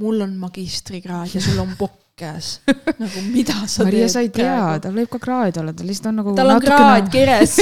mul 0.00 0.22
on 0.26 0.36
magistrikraad 0.40 1.34
ja 1.36 1.42
sul 1.44 1.58
on 1.62 1.74
pokk 1.78 1.98
käes. 2.20 2.60
nagu 2.98 3.24
mida 3.32 3.56
sa 3.66 3.84
Maria, 3.86 4.04
teed? 4.04 4.12
sa 4.12 4.24
ei 4.24 4.32
tea, 4.34 4.64
tal 4.82 4.96
võib 4.96 5.10
ka 5.14 5.20
kraad 5.22 5.60
olla, 5.62 5.74
ta 5.76 5.86
lihtsalt 5.86 6.12
on 6.12 6.20
nagu. 6.20 6.34
tal 6.38 6.54
on 6.54 6.64
kraad 6.64 7.06
nagu... 7.06 7.12
keres 7.14 7.56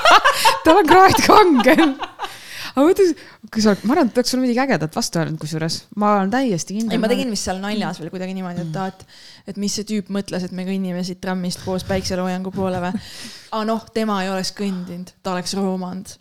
tal 0.64 0.82
on 0.82 0.88
kraad 0.88 1.22
kangel 1.26 1.94
aga 2.74 2.84
mõtle, 2.86 3.06
kui 3.54 3.64
sa, 3.64 3.74
ma 3.82 3.96
arvan, 3.96 4.10
et 4.10 4.20
oleks 4.20 4.34
sulle 4.34 4.44
midagi 4.44 4.62
ägedat 4.64 4.98
vastu 4.98 5.22
öelnud, 5.22 5.40
kusjuures 5.42 5.80
ma 6.00 6.14
olen 6.18 6.32
täiesti 6.34 6.76
kindel. 6.76 6.96
ei, 6.96 7.02
ma 7.02 7.10
tegin 7.12 7.32
vist 7.34 7.48
seal 7.48 7.62
naljas 7.62 8.00
veel 8.02 8.12
kuidagi 8.14 8.36
niimoodi, 8.36 8.66
et 8.66 8.78
aa, 8.80 8.92
et, 8.92 9.04
et 9.52 9.60
mis 9.60 9.74
see 9.78 9.88
tüüp 9.88 10.12
mõtles, 10.14 10.46
et 10.46 10.54
me 10.56 10.66
kõnnime 10.68 11.02
siit 11.06 11.20
trammist 11.24 11.64
koos 11.64 11.86
päikseloojangu 11.88 12.52
poole 12.54 12.82
või. 12.84 13.08
aa 13.56 13.64
noh, 13.68 13.88
tema 13.94 14.20
ei 14.24 14.32
oleks 14.32 14.54
kõndinud, 14.58 15.14
ta 15.22 15.36
oleks 15.36 15.56
roomanud 15.58 16.16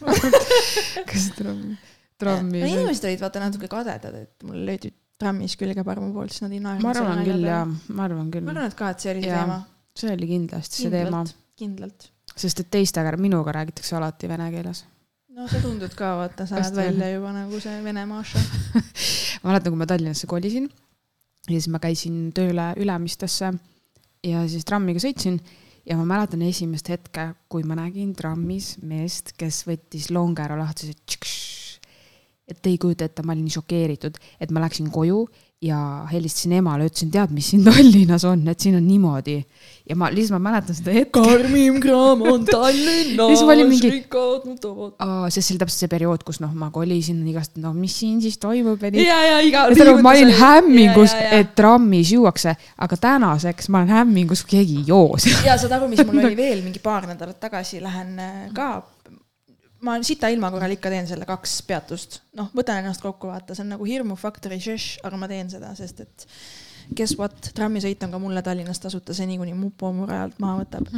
kas 1.10 1.28
tramm, 1.36 1.76
trammi? 2.20 2.62
inimesed 2.64 3.06
olid 3.08 3.22
vaata 3.24 3.42
natuke 3.42 3.68
kadedad, 3.70 4.16
et 4.16 4.46
mul 4.46 4.64
löödi 4.68 4.92
trammis 5.20 5.56
külgeparmu 5.60 6.12
poolt, 6.14 6.32
siis 6.34 6.44
nad 6.46 6.54
ei 6.54 6.62
naernud. 6.64 6.86
ma 6.86 6.94
arvan 6.94 7.24
küll 7.26 7.44
jaa, 7.48 7.66
ma 7.66 8.06
arvan 8.06 8.30
küll. 8.32 8.46
ma 8.46 8.54
arvan, 8.54 8.70
et 8.70 8.78
ka, 8.78 8.92
et 8.94 9.04
see 9.04 9.12
oli 9.12 9.26
see 9.26 9.34
teema. 9.34 9.58
see 10.02 10.14
oli 10.14 10.30
kindlasti 10.30 10.84
see 10.84 10.94
teema. 10.94 11.24
kindlalt. 11.60 12.08
sest 12.32 12.64
et 12.64 12.70
teistega, 12.72 13.12
minuga 13.20 13.54
räägitakse 13.60 13.98
alati 13.98 14.30
vene 14.30 14.48
keeles. 14.54 14.84
No 15.40 15.48
sa 15.48 15.60
tundud 15.62 15.94
ka, 15.96 16.12
vaata, 16.20 16.44
sa 16.44 16.60
näed 16.60 16.76
välja 16.76 17.08
juba 17.14 17.32
nagu 17.32 17.60
see 17.62 17.78
vene 17.84 18.04
Maša 18.08 18.40
ma 19.40 19.54
mäletan, 19.54 19.72
kui 19.72 19.80
ma 19.80 19.88
Tallinnasse 19.88 20.28
kolisin 20.28 20.68
ja 21.48 21.56
siis 21.56 21.70
ma 21.72 21.80
käisin 21.80 22.28
tööle 22.36 22.74
Ülemistesse 22.80 23.48
ja 24.26 24.44
siis 24.52 24.68
trammiga 24.68 25.00
sõitsin 25.00 25.38
ja 25.88 25.96
ma 25.96 26.04
mäletan 26.04 26.44
esimest 26.44 26.90
hetke, 26.92 27.30
kui 27.48 27.64
ma 27.64 27.78
nägin 27.78 28.12
trammis 28.16 28.74
meest, 28.84 29.32
kes 29.40 29.62
võttis 29.68 30.10
longe 30.12 30.44
ära 30.44 30.58
lahti, 30.60 30.92
et 30.92 32.60
te 32.60 32.68
ei 32.68 32.76
kujuta 32.82 33.08
ette, 33.08 33.24
ma 33.24 33.32
olin 33.32 33.48
šokeeritud, 33.48 34.20
et 34.44 34.52
ma 34.52 34.60
läksin 34.66 34.92
koju 34.92 35.24
ja 35.60 35.78
helistasin 36.08 36.54
emale, 36.56 36.86
ütlesin, 36.88 37.10
tead, 37.12 37.32
mis 37.36 37.50
siin 37.52 37.64
Tallinnas 37.66 38.24
on, 38.24 38.46
et 38.48 38.64
siin 38.64 38.78
on 38.78 38.84
niimoodi. 38.86 39.36
ja 39.88 39.96
ma 39.98 40.08
lihtsalt, 40.08 40.38
ma 40.38 40.50
mäletan 40.50 40.76
seda 40.76 40.94
hetke. 40.94 41.20
karmim 41.20 41.76
kraam 41.84 42.22
on 42.24 42.46
Tallinnas, 42.48 43.42
mingi... 43.68 43.90
rikkad 43.98 44.46
nutavad. 44.48 44.94
sest 45.28 45.50
see 45.50 45.54
oli 45.54 45.60
täpselt 45.60 45.84
see 45.84 45.92
periood, 45.92 46.24
kus 46.24 46.40
noh, 46.40 46.54
ma 46.56 46.70
kolisin 46.72 47.20
igast, 47.28 47.58
no 47.60 47.74
mis 47.76 47.98
siin 48.00 48.22
siis 48.24 48.40
toimub 48.40 48.80
ja 48.80 48.92
nii. 48.94 49.04
ja, 49.04 49.18
ja 49.26 49.42
iga. 49.44 49.66
ma 50.00 50.14
olin 50.14 50.32
hämmingus, 50.38 51.12
et 51.28 51.52
trammis 51.58 52.14
juuakse, 52.16 52.56
aga 52.80 53.00
tänaseks 53.04 53.68
ma 53.68 53.82
olen 53.82 53.98
hämmingus, 53.98 54.46
keegi 54.48 54.80
joos. 54.88 55.28
ja 55.44 55.58
saad 55.60 55.76
aru, 55.76 55.90
mis 55.92 56.00
mul 56.06 56.24
oli 56.24 56.40
veel 56.44 56.64
mingi 56.64 56.80
paar 56.80 57.04
nädalat 57.10 57.36
tagasi, 57.42 57.84
lähen 57.84 58.16
äh, 58.16 58.48
ka 58.56 58.78
ma 59.86 59.96
sita 60.06 60.30
ilma 60.32 60.50
korral 60.52 60.74
ikka 60.74 60.92
teen 60.92 61.08
selle 61.08 61.26
kaks 61.28 61.60
peatust, 61.68 62.20
noh, 62.38 62.50
võtan 62.56 62.82
ennast 62.82 63.04
kokku, 63.04 63.30
vaata, 63.30 63.56
see 63.56 63.64
on 63.64 63.74
nagu 63.76 63.86
hirmufaktori 63.88 64.60
žeš, 64.62 64.90
aga 65.06 65.20
ma 65.20 65.28
teen 65.30 65.50
seda, 65.52 65.72
sest 65.78 66.04
et 66.04 66.26
guess 66.96 67.16
what, 67.18 67.50
trammisõit 67.56 68.02
on 68.04 68.14
ka 68.14 68.20
mulle 68.22 68.42
Tallinnas 68.44 68.82
tasuta 68.82 69.14
seni, 69.16 69.38
kuni 69.40 69.54
mupo 69.56 69.92
mu 69.94 70.06
rajalt 70.10 70.38
maha 70.42 70.62
võtab. 70.62 70.88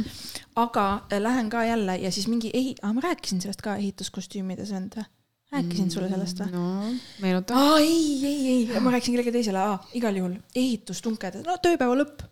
aga 0.59 0.85
äh, 1.09 1.19
lähen 1.21 1.51
ka 1.53 1.65
jälle 1.67 1.97
ja 2.01 2.11
siis 2.11 2.27
mingi 2.31 2.51
ehi-, 2.53 2.77
ah, 2.81 2.93
ma 2.95 3.03
rääkisin 3.05 3.43
sellest 3.43 3.61
ka 3.65 3.77
ehituskostüümides 3.81 4.73
vend 4.73 4.97
või? 4.99 5.09
rääkisin 5.53 5.91
sulle 5.93 6.09
sellest 6.09 6.39
või? 6.41 6.51
no, 6.55 6.93
meenuta. 7.21 7.57
aa, 7.57 7.79
ei, 7.79 8.19
ei, 8.25 8.45
ei, 8.53 8.79
ma 8.79 8.93
rääkisin 8.95 9.13
kellelegi 9.13 9.35
teisele, 9.37 9.65
igal 9.99 10.17
juhul 10.17 10.39
ehitustunked, 10.55 11.43
no 11.45 11.59
tööpäeva 11.61 11.99
lõpp 11.99 12.25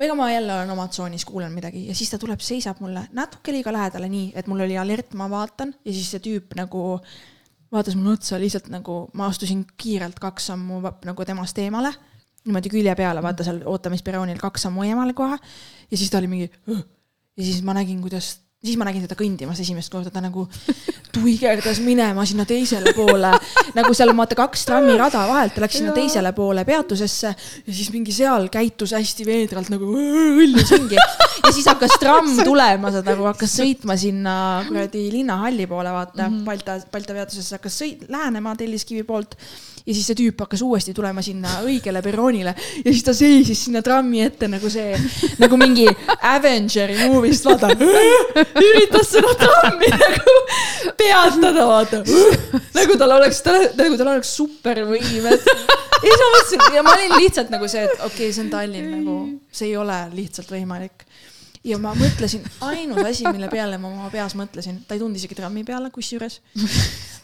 ega 0.00 0.14
ma 0.16 0.30
jälle 0.32 0.54
olen 0.54 0.70
oma 0.70 0.86
tsoonis, 0.88 1.24
kuulen 1.28 1.52
midagi 1.52 1.86
ja 1.88 1.94
siis 1.94 2.10
ta 2.10 2.18
tuleb, 2.18 2.40
seisab 2.40 2.80
mulle 2.80 3.06
natuke 3.16 3.52
liiga 3.52 3.72
lähedale, 3.72 4.08
nii 4.08 4.32
et 4.34 4.48
mul 4.48 4.64
oli 4.64 4.78
alert, 4.80 5.12
ma 5.18 5.28
vaatan 5.30 5.74
ja 5.84 5.92
siis 5.92 6.10
see 6.14 6.22
tüüp 6.24 6.56
nagu 6.58 7.00
vaatas 7.72 7.96
mulle 7.98 8.16
otsa 8.16 8.40
lihtsalt 8.40 8.70
nagu, 8.72 9.02
ma 9.14 9.28
astusin 9.30 9.66
kiirelt 9.76 10.18
kaks 10.22 10.50
sammu 10.50 10.80
nagu 11.06 11.26
temast 11.28 11.58
eemale, 11.62 11.92
niimoodi 12.44 12.72
külje 12.72 12.94
peale, 12.96 13.22
vaata 13.22 13.46
seal 13.46 13.60
ootamisperroonil 13.68 14.40
kaks 14.40 14.66
sammu 14.66 14.88
eemale 14.88 15.14
kohe. 15.14 15.36
ja 15.90 15.96
siis 15.96 16.10
ta 16.10 16.18
oli 16.18 16.30
mingi 16.32 16.50
ja 16.66 17.44
siis 17.44 17.62
ma 17.62 17.76
nägin, 17.76 18.00
kuidas 18.02 18.38
siis 18.60 18.76
ma 18.76 18.84
nägin 18.84 19.06
teda 19.06 19.16
kõndimas 19.16 19.60
esimest 19.62 19.88
korda, 19.92 20.10
ta 20.12 20.20
nagu 20.20 20.42
tuigerdas 21.14 21.78
minema 21.80 22.26
sinna 22.28 22.44
teisele 22.48 22.92
poole, 22.96 23.30
nagu 23.76 23.94
seal 23.96 24.12
vaata 24.16 24.36
kaks 24.36 24.66
trammirada 24.68 25.22
vahelt, 25.30 25.54
ta 25.56 25.64
läks 25.64 25.78
sinna 25.80 25.94
teisele 25.96 26.32
poole 26.36 26.66
peatusesse 26.68 27.30
ja 27.30 27.72
siis 27.72 27.88
mingi 27.94 28.12
seal 28.12 28.50
käitus 28.52 28.92
hästi 28.96 29.24
veidralt 29.28 29.72
nagu 29.72 29.88
õllis 29.88 30.74
ringi. 30.76 31.00
ja 31.00 31.54
siis 31.56 31.70
hakkas 31.72 31.96
tramm 32.02 32.42
tulema, 32.44 32.92
saad 32.92 33.08
nagu 33.08 33.24
hakkas 33.30 33.56
sõitma 33.62 33.96
sinna 34.00 34.34
kuradi 34.68 35.06
linnahalli 35.16 35.66
poole, 35.70 35.96
vaata 35.96 36.28
mm 36.28 36.36
-hmm. 36.36 36.44
Balta, 36.44 36.78
Balta 36.92 37.16
peatusesse 37.16 37.56
hakkas 37.56 37.80
sõit-, 37.80 38.04
lähenema 38.12 38.56
Telliskivi 38.60 39.08
poolt 39.08 39.38
ja 39.86 39.94
siis 39.94 40.06
see 40.10 40.18
tüüp 40.18 40.44
hakkas 40.44 40.62
uuesti 40.66 40.94
tulema 40.96 41.22
sinna 41.24 41.60
õigele 41.64 42.02
perroonile 42.04 42.54
ja 42.54 42.86
siis 42.90 43.04
ta 43.06 43.14
seisis 43.16 43.64
sinna 43.66 43.82
trammi 43.84 44.22
ette 44.24 44.48
nagu 44.50 44.70
see, 44.72 44.96
nagu 45.42 45.58
mingi 45.60 45.86
Avengeri 46.30 46.98
movie'st, 47.04 47.48
vaata. 47.48 47.72
üritas 48.60 49.12
seda 49.14 49.34
trammi 49.40 49.90
nagu 49.94 50.36
peatada, 51.00 51.66
vaata. 51.66 52.02
nagu 52.76 52.98
tal 53.00 53.16
oleks, 53.18 53.42
nagu 53.78 54.00
tal 54.00 54.14
oleks 54.14 54.34
supervõimed. 54.40 55.50
ja 56.00 56.08
siis 56.08 56.24
ma 56.24 56.32
mõtlesin 56.36 56.76
ja 56.76 56.84
ma 56.86 56.96
olin 56.96 57.16
lihtsalt 57.18 57.52
nagu 57.52 57.68
see, 57.68 57.84
et 57.86 57.96
okei 57.98 58.30
okay,, 58.30 58.34
see 58.34 58.46
on 58.46 58.50
Tallinn 58.52 58.92
nagu, 58.98 59.16
see 59.52 59.72
ei 59.72 59.78
ole 59.80 60.02
lihtsalt 60.16 60.52
võimalik 60.52 61.06
ja 61.64 61.78
ma 61.80 61.92
mõtlesin, 61.96 62.44
ainus 62.64 63.02
asi, 63.04 63.26
mille 63.28 63.50
peale 63.52 63.78
ma 63.80 63.90
oma 63.90 64.08
peas 64.12 64.34
mõtlesin, 64.38 64.80
ta 64.86 64.96
ei 64.96 65.02
tulnud 65.02 65.18
isegi 65.20 65.36
trammi 65.36 65.64
peale, 65.68 65.90
kusjuures, 65.92 66.40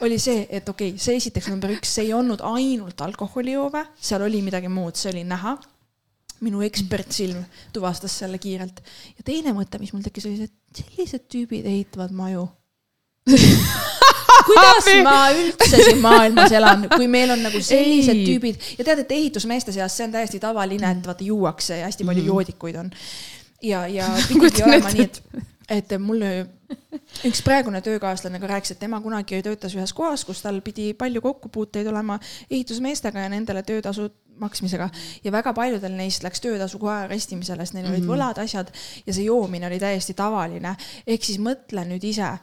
oli 0.05 0.19
see, 0.21 0.45
et 0.51 0.69
okei 0.69 0.93
okay,, 0.93 1.01
see 1.01 1.17
esiteks 1.21 1.49
number 1.53 1.73
üks, 1.73 1.95
see 1.97 2.09
ei 2.09 2.13
olnud 2.17 2.45
ainult 2.45 3.01
alkoholijoove, 3.07 3.87
seal 3.97 4.27
oli 4.27 4.43
midagi 4.45 4.69
muud, 4.73 4.99
see 4.99 5.15
oli 5.15 5.25
näha. 5.25 5.57
minu 6.45 6.61
ekspertsilm 6.61 7.39
tuvastas 7.73 8.13
selle 8.19 8.37
kiirelt. 8.39 8.83
ja 9.17 9.25
teine 9.25 9.55
mõte, 9.57 9.79
mis 9.81 9.95
mul 9.95 10.03
tekkis, 10.05 10.27
oli 10.29 10.37
see, 10.37 10.51
et 10.51 10.83
sellised 10.85 11.29
tüübid 11.33 11.65
ehitavad 11.65 12.13
maju 12.13 12.49
kuidas 14.47 14.91
ma 15.03 15.15
üldse 15.33 15.81
siin 15.81 16.03
maailmas 16.05 16.53
elan, 16.53 16.85
kui 16.93 17.09
meil 17.09 17.33
on 17.33 17.41
nagu 17.43 17.57
sellised 17.57 18.13
ei. 18.13 18.27
tüübid 18.29 18.69
ja 18.77 18.85
tead, 18.85 19.01
et 19.03 19.17
ehitusmeeste 19.17 19.73
seas 19.75 19.97
see 19.97 20.07
on 20.07 20.13
täiesti 20.13 20.43
tavaline, 20.43 20.93
et 20.93 21.09
vaata 21.09 21.25
juuakse 21.25 21.81
ja 21.81 21.89
hästi 21.89 22.05
palju 22.05 22.23
mm. 22.23 22.31
joodikuid 22.35 22.79
on 22.85 22.93
ja, 23.67 23.87
ja 23.91 24.11
pidigi 24.29 24.65
olema 24.67 24.93
nii, 24.95 25.07
et, 25.07 25.23
et 25.79 25.97
mul 26.03 26.23
üks 27.27 27.43
praegune 27.47 27.81
töökaaslane 27.85 28.41
ka 28.43 28.51
rääkis, 28.51 28.75
et 28.75 28.83
tema 28.83 29.01
kunagi 29.05 29.43
töötas 29.45 29.75
ühes 29.77 29.95
kohas, 29.97 30.25
kus 30.27 30.43
tal 30.45 30.61
pidi 30.65 30.93
palju 30.99 31.23
kokkupuuteid 31.25 31.89
olema 31.91 32.19
ehitusmeestega 32.51 33.27
ja 33.27 33.33
nendele 33.33 33.63
töötasu 33.67 34.09
maksmisega 34.41 34.89
ja 35.25 35.33
väga 35.33 35.53
paljudel 35.57 35.97
neist 35.97 36.25
läks 36.27 36.43
töötasu 36.45 36.79
kohe 36.79 36.95
arestimisele, 37.07 37.65
sest 37.65 37.77
neil 37.77 37.89
olid 37.89 38.03
mm 38.03 38.05
-hmm. 38.05 38.13
võlad, 38.13 38.41
asjad 38.43 38.73
ja 39.07 39.13
see 39.13 39.25
joomine 39.25 39.67
oli 39.67 39.79
täiesti 39.81 40.15
tavaline. 40.15 40.77
ehk 41.07 41.25
siis 41.25 41.39
mõtle 41.39 41.87
nüüd 41.89 42.05
ise 42.05 42.37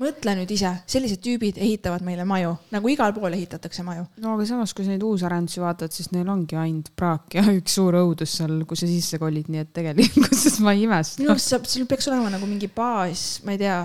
mõtle 0.00 0.34
nüüd 0.38 0.50
ise, 0.54 0.70
sellised 0.88 1.20
tüübid 1.24 1.58
ehitavad 1.60 2.04
meile 2.04 2.24
maju, 2.28 2.54
nagu 2.72 2.90
igal 2.92 3.12
pool 3.16 3.36
ehitatakse 3.36 3.84
maju. 3.86 4.06
no 4.22 4.34
aga 4.34 4.46
samas, 4.48 4.72
kui 4.76 4.86
sa 4.86 4.94
neid 4.94 5.04
uusarendusi 5.06 5.62
vaatad, 5.62 5.92
siis 5.94 6.10
neil 6.14 6.28
ongi 6.32 6.56
ainult 6.60 6.90
praak 6.96 7.36
ja 7.36 7.44
üks 7.58 7.76
suur 7.78 7.98
õudus 8.00 8.38
seal, 8.40 8.62
kui 8.68 8.80
sa 8.80 8.88
sisse 8.88 9.20
kolid, 9.20 9.50
nii 9.52 9.64
et 9.64 9.72
tegelikkuses 9.76 10.60
ma 10.64 10.74
ei 10.76 10.86
imesta. 10.88 11.20
minu 11.22 11.34
arust 11.34 11.52
saab, 11.52 11.68
sul 11.70 11.88
peaks 11.90 12.08
olema 12.12 12.32
nagu 12.32 12.48
mingi 12.48 12.70
baas, 12.72 13.24
ma 13.44 13.56
ei 13.56 13.60
tea, 13.60 13.80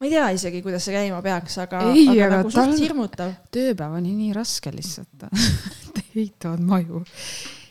ma 0.00 0.08
ei 0.08 0.14
tea 0.16 0.30
isegi, 0.38 0.62
kuidas 0.64 0.86
see 0.86 0.96
käima 0.96 1.20
peaks, 1.24 1.58
aga, 1.62 1.84
aga, 1.90 2.16
aga 2.16 2.30
nagu 2.38 2.54
suht 2.54 2.80
hirmutav. 2.82 3.36
tööpäev 3.54 3.98
on 4.00 4.08
nii 4.08 4.32
raske 4.34 4.74
lihtsalt 4.74 5.28
ehitavad 6.14 6.62
maju 6.66 7.04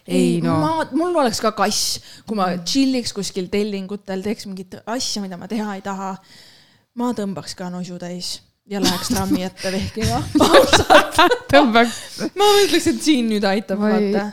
ei 0.07 0.39
no. 0.43 0.55
ma, 0.59 0.71
mul 0.95 1.15
oleks 1.19 1.39
ka 1.43 1.53
kass, 1.55 1.99
kui 2.27 2.39
ma 2.39 2.49
chill'iks 2.59 3.13
kuskil 3.15 3.51
tellingutel, 3.51 4.23
teeks 4.23 4.47
mingit 4.49 4.79
asja, 4.83 5.23
mida 5.23 5.39
ma 5.39 5.47
teha 5.51 5.77
ei 5.77 5.83
taha 5.83 6.15
ma 6.99 7.13
tõmbaks 7.17 7.55
ka 7.57 7.69
nosu 7.73 7.97
täis 8.01 8.35
ja 8.69 8.81
läheks 8.83 9.09
trammi 9.11 9.43
ette 9.43 9.71
vehkima. 9.73 10.21
ausalt. 10.47 11.17
tõmbaks. 11.51 11.97
ma 12.35 12.51
mõtleks, 12.59 12.89
et 12.93 13.01
siin 13.03 13.31
nüüd 13.31 13.47
aitab 13.47 13.81
vaata. 13.83 14.29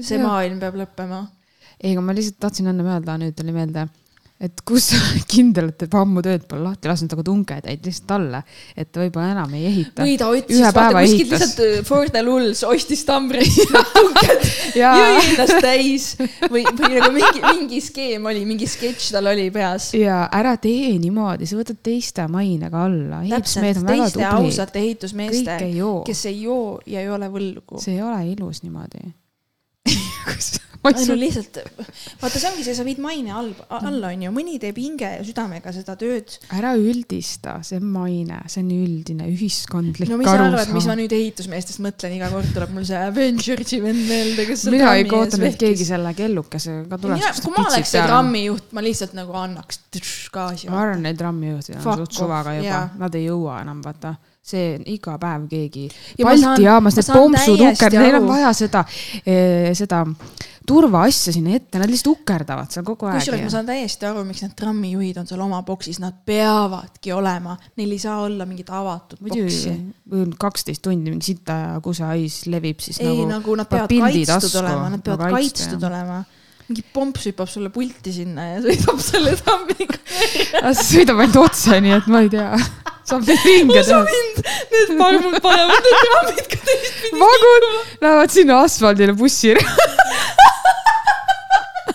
see 0.00 0.20
maailm 0.22 0.60
peab 0.62 0.78
lõppema. 0.82 1.24
ei, 1.80 1.94
aga 1.94 2.04
ma 2.04 2.16
lihtsalt 2.16 2.40
tahtsin 2.44 2.70
enne 2.70 2.86
öelda, 2.86 3.18
nüüd 3.20 3.36
tuli 3.38 3.54
meelde 3.56 3.88
et 4.38 4.60
kus 4.66 4.84
sa 4.92 4.98
kindel, 5.32 5.72
et 5.72 5.82
juba 5.82 6.02
ammu 6.04 6.22
tööd 6.22 6.44
pole 6.50 6.62
lahti 6.62 6.90
lasknud, 6.90 7.14
aga 7.16 7.24
tunged 7.26 7.64
jäid 7.66 7.88
lihtsalt 7.88 8.12
alla, 8.14 8.40
et 8.78 9.00
võib-olla 9.00 9.32
enam 9.34 9.54
ei 9.58 9.64
ehita. 9.66 10.04
või 10.06 10.14
ta 10.20 10.28
otsis, 10.30 10.60
vaata 10.62 11.02
kuskilt 11.02 11.32
lihtsalt 11.34 11.62
äh, 11.64 11.80
for 11.88 12.12
the 12.14 12.22
lulls 12.22 12.62
ostis 12.66 13.02
tambrist 13.08 13.64
tunged 13.96 14.46
jõi 14.78 15.16
ennast 15.24 15.58
täis 15.64 16.06
või, 16.46 16.62
või 16.62 16.92
nagu 16.94 17.10
mingi, 17.16 17.42
mingi 17.48 17.82
skeem 17.82 18.30
oli, 18.30 18.44
mingi 18.46 18.70
sketš 18.70 19.10
tal 19.16 19.32
oli 19.32 19.48
peas. 19.54 19.90
ja 19.98 20.20
ära 20.38 20.54
tee 20.62 20.94
niimoodi, 21.02 21.48
sa 21.50 21.58
võtad 21.58 21.82
teiste 21.90 22.28
mainega 22.30 22.86
alla. 22.86 23.24
täpselt, 23.34 23.82
teiste 23.90 24.26
ausate 24.28 24.84
ehitusmeeste, 24.84 25.58
kes 26.06 26.24
ei 26.30 26.44
joo 26.46 26.78
ja 26.86 27.02
ei 27.02 27.10
ole 27.10 27.26
võlgu. 27.32 27.82
see 27.82 27.98
ei 27.98 28.06
ole 28.06 28.22
ilus 28.36 28.62
niimoodi 28.62 29.02
ei 30.92 31.08
no 31.08 31.16
lihtsalt, 31.18 31.60
vaata, 32.22 32.34
see 32.36 32.50
ongi 32.50 32.66
see, 32.66 32.76
sa 32.78 32.86
viid 32.86 33.00
maine 33.02 33.34
all, 33.34 33.50
alla, 33.78 34.12
onju, 34.12 34.32
mõni 34.34 34.58
teeb 34.62 34.78
hinge 34.80 35.10
ja 35.18 35.24
südamega 35.26 35.72
seda 35.74 35.96
tööd. 36.00 36.38
ära 36.56 36.74
üldista, 36.78 37.58
see 37.66 37.80
on 37.80 37.88
maine, 37.92 38.40
see 38.50 38.62
on 38.64 38.72
üldine 38.74 39.28
ühiskondlik 39.32 40.10
no 40.10 40.20
mis 40.20 40.30
sa 40.30 40.38
arvad, 40.46 40.72
mis 40.76 40.88
ma 40.90 40.96
nüüd 40.98 41.14
ehitusmeestest 41.18 41.82
mõtlen, 41.84 42.16
iga 42.18 42.30
kord 42.32 42.50
tuleb 42.54 42.74
mul 42.76 42.86
see 42.88 43.00
Avengersi 43.08 43.80
vend 43.84 44.04
meelde, 44.08 44.46
kes 44.48 44.66
mina 44.72 44.94
ei 44.98 45.06
oota, 45.08 45.40
et 45.48 45.60
keegi 45.60 45.86
selle 45.88 46.14
kellukesega 46.18 46.86
ka 46.90 47.00
tuleks. 47.02 47.42
kui 47.44 47.54
ma 47.56 47.66
oleks 47.66 47.94
see 47.94 48.06
trammijuht, 48.06 48.72
ma 48.76 48.84
lihtsalt 48.84 49.14
nagu 49.18 49.36
annaks 49.38 49.82
gaasi. 50.32 50.70
ma 50.72 50.82
arvan, 50.84 51.04
neid 51.06 51.18
trammijuhte 51.20 51.78
on 51.78 52.02
suht 52.02 52.18
suvaga 52.18 52.56
juba, 52.58 52.82
nad 52.98 53.18
ei 53.18 53.28
jõua 53.28 53.62
enam, 53.64 53.82
vaata. 53.84 54.16
See 54.48 54.78
iga 54.94 55.18
päev 55.20 55.42
keegi. 55.50 55.88
Balti 56.22 56.64
jaamas 56.64 56.96
need 56.96 57.08
pompsud, 57.12 57.60
ukerd, 57.68 57.96
neil 58.00 58.16
on 58.16 58.28
vaja 58.30 58.52
seda, 58.56 58.84
eh, 59.20 59.74
seda 59.76 60.06
turvaasja 60.68 61.34
sinna 61.34 61.56
ette, 61.56 61.80
nad 61.80 61.90
lihtsalt 61.90 62.20
ukerdavad 62.20 62.72
seal 62.72 62.86
kogu 62.86 63.08
aeg. 63.08 63.18
kusjuures 63.20 63.44
ma 63.46 63.52
saan 63.52 63.68
täiesti 63.68 64.08
aru, 64.08 64.24
miks 64.28 64.44
need 64.44 64.54
trammijuhid 64.58 65.20
on 65.22 65.28
seal 65.30 65.42
oma 65.44 65.60
boksis, 65.66 66.00
nad 66.02 66.16
peavadki 66.28 67.14
olema, 67.16 67.56
neil 67.80 67.94
ei 67.96 68.00
saa 68.02 68.20
olla 68.26 68.46
mingit 68.48 68.72
avatud 68.74 69.22
boksi. 69.24 69.76
kaksteist 70.38 70.84
tundi 70.84 71.12
mingi 71.12 71.32
sita 71.32 71.60
ja 71.64 71.76
kusehais 71.84 72.42
levib, 72.52 72.82
siis 72.84 73.00
ei, 73.02 73.12
nagu, 73.12 73.30
nagu 73.34 73.60
nad 73.62 73.70
peavad 73.70 73.94
kaitstud 74.08 74.36
asku, 74.38 74.58
olema, 74.62 74.90
nad 74.96 75.04
peavad 75.06 75.26
nagu 75.26 75.40
kaitstud 75.40 75.78
jah. 75.78 75.88
olema 75.92 76.24
mingi 76.68 76.84
pomps 76.92 77.24
hüppab 77.24 77.48
sulle 77.48 77.70
pulti 77.72 78.12
sinna 78.12 78.44
ja 78.44 78.58
sõidab 78.60 78.98
selle 79.00 79.32
trammiga. 79.40 79.96
see 80.76 80.84
sõidab 80.84 81.22
ainult 81.24 81.38
otse, 81.46 81.78
nii 81.80 81.94
et 81.96 82.08
ma 82.12 82.20
ei 82.26 82.32
tea. 82.34 82.58
saab 83.08 83.24
neid 83.24 83.46
ringe 83.48 83.84
teha. 83.88 84.02
Need 84.74 84.92
parmud 85.00 85.38
panevad 85.44 85.86
need 85.86 86.02
trammid 86.02 86.42
ka 86.52 86.60
teistpidi. 86.68 87.22
vagud 87.22 87.68
lähevad 88.04 88.34
sinna 88.36 88.60
asfaldile 88.66 89.16
bussile 89.16 89.64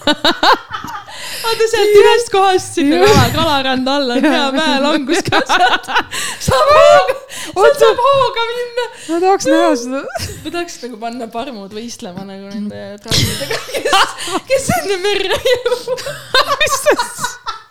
vaata 1.43 1.67
sealt 1.71 1.97
ühest 2.01 2.31
kohast 2.33 2.77
sinna 2.79 2.99
kala, 3.03 3.25
kalaranda 3.35 3.95
alla. 3.99 4.17
On 4.19 4.27
hea 4.35 4.45
mäelangus 4.57 5.23
ka 5.27 5.41
sealt. 5.49 5.89
saab 6.47 6.71
hooga, 6.77 7.17
sealt 7.39 7.81
saab 7.85 8.04
hooga 8.08 8.47
minna. 8.51 8.87
ma 9.10 9.21
tahaks 9.25 9.49
näha 9.51 9.73
seda. 9.83 10.04
ma 10.45 10.56
tahaks 10.58 10.79
nagu 10.85 11.01
panna 11.06 11.29
parmud 11.37 11.75
võistlema 11.79 12.27
nagu 12.27 12.51
nende 12.54 12.85
trammidega, 13.04 13.62
kes, 13.73 14.39
kes 14.51 14.71
enne 14.79 15.01
merre 15.08 15.41
jõuavad 15.49 16.08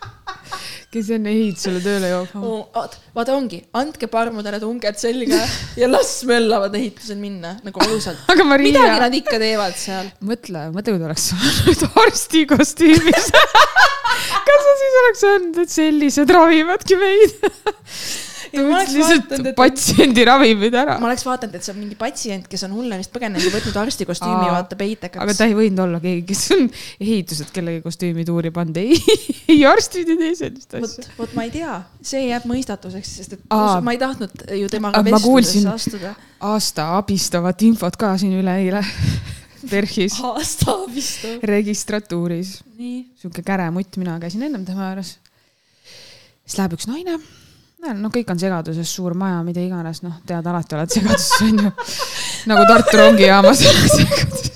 kes 0.92 1.08
enne 1.16 1.32
ehitusele 1.32 1.80
tööle 1.84 2.10
joob 2.10 2.34
oh,. 2.36 2.88
vaata 3.16 3.36
ongi, 3.36 3.62
andke 3.80 4.08
parmudele 4.12 4.58
tunged 4.60 4.98
selga 5.00 5.40
ja 5.80 5.88
las 5.88 6.10
möllavad 6.28 6.74
ehitusel 6.76 7.20
minna 7.20 7.54
nagu 7.64 7.84
ausalt. 7.86 8.20
aga 8.32 8.44
Maria. 8.48 8.74
midagi 8.74 9.04
nad 9.06 9.16
ikka 9.22 9.38
teevad 9.42 9.78
seal. 9.80 10.10
mõtle, 10.20 10.66
mõtle, 10.74 10.96
kui 10.96 11.00
ta 11.00 11.08
oleks 11.08 11.30
saanud 11.32 11.86
arsti 12.04 12.44
kostüümis 12.52 13.30
kas 14.48 14.66
sa 14.66 14.76
siis 14.82 14.98
oleks 15.04 15.24
öelnud, 15.30 15.62
et 15.64 15.74
sellised 15.78 16.36
ravivadki 16.36 17.00
meid 17.00 17.40
lihtsalt 18.52 19.48
patsiendi 19.56 20.24
ravimid 20.28 20.74
ära. 20.76 20.98
ma 21.00 21.08
oleks 21.08 21.24
vaadanud, 21.26 21.56
et 21.56 21.64
see 21.64 21.72
on 21.74 21.78
mingi 21.80 21.96
patsient, 21.98 22.48
kes 22.50 22.64
on 22.66 22.74
hullemist 22.76 23.12
põgenenud 23.14 23.44
ja 23.44 23.52
võtnud 23.54 23.78
arsti 23.82 24.06
kostüümi 24.08 24.48
ja 24.48 24.56
vaata 24.56 24.78
peitekaks. 24.78 25.22
aga 25.24 25.36
ta 25.38 25.48
ei 25.48 25.56
võinud 25.56 25.82
olla 25.86 26.00
keegi, 26.02 26.24
kes 26.28 26.44
on 26.56 26.66
ehitused 27.00 27.52
kellegi 27.54 27.82
kostüümi 27.84 28.26
tuuri 28.28 28.52
pannud, 28.54 28.78
ei, 28.82 28.98
ei 29.52 29.64
arstid 29.68 30.12
ei 30.12 30.20
tee 30.20 30.34
sellist 30.42 30.78
asja. 30.78 31.08
vot 31.18 31.34
ma 31.38 31.46
ei 31.48 31.52
tea, 31.54 31.80
see 32.12 32.26
jääb 32.28 32.48
mõistatuseks, 32.50 33.16
sest 33.22 33.36
et 33.38 33.46
Aa, 33.56 33.80
ma 33.84 33.96
ei 33.96 34.00
tahtnud 34.02 34.46
ju 34.60 34.72
temaga 34.72 35.04
vestlusesse 35.06 35.68
astuda. 35.72 36.14
aasta 36.52 36.92
abistavat 36.98 37.68
infot 37.68 37.96
ka 38.00 38.14
siin 38.20 38.36
üleeile 38.40 38.84
PERHis. 39.70 40.18
aasta 40.32 40.76
abistav. 40.82 41.44
registratuuris. 41.48 42.58
sihuke 42.76 43.44
käre 43.46 43.70
mutt, 43.74 43.96
mina 43.96 44.18
käisin 44.20 44.44
ennem 44.48 44.66
tema 44.68 44.90
juures. 44.92 45.16
siis 46.44 46.58
läheb 46.58 46.76
üks 46.76 46.90
naine 46.90 47.20
no 47.90 48.10
kõik 48.14 48.30
on 48.30 48.38
segaduses, 48.38 48.90
suur 48.94 49.16
maja, 49.18 49.40
mida 49.46 49.62
iganes, 49.62 50.02
noh, 50.04 50.20
tead, 50.26 50.46
alati 50.46 50.76
oled 50.78 50.94
segaduses, 50.94 51.40
onju. 51.48 51.72
nagu 52.50 52.66
Tartu 52.68 53.00
rongijaamas 53.00 53.64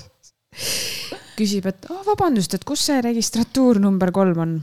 küsib, 1.37 1.67
et 1.69 1.91
oh, 1.91 2.01
vabandust, 2.07 2.55
et 2.57 2.65
kus 2.65 2.87
see 2.89 3.01
registratuur 3.03 3.81
number 3.83 4.13
kolm 4.15 4.41
on? 4.45 4.57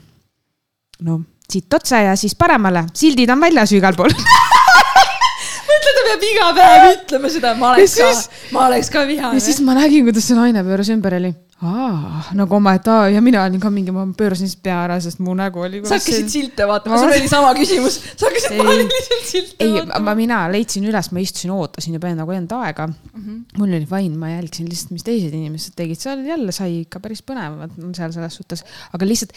no 1.04 1.20
siit 1.50 1.76
otse 1.76 2.00
ja 2.06 2.16
siis 2.18 2.34
paremale, 2.38 2.86
sildid 2.96 3.30
on 3.30 3.44
väljas 3.44 3.74
ju 3.74 3.82
igal 3.82 3.96
pool 3.98 4.14
mõtle, 5.68 5.92
ta 5.92 6.06
peab 6.08 6.26
iga 6.30 6.50
päev 6.56 6.86
ütlema 6.94 7.32
seda, 7.32 7.54
ma 7.60 7.74
oleks 7.74 7.98
ka, 8.00 8.10
ma 8.56 8.66
oleks 8.70 8.90
ka 8.94 9.04
vihane. 9.08 9.38
ja 9.38 9.44
siis 9.44 9.60
ma 9.66 9.76
nägin, 9.76 10.08
kuidas 10.08 10.24
see 10.30 10.38
naine 10.38 10.64
pööras 10.66 10.90
ümber 10.94 11.18
ja 11.18 11.22
oli 11.22 11.34
aa, 11.68 12.22
nagu 12.38 12.56
omaette 12.56 12.92
aa 12.92 13.08
ja 13.12 13.22
mina 13.24 13.42
olin 13.44 13.62
ka 13.62 13.70
mingi, 13.72 13.92
ma 13.94 14.04
pöörasin 14.18 14.50
siis 14.50 14.60
pea 14.60 14.76
ära, 14.86 14.98
sest 15.02 15.20
mu 15.24 15.34
nägu 15.38 15.62
oli. 15.64 15.82
sa 15.88 15.98
hakkasid 15.98 16.30
silte 16.32 16.66
vaatama, 16.68 17.00
sul 17.00 17.12
oli 17.14 17.30
sama 17.30 17.52
küsimus, 17.58 17.98
sa 18.14 18.28
hakkasid 18.28 18.56
paaniliselt 18.60 19.28
silte 19.28 19.66
ei, 19.66 19.76
vaatama. 19.78 20.14
ei, 20.14 20.20
mina 20.22 20.40
leidsin 20.52 20.88
üles, 20.90 21.10
ma 21.14 21.22
istusin, 21.24 21.54
ootasin 21.54 21.98
juba 21.98 22.14
nagu 22.16 22.34
enda 22.36 22.62
aega 22.68 22.88
mm. 22.88 23.20
-hmm. 23.20 23.60
mul 23.60 23.78
oli 23.80 23.86
fine, 23.90 24.16
ma 24.20 24.32
jälgisin 24.34 24.68
lihtsalt, 24.70 24.96
mis 24.96 25.06
teised 25.06 25.36
inimesed 25.36 25.76
tegid, 25.78 26.00
seal 26.00 26.24
jälle 26.26 26.52
sai 26.54 26.82
ikka 26.82 27.00
päris 27.04 27.22
põnev 27.24 27.62
seal 27.96 28.12
selles 28.16 28.40
suhtes, 28.40 28.64
aga 28.92 29.08
lihtsalt 29.08 29.36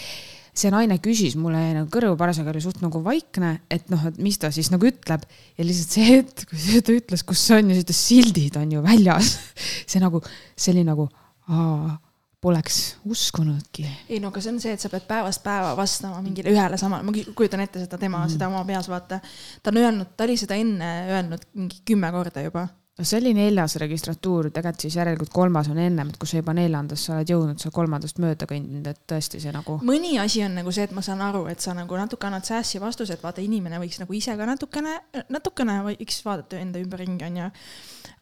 see 0.58 0.72
naine 0.74 0.98
küsis 1.04 1.36
mulle 1.38 1.60
nagu 1.76 1.90
kõrvu 1.94 2.16
parasjagu 2.18 2.50
oli 2.50 2.64
suht 2.64 2.82
nagu 2.82 3.02
vaikne, 3.06 3.60
et 3.70 3.92
noh, 3.94 4.02
et 4.10 4.18
mis 4.24 4.40
ta 4.42 4.50
siis 4.54 4.72
nagu 4.74 4.90
ütleb 4.90 5.24
ja 5.30 5.66
lihtsalt 5.66 5.94
see 5.94 6.08
hetk, 6.08 6.48
kui 6.50 6.82
ta 6.82 6.96
ütles, 6.98 7.24
kus 7.28 7.44
see 7.46 7.60
on 7.62 7.70
ja 7.70 7.78
siis 7.78 7.86
ütles, 7.86 8.02
sildid 8.10 8.58
on 8.58 8.74
ju 8.74 8.82
väljas 8.86 9.36
see 9.90 10.02
nagu, 10.02 10.24
see 10.58 10.74
oli 10.74 10.86
nagu 10.88 11.08
aa 11.48 11.96
poleks 12.42 12.98
uskunudki. 13.06 13.88
ei 14.10 14.20
no 14.20 14.30
aga 14.30 14.42
see 14.42 14.54
on 14.54 14.60
see, 14.62 14.74
et 14.78 14.82
sa 14.82 14.92
pead 14.94 15.08
päevast 15.10 15.42
päeva 15.46 15.74
vastama 15.78 16.22
mingile 16.22 16.54
ühele 16.54 16.78
samale, 16.78 17.06
ma 17.06 17.14
kujutan 17.36 17.64
ette 17.66 17.82
seda 17.82 17.98
tema 17.98 18.22
mm., 18.22 18.34
seda 18.36 18.50
oma 18.52 18.64
peas, 18.66 18.90
vaata. 18.92 19.20
ta 19.64 19.74
on 19.74 19.80
öelnud, 19.82 20.14
ta 20.18 20.28
oli 20.28 20.38
seda 20.38 20.58
enne 20.58 20.92
öelnud 21.16 21.48
mingi 21.58 21.82
kümme 21.86 22.12
korda 22.14 22.44
juba. 22.46 22.68
no 22.98 23.06
see 23.10 23.18
oli 23.24 23.34
neljas 23.34 23.80
registratuur, 23.82 24.52
tegelikult 24.54 24.86
siis 24.86 25.00
järelikult 25.00 25.34
kolmas 25.34 25.72
on 25.74 25.82
ennem, 25.82 26.14
et 26.14 26.22
kui 26.22 26.30
sa 26.30 26.38
juba 26.44 26.54
neljandasse 26.58 27.16
oled 27.16 27.34
jõudnud, 27.34 27.58
sa 27.62 27.74
kolmandast 27.74 28.22
mööda 28.22 28.46
kõndinud, 28.50 28.86
et 28.94 29.02
tõesti 29.10 29.42
see 29.42 29.58
nagu. 29.58 29.80
mõni 29.90 30.14
asi 30.22 30.46
on 30.46 30.60
nagu 30.62 30.74
see, 30.76 30.86
et 30.86 30.94
ma 30.94 31.02
saan 31.06 31.26
aru, 31.26 31.48
et 31.50 31.66
sa 31.66 31.74
nagu 31.78 31.98
natuke 31.98 32.30
annad 32.30 32.46
säässi 32.46 32.84
vastuse, 32.84 33.18
et 33.18 33.26
vaata, 33.26 33.42
inimene 33.42 33.82
võiks 33.82 33.98
nagu 34.04 34.14
ise 34.14 34.38
ka 34.38 34.46
natukene, 34.46 35.00
natukene 35.34 35.82
võiks 35.90 36.22
vaadata 36.26 36.62
enda 36.62 36.86
ümberringi, 36.86 37.32
onju 37.32 37.50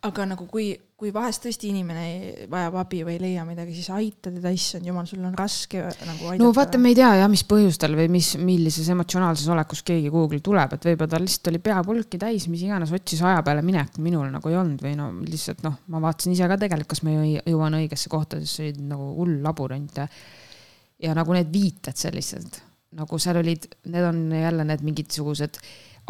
aga 0.05 0.25
nagu 0.29 0.45
kui, 0.49 0.73
kui 0.95 1.09
vahest 1.11 1.43
tõesti 1.43 1.67
inimene 1.73 2.45
vajab 2.51 2.77
abi 2.79 3.01
või 3.03 3.17
ei 3.17 3.19
leia 3.19 3.43
midagi, 3.43 3.73
siis 3.75 3.89
aita 3.91 4.31
teda, 4.31 4.51
issand 4.55 4.87
jumal, 4.87 5.03
sul 5.09 5.25
on 5.27 5.33
raske 5.35 5.81
nagu 5.83 6.29
aidata. 6.29 6.39
no 6.39 6.51
vaata, 6.55 6.79
me 6.79 6.93
ei 6.93 6.95
tea 6.95 7.09
jah, 7.19 7.27
mis 7.31 7.43
põhjustel 7.49 7.97
või 7.99 8.07
mis, 8.13 8.29
millises 8.39 8.87
emotsionaalses 8.93 9.49
olekus 9.51 9.83
keegi 9.87 10.11
kuhugi 10.13 10.39
tuleb, 10.45 10.77
et 10.77 10.87
võib-olla 10.87 11.11
tal 11.11 11.25
lihtsalt 11.25 11.49
oli 11.51 11.59
pea 11.65 11.81
pulki 11.83 12.19
täis, 12.21 12.45
mis 12.51 12.63
iganes, 12.63 12.93
otsis 12.95 13.23
aja 13.27 13.41
peale 13.43 13.65
minekut, 13.67 13.99
minul 14.05 14.29
nagu 14.31 14.51
ei 14.51 14.55
olnud 14.61 14.85
või 14.85 14.93
no 14.99 15.09
lihtsalt 15.25 15.65
noh, 15.67 15.81
ma 15.91 15.99
vaatasin 16.07 16.37
ise 16.37 16.47
ka 16.47 16.59
tegelikult, 16.63 16.93
kas 16.93 17.03
ma 17.03 17.17
jõuan 17.17 17.75
õigesse 17.81 18.11
kohta, 18.13 18.39
sest 18.39 18.61
see 18.61 18.71
oli 18.71 18.87
nagu 18.93 19.09
hull 19.17 19.41
labürint 19.43 19.99
ja, 19.99 20.07
ja 21.03 21.17
nagu 21.17 21.35
need 21.35 21.51
viited 21.51 21.99
sellised, 21.99 22.61
nagu 22.95 23.19
seal 23.19 23.41
olid, 23.43 23.67
need 23.91 24.07
on 24.13 24.23
jälle 24.31 24.63
need 24.71 24.87
mingisugused 24.87 25.59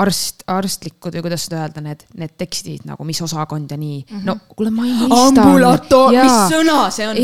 arst, 0.01 0.43
arstlikud 0.51 1.15
või 1.15 1.23
kuidas 1.25 1.45
seda 1.47 1.63
öelda, 1.63 1.83
need, 1.83 2.03
need 2.19 2.33
tekstid 2.39 2.83
nagu, 2.87 3.05
mis 3.07 3.21
osakond 3.23 3.71
ja 3.71 3.77
nii 3.79 4.01
mm. 4.01 4.17
-hmm. 4.17 4.25
no 4.27 4.37
kuule, 4.55 4.71
ma 4.73 4.87
ei 4.87 4.93
mõista. 4.99 5.45
ambulatoor, 5.45 6.15
mis 6.15 6.37
sõna 6.51 6.79
see 6.91 7.07
on? 7.07 7.21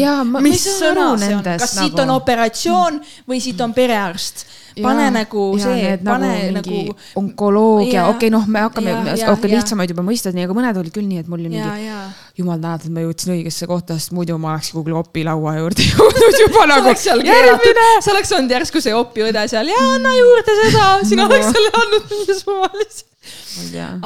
mis 0.47 0.65
sõna 0.80 1.07
see 1.19 1.36
on, 1.36 1.43
kas 1.43 1.76
nagu... 1.76 1.88
siit 1.88 2.03
on 2.05 2.15
operatsioon 2.15 3.01
või 3.28 3.41
siit 3.43 3.61
on 3.61 3.76
perearst? 3.76 4.45
Pane 4.78 5.05
ja, 5.07 5.13
nagu 5.15 5.45
ja, 5.57 5.65
see, 5.65 5.91
pane 6.05 6.32
nagu, 6.55 6.78
nagu. 6.80 6.95
onkoloogia, 7.22 8.05
okei 8.07 8.28
okay,, 8.28 8.34
noh, 8.34 8.47
me 8.47 8.63
hakkame, 8.65 8.95
okei 9.34 9.51
lihtsamaid 9.55 9.93
juba 9.93 10.05
mõistad, 10.07 10.36
nii, 10.38 10.47
aga 10.47 10.57
mõned 10.57 10.80
olid 10.82 10.95
küll 10.95 11.07
nii, 11.09 11.22
et 11.24 11.32
mul 11.32 11.41
oli 11.41 11.51
mingi, 11.53 11.97
jumal 12.39 12.61
tänatud, 12.61 12.93
ma 12.95 13.05
jõudsin 13.05 13.36
õigesse 13.36 13.67
kohta, 13.69 13.97
sest 13.99 14.15
muidu 14.15 14.38
ma 14.41 14.55
oleks 14.55 14.72
kuhugi 14.76 14.95
opi 15.01 15.26
laua 15.28 15.57
juurde 15.59 15.88
jõudnud 15.91 16.41
juba 16.45 16.65
nagu 16.72 16.95
järgmine. 16.95 17.88
sa 17.99 18.13
oleks 18.15 18.34
olnud 18.38 18.57
järsku 18.57 18.84
see 18.84 18.95
opi 18.95 19.28
õde 19.28 19.45
seal 19.51 19.72
ja 19.72 19.86
anna 19.95 20.13
juurde 20.17 20.57
seda, 20.63 20.91
sina 21.07 21.26
no. 21.26 21.32
oleks 21.32 21.51
selle 21.51 21.74
andnud 21.84 22.13
mingi 22.13 22.38
suvalise 22.39 23.09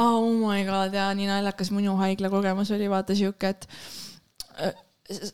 oh 0.02 0.26
my 0.42 0.66
god, 0.68 0.96
jaa, 0.96 1.12
nii 1.16 1.30
naljakas 1.30 1.72
minu 1.72 1.96
haigla 2.02 2.32
kogemus 2.34 2.72
oli 2.76 2.90
vaata 2.92 3.16
sihuke, 3.16 3.54
et 3.54 3.68
äh, 4.60 4.76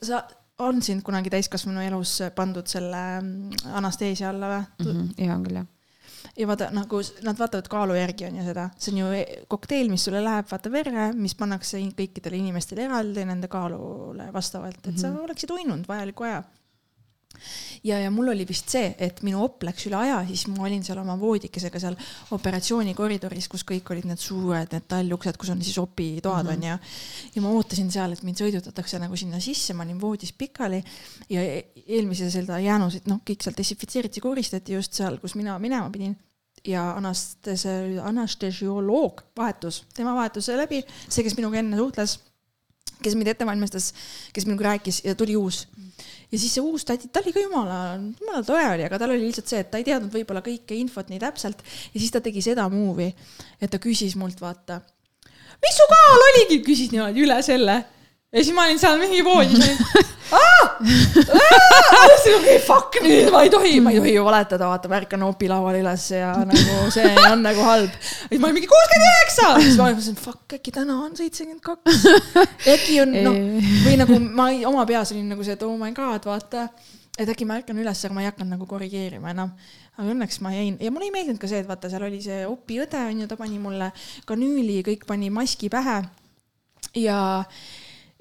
sa 0.02 0.22
on 0.62 0.82
sind 0.86 1.04
kunagi 1.04 1.30
täiskasvanu 1.34 1.84
elus 1.86 2.18
pandud 2.36 2.68
selle 2.68 3.04
mm, 3.22 3.76
anesteesia 3.82 4.30
alla 4.30 4.56
või 4.56 4.64
mm? 4.64 4.92
-hmm, 4.92 5.14
ja 5.26 5.36
on 5.36 5.46
küll, 5.48 5.62
jah 5.62 5.70
ja 6.38 6.48
vaata 6.48 6.70
nagu 6.74 7.02
nad 7.26 7.40
vaatavad 7.40 7.68
kaalu 7.68 7.96
järgi 7.98 8.26
on 8.28 8.38
ju 8.40 8.46
seda, 8.46 8.68
see 8.78 8.94
on 8.94 9.00
ju 9.02 9.12
e-, 9.18 9.44
kokteil, 9.52 9.90
mis 9.92 10.06
sulle 10.06 10.22
läheb, 10.24 10.48
vaata 10.52 10.72
verre, 10.72 11.12
mis 11.18 11.36
pannakse 11.36 11.82
kõikidele 11.98 12.40
inimestele 12.40 12.86
eraldi 12.88 13.26
nende 13.28 13.50
kaalule 13.52 14.30
vastavalt, 14.34 14.78
et 14.78 14.86
mm 14.86 14.94
-hmm. 14.94 15.02
sa 15.02 15.12
mhm. 15.12 15.24
oleksid 15.26 15.52
uinunud 15.52 15.88
vajaliku 15.88 16.30
aja 16.30 16.44
ja, 17.84 18.00
ja 18.00 18.12
mul 18.14 18.32
oli 18.34 18.46
vist 18.48 18.70
see, 18.72 18.92
et 19.02 19.22
minu 19.26 19.42
op 19.44 19.64
läks 19.66 19.88
üle 19.90 19.98
aja, 20.00 20.20
siis 20.30 20.46
ma 20.52 20.66
olin 20.68 20.84
seal 20.86 21.02
oma 21.02 21.18
voodikesega 21.20 21.82
seal 21.82 21.98
operatsioonikoridoris, 22.38 23.50
kus 23.52 23.66
kõik 23.68 23.92
olid 23.94 24.08
need 24.10 24.22
suured 24.22 24.74
need 24.76 24.88
talluksed, 24.92 25.40
kus 25.42 25.52
on 25.54 25.62
siis 25.66 25.78
opitoad 25.82 26.46
mm 26.46 26.50
-hmm. 26.50 26.56
onju. 26.56 27.36
ja 27.36 27.42
ma 27.42 27.54
ootasin 27.58 27.92
seal, 27.92 28.14
et 28.14 28.24
mind 28.24 28.42
sõidutatakse 28.42 29.00
nagu 29.00 29.16
sinna 29.16 29.40
sisse, 29.40 29.74
ma 29.74 29.84
olin 29.84 30.02
voodis 30.02 30.34
pikali 30.34 30.84
ja 31.30 31.42
eelmise 31.88 32.32
seda 32.32 32.60
jäänusid, 32.60 33.08
noh, 33.08 33.22
kõik 33.26 33.44
seal 33.44 33.56
desinfitseeriti, 33.58 34.22
koristati 34.22 34.74
just 34.74 34.94
seal, 34.94 35.18
kus 35.18 35.36
mina 35.36 35.60
minema 35.60 35.90
pidin 35.90 36.18
ja 36.68 36.92
anastesi-, 36.94 38.00
anestesioloog 38.04 39.22
vahetus, 39.38 39.86
tema 39.94 40.16
vahetus 40.16 40.48
läbi, 40.48 40.84
see, 41.10 41.24
kes 41.24 41.38
minuga 41.38 41.58
enne 41.58 41.78
suhtles, 41.78 42.20
kes 43.02 43.16
mind 43.16 43.28
ette 43.28 43.46
valmistas, 43.46 43.94
kes 44.34 44.46
minuga 44.46 44.64
rääkis 44.64 45.02
ja 45.06 45.16
tuli 45.16 45.36
uus 45.36 45.68
mm 45.78 45.82
ja 46.32 46.40
siis 46.40 46.56
see 46.56 46.64
uus 46.64 46.86
tädi, 46.88 47.10
ta 47.12 47.22
oli 47.24 47.34
ka 47.36 47.44
jumala, 47.44 47.78
jumala 48.00 48.42
tore 48.48 48.66
oli, 48.74 48.86
aga 48.88 49.00
tal 49.02 49.14
oli 49.14 49.28
lihtsalt 49.28 49.52
see, 49.52 49.62
et 49.64 49.72
ta 49.72 49.82
ei 49.82 49.88
teadnud 49.88 50.14
võib-olla 50.16 50.44
kõike 50.46 50.78
infot 50.80 51.12
nii 51.12 51.20
täpselt. 51.22 51.64
Ja 51.92 51.98
siis 52.00 52.14
ta 52.14 52.24
tegi 52.24 52.44
seda 52.46 52.68
move'i, 52.72 53.12
et 53.60 53.72
ta 53.72 53.82
küsis 53.84 54.16
mult, 54.20 54.40
vaata, 54.44 54.80
mis 55.62 55.80
su 55.80 55.90
kaal 55.92 56.28
oligi, 56.30 56.62
küsis 56.66 56.94
niimoodi 56.96 57.26
üle 57.26 57.42
selle 57.46 57.82
ja 58.32 58.44
siis 58.44 58.56
ma 58.56 58.64
olin 58.68 58.80
seal 58.80 59.00
mingi 59.02 59.24
voodis, 59.26 59.66
okei, 62.38 62.60
fuck 62.70 62.96
nüüd, 63.04 63.28
ma 63.34 63.42
ei 63.44 63.52
tohi, 63.52 63.74
ma 63.84 63.92
ei 63.92 64.00
tohi 64.00 64.14
ju 64.16 64.24
valetada, 64.24 64.70
vaata, 64.72 64.92
ma 64.92 65.02
ärkan 65.02 65.26
opilaual 65.28 65.76
üles 65.82 66.06
ja 66.16 66.32
nagu 66.48 66.78
see 66.96 67.12
on 67.26 67.44
nagu 67.44 67.66
halb. 67.68 67.98
siis 68.06 68.40
ma 68.40 68.48
olin 68.48 68.58
mingi 68.62 68.72
kuuskümmend 68.72 69.10
üheksa, 69.10 69.50
siis 69.60 69.76
ma 69.76 69.90
mõtlesin, 69.90 70.18
fuck, 70.22 70.56
äkki 70.60 70.72
täna 70.78 70.96
on 71.04 71.12
seitsekümmend 71.20 71.62
kaks. 71.66 72.08
äkki 72.78 73.02
on 73.04 73.20
noh, 73.28 73.38
või 73.84 74.00
nagu 74.00 74.22
ma 74.24 74.48
oma 74.72 74.88
peas 74.90 75.12
olin 75.16 75.28
nagu 75.36 75.44
see, 75.44 75.58
et 75.60 75.68
oh 75.68 75.76
my 75.80 75.92
god, 75.98 76.24
vaata, 76.32 76.70
et 77.20 77.28
äkki 77.36 77.46
ma 77.50 77.60
ärkan 77.60 77.84
üles, 77.84 78.06
aga 78.08 78.16
ma 78.16 78.24
ei 78.24 78.32
hakanud 78.32 78.56
nagu 78.56 78.70
korrigeerima 78.70 79.36
enam. 79.36 79.52
Aga 80.00 80.08
õnneks 80.14 80.40
ma 80.40 80.54
jäin 80.56 80.80
ja 80.80 80.88
mulle 80.94 81.10
ei 81.10 81.14
meeldinud 81.14 81.40
ka 81.42 81.52
see, 81.52 81.60
et 81.60 81.68
vaata, 81.68 81.92
seal 81.92 82.08
oli 82.08 82.22
see 82.24 82.46
opiõde 82.48 83.02
onju, 83.10 83.28
ta 83.28 83.36
pani 83.36 83.60
mulle 83.60 83.92
kanüüli, 84.30 84.80
kõik 84.88 85.04
pani 85.10 85.28
maski 85.34 85.68
pähe. 85.74 86.00
Ja 86.96 87.20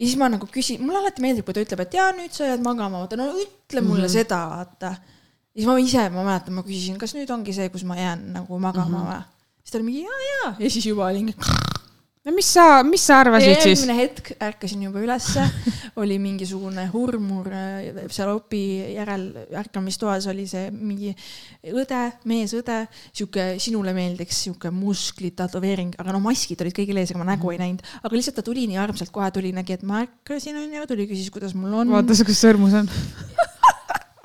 ja 0.01 0.07
siis 0.07 0.16
ma 0.20 0.30
nagu 0.32 0.48
küsin, 0.48 0.80
mulle 0.80 1.03
alati 1.03 1.22
meeldib, 1.24 1.44
kui 1.44 1.57
ta 1.57 1.64
ütleb, 1.64 1.84
et 1.84 1.96
jaa, 1.98 2.11
nüüd 2.16 2.32
sa 2.32 2.48
jääd 2.48 2.62
magama, 2.64 3.03
vaata 3.05 3.18
no 3.20 3.28
ütle 3.36 3.82
mulle 3.84 4.07
mm 4.07 4.09
-hmm. 4.09 4.12
seda, 4.12 4.38
vaata. 4.55 4.94
siis 5.55 5.66
ma 5.66 5.78
ise, 5.78 6.09
ma 6.09 6.24
mäletan, 6.24 6.55
ma 6.55 6.62
küsisin, 6.62 6.98
kas 6.98 7.14
nüüd 7.14 7.30
ongi 7.30 7.53
see, 7.53 7.68
kus 7.68 7.84
ma 7.84 7.96
jään 7.96 8.32
nagu 8.32 8.59
magama 8.59 8.98
või 8.98 9.05
mm 9.05 9.20
-hmm. 9.20 9.61
siis 9.62 9.70
ta 9.72 9.78
oli 9.78 9.84
mingi 9.84 10.03
jaa, 10.03 10.20
jaa 10.30 10.55
ja 10.59 10.70
siis 10.70 10.86
juba 10.86 11.07
olin 11.07 11.34
no 12.26 12.34
mis 12.36 12.48
sa, 12.52 12.82
mis 12.84 13.02
sa 13.08 13.20
arvasid 13.22 13.62
siis? 13.62 13.80
järgmine 13.80 13.96
hetk 13.96 14.30
ärkasin 14.44 14.82
juba 14.84 15.00
ülesse, 15.00 15.44
oli 16.02 16.18
mingisugune 16.20 16.84
hurmur 16.92 17.48
äh, 17.48 18.02
seal 18.12 18.34
opi 18.34 18.62
järel 18.92 19.24
ärkamistoas 19.62 20.28
oli 20.32 20.44
see 20.50 20.68
mingi 20.74 21.14
õde, 21.72 22.02
meesõde, 22.28 22.82
sihuke, 23.08 23.54
sinule 23.62 23.94
meeldiks 23.96 24.44
sihuke 24.44 24.72
musklid, 24.74 25.38
tätoveering, 25.40 25.96
aga 26.02 26.16
no 26.16 26.20
maskid 26.24 26.60
olid 26.64 26.76
kõigil 26.76 27.00
ees, 27.00 27.14
ega 27.14 27.22
ma 27.22 27.30
nägu 27.32 27.54
ei 27.54 27.60
näinud, 27.62 27.84
aga 28.02 28.14
lihtsalt 28.16 28.40
ta 28.42 28.46
tuli 28.46 28.68
nii 28.68 28.80
armsalt, 28.80 29.12
kohe 29.14 29.32
tuli, 29.34 29.54
nägi, 29.56 29.80
et 29.80 29.86
ma 29.88 30.04
ärkasin, 30.04 30.60
onju, 30.60 30.86
tuli, 30.90 31.08
küsis, 31.10 31.32
kuidas 31.32 31.56
mul 31.56 31.80
on. 31.82 31.96
vaata, 31.96 32.20
kus 32.26 32.44
sõrmus 32.44 32.76
on. 32.82 32.92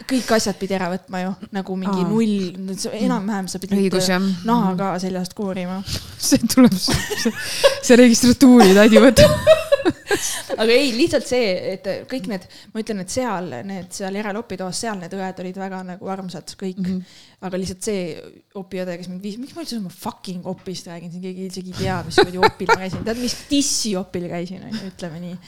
kõik 0.10 0.32
asjad 0.38 0.58
pidi 0.60 0.78
ära 0.78 0.90
võtma 0.94 1.22
ju, 1.24 1.34
nagu 1.56 1.78
mingi 1.80 2.04
Aa. 2.04 2.10
null, 2.10 2.80
enam-vähem 2.94 3.50
sa 3.52 3.62
pidid 3.62 3.80
õigus 3.80 4.10
naha 4.46 4.74
ka 4.80 4.94
seljast 5.04 5.36
koorima. 5.38 5.82
see 6.30 6.42
tuleb, 6.52 6.74
see, 6.80 7.34
see 7.82 8.02
registratuuri 8.02 8.76
tädi 8.78 9.02
võtab. 9.04 9.40
aga 10.62 10.72
ei, 10.72 10.92
lihtsalt 10.96 11.28
see, 11.28 11.54
et 11.74 11.88
kõik 12.10 12.28
need, 12.30 12.46
ma 12.74 12.82
ütlen, 12.84 13.02
et 13.04 13.14
seal 13.14 13.50
need 13.66 13.94
seal 13.96 14.18
järel 14.18 14.40
opitoas, 14.40 14.80
seal 14.84 15.00
need 15.02 15.14
õed 15.18 15.42
olid 15.44 15.60
väga 15.60 15.82
nagu 15.88 16.12
armsad 16.12 16.54
kõik 16.60 16.82
mm. 16.82 16.90
-hmm. 16.90 17.16
aga 17.48 17.60
lihtsalt 17.62 17.88
see 17.88 18.04
opiõde, 18.58 18.98
kes 19.00 19.10
mind 19.12 19.26
viis, 19.26 19.40
miks 19.42 19.56
ma 19.56 19.64
üldse 19.64 19.80
oma 19.80 19.94
fucking 19.94 20.46
opist 20.52 20.90
räägin, 20.92 21.14
siin 21.14 21.24
keegi 21.26 21.50
isegi 21.50 21.74
ei 21.74 21.80
tea, 21.80 21.98
mis 22.06 22.20
kuradi 22.22 22.44
opil 22.50 22.72
ma 22.72 22.80
käisin, 22.84 23.06
tead, 23.08 23.22
mis 23.24 23.38
dissi 23.50 23.96
opil 24.00 24.30
käisin, 24.32 24.68
ütleme 24.92 25.22
nii. 25.24 25.40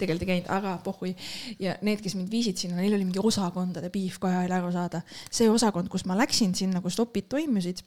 tegelikult 0.00 0.26
ei 0.26 0.32
käinud, 0.34 0.52
aga 0.58 0.76
pohhui. 0.84 1.14
ja 1.62 1.76
need, 1.80 2.04
kes 2.04 2.16
mind 2.18 2.30
viisid 2.32 2.60
sinna, 2.60 2.80
neil 2.80 2.94
oli 2.98 3.08
mingi 3.08 3.22
osakondade 3.22 3.90
piif 3.94 4.20
kohe 4.22 4.44
oli 4.44 4.58
aru 4.58 4.72
saada. 4.74 5.02
see 5.30 5.50
osakond, 5.50 5.88
kus 5.92 6.06
ma 6.06 6.18
läksin 6.18 6.54
sinna, 6.54 6.84
kus 6.84 7.00
opid 7.00 7.30
toimusid 7.32 7.82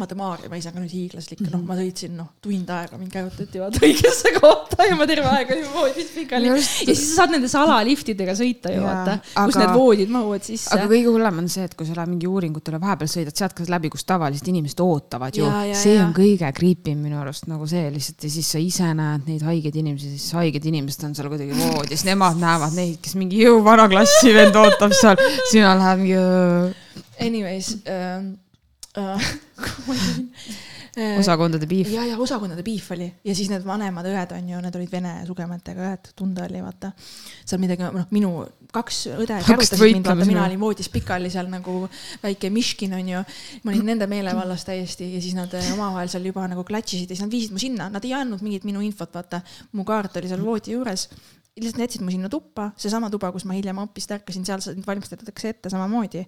vaata 0.00 0.16
Maarja, 0.18 0.48
ma 0.50 0.58
ei 0.58 0.64
saa 0.64 0.74
ka 0.74 0.80
nüüd 0.80 0.92
hiiglaslik, 0.92 1.42
noh, 1.52 1.62
ma 1.66 1.76
sõitsin 1.78 2.14
noh, 2.16 2.28
tund 2.44 2.70
aega 2.72 2.98
mind 3.00 3.12
käivutati 3.12 3.60
vaata 3.62 3.82
õigesse 3.86 4.32
kohta 4.36 4.86
ja 4.88 4.96
ma 4.98 5.06
terve 5.08 5.30
aeg 5.30 5.52
olin 5.54 5.66
voodis 5.72 6.10
pikali. 6.14 6.50
ja 6.50 6.56
siis 6.60 7.02
sa 7.02 7.22
saad 7.22 7.34
nende 7.34 7.50
salaliftidega 7.50 8.36
sõita 8.38 8.72
ju 8.74 8.84
vaata, 8.84 9.18
kus 9.34 9.58
need 9.60 9.72
voodid 9.74 10.12
mahuvad 10.12 10.46
sisse. 10.46 10.70
aga 10.76 10.88
kõige 10.90 11.12
hullem 11.14 11.42
on 11.42 11.50
see, 11.52 11.66
et 11.68 11.76
kui 11.78 11.88
sa 11.88 11.98
lähed 11.98 12.12
mingi 12.12 12.30
uuringutele 12.30 12.80
vahepeal 12.82 13.10
sõidad 13.12 13.42
sealt 13.42 13.56
ka 13.56 13.66
läbi, 13.72 13.90
kus 13.94 14.06
tavalised 14.08 14.52
inimesed 14.52 14.82
ootavad 14.84 15.36
ju 15.40 15.50
see 15.72 15.96
jaa. 15.96 16.06
on 16.06 16.14
kõige 16.16 16.52
creepim 16.56 17.02
minu 17.06 17.20
arust 17.22 17.50
nagu 17.50 17.68
see 17.70 17.90
lihtsalt 17.94 18.28
ja 18.28 18.32
siis 18.38 18.54
sa 18.56 18.62
ise 18.62 18.92
näed 18.96 19.28
neid 19.30 19.44
haigeid 19.46 19.82
inimesi, 19.82 20.14
siis 20.16 20.36
haiged 20.38 20.70
inimesed 20.72 21.08
on 21.08 21.14
seal 21.18 21.30
kuidagi 21.32 21.56
voodis, 21.56 22.06
nemad 22.08 22.40
näevad 22.40 22.76
neid, 22.76 22.98
kes 23.04 23.16
mingi 23.18 23.44
jõu 23.44 23.62
vana 23.66 23.88
klassi 23.90 24.34
vend 24.36 24.56
ootab 24.60 24.94
seal, 24.96 25.20
sina 25.50 25.76
lähed 25.78 26.04
mingi 26.04 26.84
Anyways 27.20 27.78
äh,, 27.88 28.22
osakondade 31.18 31.66
piif. 31.68 31.90
ja, 31.92 32.04
ja 32.08 32.18
osakondade 32.18 32.62
piif 32.64 32.90
oli 32.94 33.14
ja 33.24 33.34
siis 33.36 33.50
need 33.52 33.64
vanemad 33.66 34.06
õed 34.08 34.32
on 34.32 34.48
ju, 34.48 34.60
need 34.64 34.76
olid 34.78 34.92
vene 34.92 35.12
sugemetega 35.28 35.90
õed, 35.90 36.08
tunda 36.16 36.46
oli 36.46 36.62
vaata. 36.64 36.92
seal 37.44 37.60
midagi, 37.60 37.84
noh, 37.84 38.06
minu 38.16 38.30
kaks 38.72 39.02
õde 39.12 39.36
kärutasid 39.44 39.84
mind, 39.84 40.08
vaata, 40.08 40.28
mina 40.28 40.44
olin 40.46 40.60
voodis 40.60 40.88
pikali 40.92 41.30
seal 41.32 41.50
nagu 41.52 41.88
väike 42.22 42.50
Miškin 42.52 42.96
on 42.96 43.08
ju. 43.12 43.20
ma 43.64 43.74
olin 43.74 43.86
nende 43.92 44.08
meelevallas 44.10 44.64
täiesti 44.68 45.12
ja 45.14 45.20
siis 45.20 45.36
nad 45.36 45.52
eh, 45.58 45.72
omavahel 45.76 46.08
seal 46.12 46.24
juba 46.30 46.48
nagu 46.48 46.64
klatšisid 46.64 47.10
ja 47.10 47.16
siis 47.16 47.26
nad 47.26 47.36
viisid 47.36 47.56
mu 47.56 47.62
sinna, 47.62 47.90
nad 47.92 48.04
ei 48.04 48.14
andnud 48.16 48.44
mingit 48.44 48.64
minu 48.68 48.80
infot, 48.84 49.12
vaata. 49.14 49.42
mu 49.76 49.84
kaart 49.84 50.16
oli 50.22 50.32
seal 50.32 50.44
voodi 50.44 50.78
juures 50.78 51.08
lihtsalt 51.56 51.86
jätsid 51.86 52.02
mu 52.04 52.12
sinna 52.12 52.28
tuppa, 52.28 52.70
seesama 52.76 53.08
tuba, 53.12 53.30
kus 53.32 53.46
ma 53.48 53.56
hiljem 53.56 53.78
hoopis 53.80 54.10
ärkasin, 54.12 54.44
seal 54.44 54.60
valmistatakse 54.86 55.54
ette 55.54 55.72
samamoodi. 55.72 56.26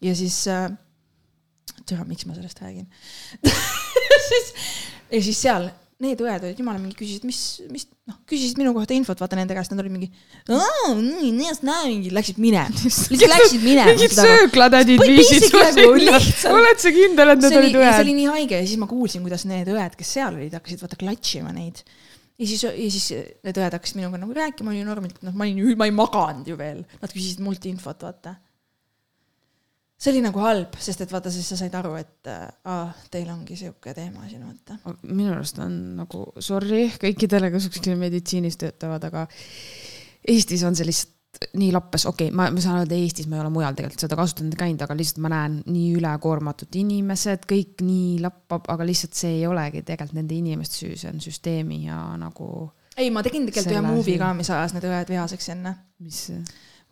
ja 0.00 0.14
siis 0.14 0.46
äh,, 0.48 0.70
tea, 1.86 2.00
miks 2.08 2.26
ma 2.28 2.36
sellest 2.38 2.62
räägin 2.62 2.88
siis, 4.30 4.50
ja 5.10 5.22
siis 5.22 5.40
seal 5.40 5.70
need 6.00 6.20
õed 6.24 6.44
olid 6.48 6.60
jumala 6.60 6.80
mingi 6.80 6.96
küsisid, 6.96 7.26
mis, 7.28 7.38
mis 7.68 7.84
noh, 8.08 8.16
küsisid 8.28 8.56
minu 8.60 8.72
kohta 8.76 8.94
infot, 8.96 9.20
vaata 9.20 9.36
nende 9.36 9.56
käest, 9.56 9.72
nad 9.74 9.82
olid 9.82 9.92
mingi, 9.92 10.08
läksid 12.16 12.40
minema, 12.40 12.72
lihtsalt 12.72 13.34
läksid 13.34 13.64
minema. 13.66 13.92
mingid 13.92 14.14
sööklatädid 14.16 15.02
viisid 15.04 15.48
sinna 15.50 16.54
oled 16.54 16.80
sa 16.80 16.94
kindel, 16.96 17.34
et 17.34 17.44
need 17.44 17.58
olid 17.60 17.76
ja 17.76 17.82
see 17.82 17.90
õed 17.90 18.04
oli? 18.06 18.16
nii 18.22 18.28
haige 18.32 18.62
ja 18.62 18.68
siis 18.70 18.80
ma 18.80 18.88
kuulsin, 18.88 19.26
kuidas 19.26 19.44
need 19.50 19.68
õed, 19.74 19.98
kes 20.00 20.14
seal 20.16 20.38
olid, 20.40 20.56
hakkasid 20.56 20.86
vaata 20.86 21.00
klatšima 21.04 21.52
neid. 21.52 21.84
ja 22.40 22.48
siis, 22.48 22.64
ja 22.64 22.90
siis 22.96 23.10
need 23.44 23.60
õed 23.60 23.76
hakkasid 23.76 24.00
minuga 24.00 24.22
nagu 24.24 24.40
rääkima, 24.40 24.72
oli 24.72 24.86
normilt, 24.88 25.20
noh, 25.26 25.36
ma 25.36 25.44
olin, 25.44 25.74
ma 25.76 25.90
ei 25.90 25.96
maganud 26.00 26.48
ju 26.48 26.56
veel, 26.56 26.80
nad 27.04 27.12
küsisid 27.12 27.44
mult 27.44 27.68
infot, 27.68 28.08
vaata. 28.08 28.38
See 30.00 30.14
oli 30.14 30.22
nagu 30.24 30.40
halb, 30.40 30.76
sest 30.80 31.04
et 31.04 31.12
vaata, 31.12 31.32
siis 31.32 31.48
sa 31.52 31.58
said 31.60 31.74
aru, 31.76 31.92
et 32.00 32.28
äh, 32.30 33.04
teil 33.12 33.28
ongi 33.32 33.58
sihuke 33.58 33.92
teema 33.96 34.26
siin, 34.30 34.46
vaata. 34.46 34.96
minu 35.04 35.34
arust 35.34 35.60
on 35.60 35.76
nagu 36.00 36.24
sorry 36.40 36.86
kõikidele, 37.00 37.52
kes 37.52 37.68
kuskil 37.74 37.98
meditsiinis 38.00 38.60
töötavad, 38.60 39.04
aga 39.10 39.26
Eestis 40.28 40.62
on 40.68 40.74
see 40.76 40.84
lihtsalt 40.88 41.16
nii 41.56 41.70
lappes, 41.72 42.04
okei 42.08 42.28
okay,, 42.28 42.36
ma, 42.36 42.48
ma 42.52 42.62
saan 42.64 42.80
öelda 42.82 42.96
Eestis, 42.96 43.28
ma 43.30 43.38
ei 43.38 43.44
ole 43.44 43.52
mujal 43.54 43.76
tegelikult 43.76 44.02
seda 44.02 44.16
kasutanud 44.18 44.56
käinud, 44.58 44.82
aga 44.84 44.96
lihtsalt 44.98 45.22
ma 45.24 45.30
näen 45.32 45.60
nii 45.68 45.94
ülekoormatud 46.00 46.80
inimesed, 46.80 47.46
kõik 47.48 47.84
nii 47.84 48.18
lappab, 48.24 48.66
aga 48.72 48.88
lihtsalt 48.88 49.16
see 49.16 49.38
ei 49.38 49.46
olegi 49.48 49.84
tegelikult 49.86 50.18
nende 50.18 50.36
inimeste 50.36 50.82
süü, 50.82 50.98
see 51.00 51.12
on 51.12 51.22
süsteemi 51.24 51.84
ja 51.86 52.00
nagu, 52.20 52.70
ei, 52.96 53.12
ma 53.14 53.24
tegin 53.24 53.46
tegelikult 53.48 53.76
ühe 53.76 53.84
movie 53.84 54.20
ka, 54.20 54.32
mis 54.36 54.52
ajas 54.52 54.76
need 54.76 54.88
õed 54.90 55.12
vihaseks 55.12 55.52
enne. 55.54 55.76
mis, 56.04 56.24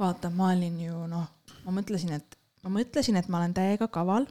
vaata, 0.00 0.30
ma 0.32 0.52
olin 0.54 0.80
ju 0.86 1.06
noh, 1.10 1.28
ma 1.64 1.74
mõtlesin, 1.80 2.14
et 2.16 2.38
ma 2.64 2.72
mõtlesin, 2.78 3.18
et 3.20 3.28
ma 3.28 3.40
olen 3.40 3.54
täiega 3.56 3.88
kaval. 3.92 4.26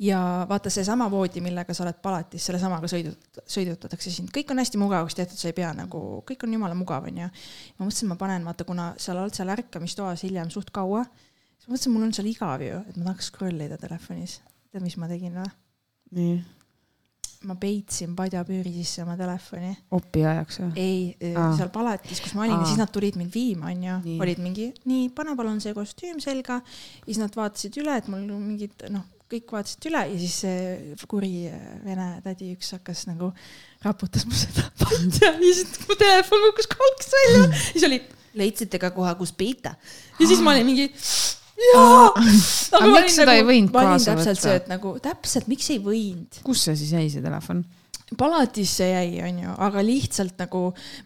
ja 0.00 0.20
vaata 0.48 0.70
seesama 0.72 1.10
voodi, 1.12 1.42
millega 1.44 1.74
sa 1.76 1.84
oled 1.84 1.98
palatis, 2.02 2.44
sellesamaga 2.48 2.88
sõidut-, 2.88 3.40
sõidutatakse 3.48 4.12
sind, 4.12 4.32
kõik 4.34 4.52
on 4.52 4.62
hästi 4.62 4.80
mugavaks 4.80 5.16
tehtud, 5.18 5.40
sa 5.40 5.50
ei 5.50 5.56
pea 5.56 5.72
nagu, 5.76 6.22
kõik 6.28 6.46
on 6.46 6.54
jumala 6.56 6.76
mugav, 6.78 7.08
onju. 7.10 7.28
ma 7.78 7.88
mõtlesin, 7.88 8.08
ma 8.12 8.16
panen, 8.20 8.46
vaata, 8.48 8.68
kuna 8.68 8.92
sa 9.00 9.16
oled 9.16 9.36
seal 9.36 9.52
ärkamistoas 9.56 10.24
hiljem 10.24 10.52
suht 10.52 10.72
kaua, 10.74 11.04
siis 11.58 11.68
ma 11.68 11.74
mõtlesin, 11.74 11.96
mul 11.96 12.08
on 12.08 12.16
seal 12.16 12.30
igav 12.32 12.64
ju, 12.64 12.84
et 12.88 12.96
ma 12.96 13.10
tahaks 13.10 13.32
scroll 13.32 13.66
ida 13.66 13.80
telefonis. 13.80 14.40
tead, 14.70 14.84
mis 14.84 14.96
ma 15.00 15.10
tegin 15.10 15.36
või? 15.40 15.52
nii, 16.16 16.40
ma 17.48 17.54
peitsin 17.56 18.12
padjapüüri 18.16 18.72
sisse 18.74 19.04
oma 19.04 19.14
telefoni 19.16 19.70
opi 19.96 20.24
ajaks 20.28 20.60
või? 20.60 20.72
ei 20.80 21.30
Aa., 21.32 21.54
seal 21.56 21.70
palatis, 21.72 22.20
kus 22.20 22.34
ma 22.36 22.44
olin 22.44 22.58
ja 22.58 22.60
Aa. 22.60 22.68
siis 22.68 22.80
nad 22.80 22.92
tulid 22.92 23.16
mind 23.20 23.32
viima, 23.32 23.70
onju 23.72 24.18
olid 24.20 24.42
mingi, 24.44 24.68
nii, 24.90 25.08
pane 25.16 25.32
palun 25.38 25.62
see 25.64 25.72
kostüüm 25.76 26.20
selga. 26.20 26.60
siis 27.06 27.20
nad 27.22 27.34
vaatasid 27.36 27.80
üle, 27.80 27.96
et 27.96 28.12
mul 28.12 28.26
mingid 28.28 28.84
noh, 28.92 29.06
kõik 29.30 29.54
vaatasid 29.56 29.88
üle 29.88 30.04
ja 30.12 30.20
siis 30.20 30.36
see 30.44 31.08
kuri 31.08 31.34
äh, 31.48 31.66
vene 31.86 32.12
tädi 32.24 32.52
üks 32.56 32.74
hakkas 32.76 33.06
nagu 33.08 33.30
raputas 33.84 34.26
mu 34.28 34.36
seda 34.36 34.66
padja 34.82 35.32
ja 35.32 35.40
siis 35.40 35.80
mu 35.86 35.96
telefon 35.98 36.48
kukkus 36.48 36.70
kolks 36.76 37.12
välja. 37.16 37.44
siis 37.72 37.86
oli, 37.88 38.02
leidsite 38.36 38.80
ka 38.82 38.92
kohe, 38.94 39.14
kus 39.18 39.32
peita. 39.32 39.76
ja 40.20 40.28
siis 40.28 40.42
ma 40.44 40.52
olin 40.52 40.68
mingi 40.68 40.90
jaa. 41.66 42.06
Aga 42.78 42.94
miks 42.94 43.18
seda 43.20 43.34
ei 43.38 43.44
võinud 43.46 43.74
kaasa 43.74 44.14
täpselt 44.14 44.38
võtta? 44.38 44.46
see, 44.46 44.56
et 44.62 44.70
nagu 44.70 44.94
täpselt, 45.02 45.50
miks 45.50 45.68
ei 45.74 45.82
võinud 45.84 46.40
kus 46.46 46.64
see 46.66 46.78
siis 46.78 46.94
jäi, 46.96 47.10
see 47.12 47.24
telefon? 47.24 47.64
palatisse 48.18 48.86
jäi, 48.88 49.20
onju, 49.22 49.52
aga 49.62 49.82
lihtsalt 49.86 50.40
nagu 50.40 50.62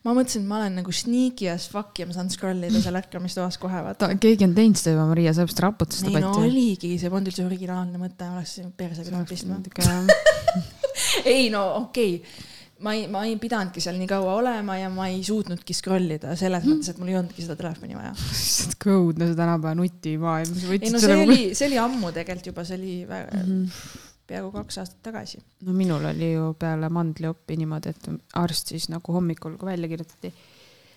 ma 0.07 0.15
mõtlesin, 0.17 0.45
et 0.45 0.49
ma 0.49 0.61
olen 0.63 0.79
nagu 0.81 0.95
sneaky 0.95 1.51
as 1.53 1.67
fuck 1.69 2.01
ja 2.01 2.07
ma 2.09 2.17
saan 2.17 2.31
scroll 2.33 2.65
ida 2.65 2.81
seal 2.81 2.97
ärkamistoas 2.97 3.59
kohe 3.61 3.83
vaata. 3.85 4.07
ta, 4.07 4.21
keegi 4.21 4.47
on 4.47 4.55
teinud 4.57 4.81
seda 4.81 4.95
juba, 4.95 5.11
Maria, 5.11 5.35
sellepärast 5.37 5.61
ta 5.61 5.67
raputas 5.67 6.01
seda 6.01 6.15
no 6.15 6.33
patti. 6.33 6.49
oligi, 6.49 6.95
see 7.03 7.13
polnud 7.13 7.29
üldse 7.33 7.45
originaalne 7.45 8.01
mõte, 8.01 8.31
oleks 8.33 8.57
perse 8.79 9.05
pidanud 9.05 9.29
pistma. 9.29 9.61
ei 11.35 11.51
no 11.53 11.67
okei 11.83 12.17
okay., 12.23 12.51
ma 12.83 12.95
ei, 12.95 13.05
ma 13.11 13.23
ei 13.27 13.37
pidanudki 13.41 13.83
seal 13.83 13.99
nii 14.01 14.09
kaua 14.11 14.35
olema 14.41 14.77
ja 14.79 14.89
ma 14.93 15.07
ei 15.11 15.21
suutnudki 15.27 15.77
scroll 15.77 16.17
ida 16.17 16.35
selles 16.39 16.65
mõttes, 16.67 16.91
et 16.91 16.99
mul 16.99 17.13
ei 17.13 17.19
olnudki 17.19 17.45
seda 17.45 17.57
telefoni 17.59 17.97
vaja. 17.97 18.15
kõudne 18.85 19.29
see 19.31 19.39
tänapäeva 19.39 19.77
nutimaailm, 19.79 20.59
ei 20.75 20.91
no 20.93 21.03
see 21.03 21.21
oli, 21.21 21.39
see 21.55 21.69
oli 21.71 21.79
ammu 21.85 22.11
tegelikult 22.17 22.51
juba, 22.51 22.67
see 22.67 22.81
oli 22.81 22.97
väga, 23.09 23.39
mm. 23.39 23.55
-hmm. 23.55 24.11
peaaegu 24.31 24.51
kaks 24.57 24.83
aastat 24.83 25.01
tagasi. 25.11 25.43
no 25.69 25.77
minul 25.77 26.11
oli 26.11 26.33
ju 26.33 26.51
peale 26.59 26.91
mandlioppi 26.91 27.59
niimoodi, 27.63 27.95
et 27.95 28.11
arst 28.43 28.75
siis 28.75 28.91
nagu 28.91 29.17
hommikul, 29.17 29.57
kui 29.61 29.71
välja 29.71 29.89
kirjutati, 29.89 30.35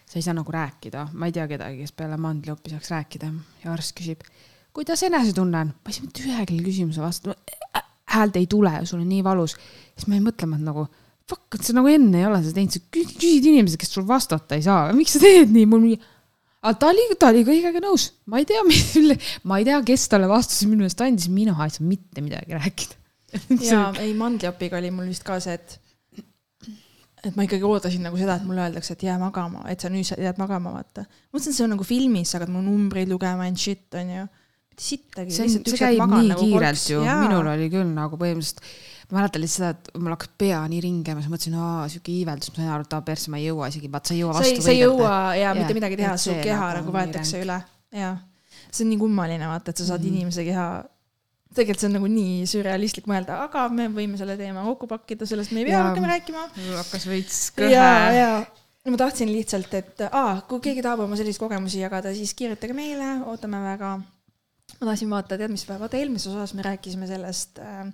sa 0.07 0.19
ei 0.19 0.25
saa 0.25 0.34
nagu 0.34 0.51
rääkida, 0.51 1.09
ma 1.13 1.30
ei 1.30 1.36
tea 1.36 1.47
kedagi, 1.47 1.84
kes 1.84 1.93
peale 1.93 2.17
mandlioppi 2.17 2.73
saaks 2.73 2.91
rääkida 2.95 3.34
ja 3.63 3.73
arst 3.73 3.93
küsib, 3.99 4.25
kuidas 4.73 5.03
enesetunne 5.03 5.65
on, 5.65 5.75
ma 5.78 5.91
ei 5.91 5.93
saa 5.93 6.09
mitte 6.09 6.25
ühelegi 6.25 6.63
küsimusele 6.63 7.05
vastata, 7.05 7.84
häält 8.07 8.36
ei 8.39 8.47
tule, 8.47 8.71
sul 8.86 9.03
on 9.03 9.09
nii 9.09 9.23
valus, 9.23 9.57
siis 9.93 10.07
ma 10.07 10.15
jäin 10.15 10.25
mõtlema, 10.25 10.57
et 10.57 10.65
nagu 10.65 10.88
fuck, 11.28 11.57
et 11.57 11.65
sa 11.67 11.75
nagu 11.75 11.89
enne 11.91 12.21
ei 12.21 12.28
ole 12.28 12.43
seda 12.43 12.59
teinud, 12.59 12.75
sa 12.78 12.84
kü- 12.84 13.07
küsid 13.17 13.49
inimesi, 13.51 13.80
kes 13.82 13.91
sul 13.97 14.05
vastata 14.07 14.55
ei 14.55 14.63
saa, 14.65 14.91
miks 14.95 15.17
sa 15.17 15.23
teed 15.23 15.51
nii, 15.53 15.65
mul 15.69 15.84
mingi 15.84 15.99
aga 16.67 16.78
ta 16.82 16.91
oli, 16.91 17.07
ta 17.19 17.32
oli 17.32 17.43
kõigega 17.47 17.82
nõus, 17.84 18.11
ma 18.30 18.41
ei 18.41 18.47
tea, 18.49 18.63
ma 19.47 19.59
ei 19.59 19.67
tea, 19.67 19.82
kes 19.88 20.07
talle 20.11 20.30
vastuse 20.30 20.69
minu 20.69 20.88
eest 20.88 21.01
andis, 21.05 21.30
mina 21.32 21.55
ei 21.65 21.73
saa 21.73 21.86
mitte 21.88 22.23
midagi 22.25 22.57
rääkida. 22.57 23.03
ja 23.69 23.89
ei, 24.01 24.13
mandliopiga 24.17 24.80
oli 24.80 24.91
mul 24.95 25.11
vist 25.11 25.25
ka 25.28 25.39
see, 25.43 25.57
et 25.57 25.78
et 27.28 27.36
ma 27.36 27.43
ikkagi 27.43 27.65
ootasin 27.65 28.05
nagu 28.05 28.17
seda, 28.19 28.38
et 28.38 28.45
mulle 28.47 28.61
öeldakse, 28.63 28.95
et 28.95 29.07
jää 29.07 29.17
magama, 29.19 29.65
et 29.71 29.82
sa 29.84 29.89
nüüd 29.91 30.07
jääd 30.07 30.38
magama, 30.39 30.71
vaata. 30.78 31.03
ma 31.03 31.38
mõtlesin, 31.38 31.55
see 31.55 31.65
on 31.65 31.73
nagu 31.75 31.88
filmis, 31.88 32.30
sa 32.32 32.39
hakkad 32.39 32.53
mu 32.53 32.61
numbreid 32.63 33.09
lugema 33.11 33.47
and 33.49 33.59
shit, 33.59 33.88
onju. 33.97 34.28
sittagi. 34.78 35.34
see 35.34 35.49
see 35.57 35.80
käib 35.80 36.03
nii 36.13 36.38
kiirelt 36.38 36.86
ju, 36.93 37.01
minul 37.03 37.49
oli 37.51 37.67
küll 37.73 37.89
nagu 37.89 38.19
põhimõtteliselt, 38.21 38.63
ma 39.07 39.21
mäletan 39.21 39.43
lihtsalt 39.43 39.61
seda, 39.61 39.69
et 39.75 40.01
mul 40.01 40.13
hakkas 40.15 40.31
pea 40.41 40.59
nii 40.67 40.81
ringema, 40.83 41.23
siis 41.23 41.31
mõtlesin, 41.31 41.57
aa 41.63 41.85
siuke 41.91 42.11
iiveldus, 42.11 42.51
ma 42.51 42.59
sain 42.59 42.73
aru, 42.75 42.87
et 42.87 42.95
aa 42.97 43.05
persse 43.07 43.31
ma 43.31 43.39
ei 43.39 43.47
jõua 43.47 43.69
isegi, 43.71 43.91
vaat 43.93 44.09
sa 44.09 44.15
ei 44.15 44.21
jõua 44.23 44.35
vastu 44.35 44.65
sa 44.65 44.73
ei 44.73 44.81
jõua 44.81 45.13
ja 45.39 45.53
mitte 45.57 45.77
midagi 45.77 45.99
teha, 46.01 46.17
su 46.19 46.35
keha 46.41 46.73
nagu 46.73 46.81
nagu 46.81 46.97
võetakse 46.97 47.41
üle 47.45 47.61
ja 47.95 48.13
see 48.67 48.83
on 48.83 48.91
nii 48.91 49.01
kummaline 49.01 49.47
vaata, 49.47 49.71
et 49.71 49.79
sa 49.79 49.87
saad 49.87 50.03
mm. 50.03 50.09
-hmm. 50.09 50.17
inimese 50.17 50.43
keha 50.47 50.67
tegelikult 51.55 51.81
see 51.81 51.89
on 51.89 51.95
nagu 51.97 52.09
nii 52.11 52.45
sürrealistlik 52.49 53.07
mõelda, 53.09 53.41
aga 53.47 53.65
me 53.73 53.87
võime 53.93 54.19
selle 54.19 54.37
teema 54.39 54.65
kokku 54.67 54.89
pakkida, 54.91 55.27
sellest 55.29 55.53
me 55.55 55.63
ei 55.63 55.69
pea 55.69 55.81
rohkem 55.85 56.07
rääkima. 56.11 56.45
hakkas 56.81 57.07
veits 57.09 57.39
ja, 57.57 57.63
kõhe. 57.63 58.21
ja 58.85 58.91
ma 58.91 58.99
tahtsin 58.99 59.31
lihtsalt, 59.31 59.73
et 59.79 60.05
aa, 60.11 60.41
kui 60.49 60.61
keegi 60.67 60.83
tahab 60.85 61.05
oma 61.05 61.17
selliseid 61.19 61.41
kogemusi 61.43 61.81
jagada, 61.81 62.13
siis 62.15 62.33
kirjutage 62.37 62.75
meile, 62.77 63.21
ootame 63.31 63.61
väga. 63.63 63.95
ma 64.77 64.89
tahtsin 64.91 65.09
vaata, 65.09 65.39
tead 65.39 65.53
mis, 65.53 65.65
vaata 65.69 65.99
eelmises 65.99 66.33
osas 66.33 66.53
me 66.57 66.65
rääkisime 66.67 67.07
sellest 67.09 67.63
äh, 67.63 67.87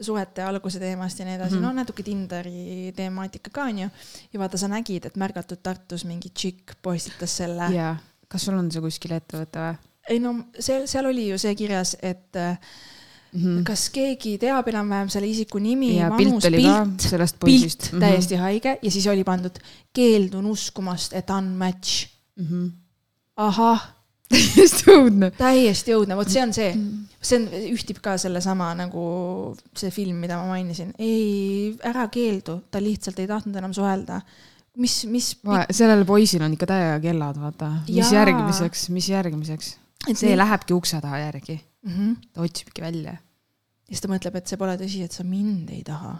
suhete 0.00 0.42
alguse 0.42 0.78
teemast 0.78 1.18
ja 1.18 1.24
nii 1.24 1.34
edasi 1.34 1.54
mm, 1.54 1.60
Mhm. 1.60 1.64
-hmm. 1.64 1.74
no 1.74 1.80
natuke 1.82 2.02
Tinderi 2.02 2.92
temaatika 2.96 3.50
ka 3.50 3.62
onju. 3.64 3.88
ja 4.32 4.40
vaata, 4.40 4.58
sa 4.58 4.68
nägid, 4.68 5.06
et 5.06 5.16
märgatud 5.16 5.58
Tartus 5.62 6.04
mingi 6.04 6.30
tšikk 6.34 6.76
postitas 6.82 7.36
selle. 7.36 7.74
jaa, 7.74 7.96
kas 8.28 8.44
sul 8.44 8.58
on 8.58 8.72
see 8.72 8.80
kuskil 8.80 9.12
ettevõte 9.12 9.58
või 9.58 9.76
ei 10.08 10.20
no 10.20 10.34
seal, 10.58 10.86
seal 10.90 11.08
oli 11.08 11.28
ju 11.30 11.38
see 11.40 11.54
kirjas, 11.58 11.96
et 12.02 12.36
mm? 12.36 13.40
-hmm. 13.40 13.62
kas 13.66 13.88
keegi 13.94 14.36
teab 14.38 14.68
enam-vähem 14.68 15.08
selle 15.12 15.28
isiku 15.30 15.58
nimi, 15.58 15.96
ja 15.96 16.10
vanus, 16.10 16.44
pilt 16.44 16.44
oli 16.50 16.62
pilt 16.62 17.10
pilt 17.10 17.40
poisist. 17.40 17.90
täiesti 18.00 18.40
haige 18.40 18.78
ja 18.82 18.90
siis 18.90 19.06
oli 19.06 19.24
pandud 19.24 19.58
keeldun 19.92 20.46
uskumast, 20.46 21.12
et 21.12 21.30
unmatch. 21.30 22.08
mm. 22.36 22.46
-hmm. 22.46 22.70
ahah, 23.36 23.88
täiesti 24.34 24.94
õudne. 24.94 25.30
täiesti 25.38 25.94
õudne, 25.96 26.16
vot 26.18 26.30
see 26.30 26.42
on 26.42 26.54
see, 26.56 26.72
Mm. 26.74 27.04
see 27.20 27.38
on, 27.40 27.46
ühtib 27.74 28.00
ka 28.04 28.16
sellesama 28.20 28.72
nagu 28.78 29.04
see 29.76 29.92
film, 29.94 30.18
mida 30.24 30.38
ma 30.40 30.54
mainisin. 30.54 30.92
ei, 30.98 31.74
ära 31.84 32.08
keeldu, 32.12 32.60
ta 32.70 32.82
lihtsalt 32.82 33.20
ei 33.22 33.30
tahtnud 33.30 33.56
enam 33.60 33.74
suhelda. 33.76 34.20
mis, 34.76 35.04
mis, 35.06 35.30
sellel 35.70 36.04
poisil 36.04 36.42
on 36.42 36.56
ikka 36.56 36.66
täiega 36.66 36.98
kellad, 37.00 37.38
vaata. 37.40 37.70
mis 37.88 38.10
Jaa. 38.10 38.20
järgmiseks, 38.20 38.88
mis 38.90 39.08
järgmiseks? 39.08 39.76
see. 40.12 40.36
lähebki 40.36 40.74
ukse 40.74 41.00
taha 41.00 41.18
järgi, 41.18 41.60
mm. 41.86 41.92
-hmm. 41.92 42.28
ta 42.32 42.40
otsibki 42.42 42.82
välja. 42.82 43.12
ja 43.12 43.90
siis 43.90 44.00
ta 44.00 44.08
mõtleb, 44.08 44.36
et 44.36 44.46
see 44.46 44.60
pole 44.60 44.76
tõsi, 44.80 45.04
et 45.04 45.12
sa 45.12 45.24
mind 45.24 45.70
ei 45.70 45.82
taha. 45.84 46.18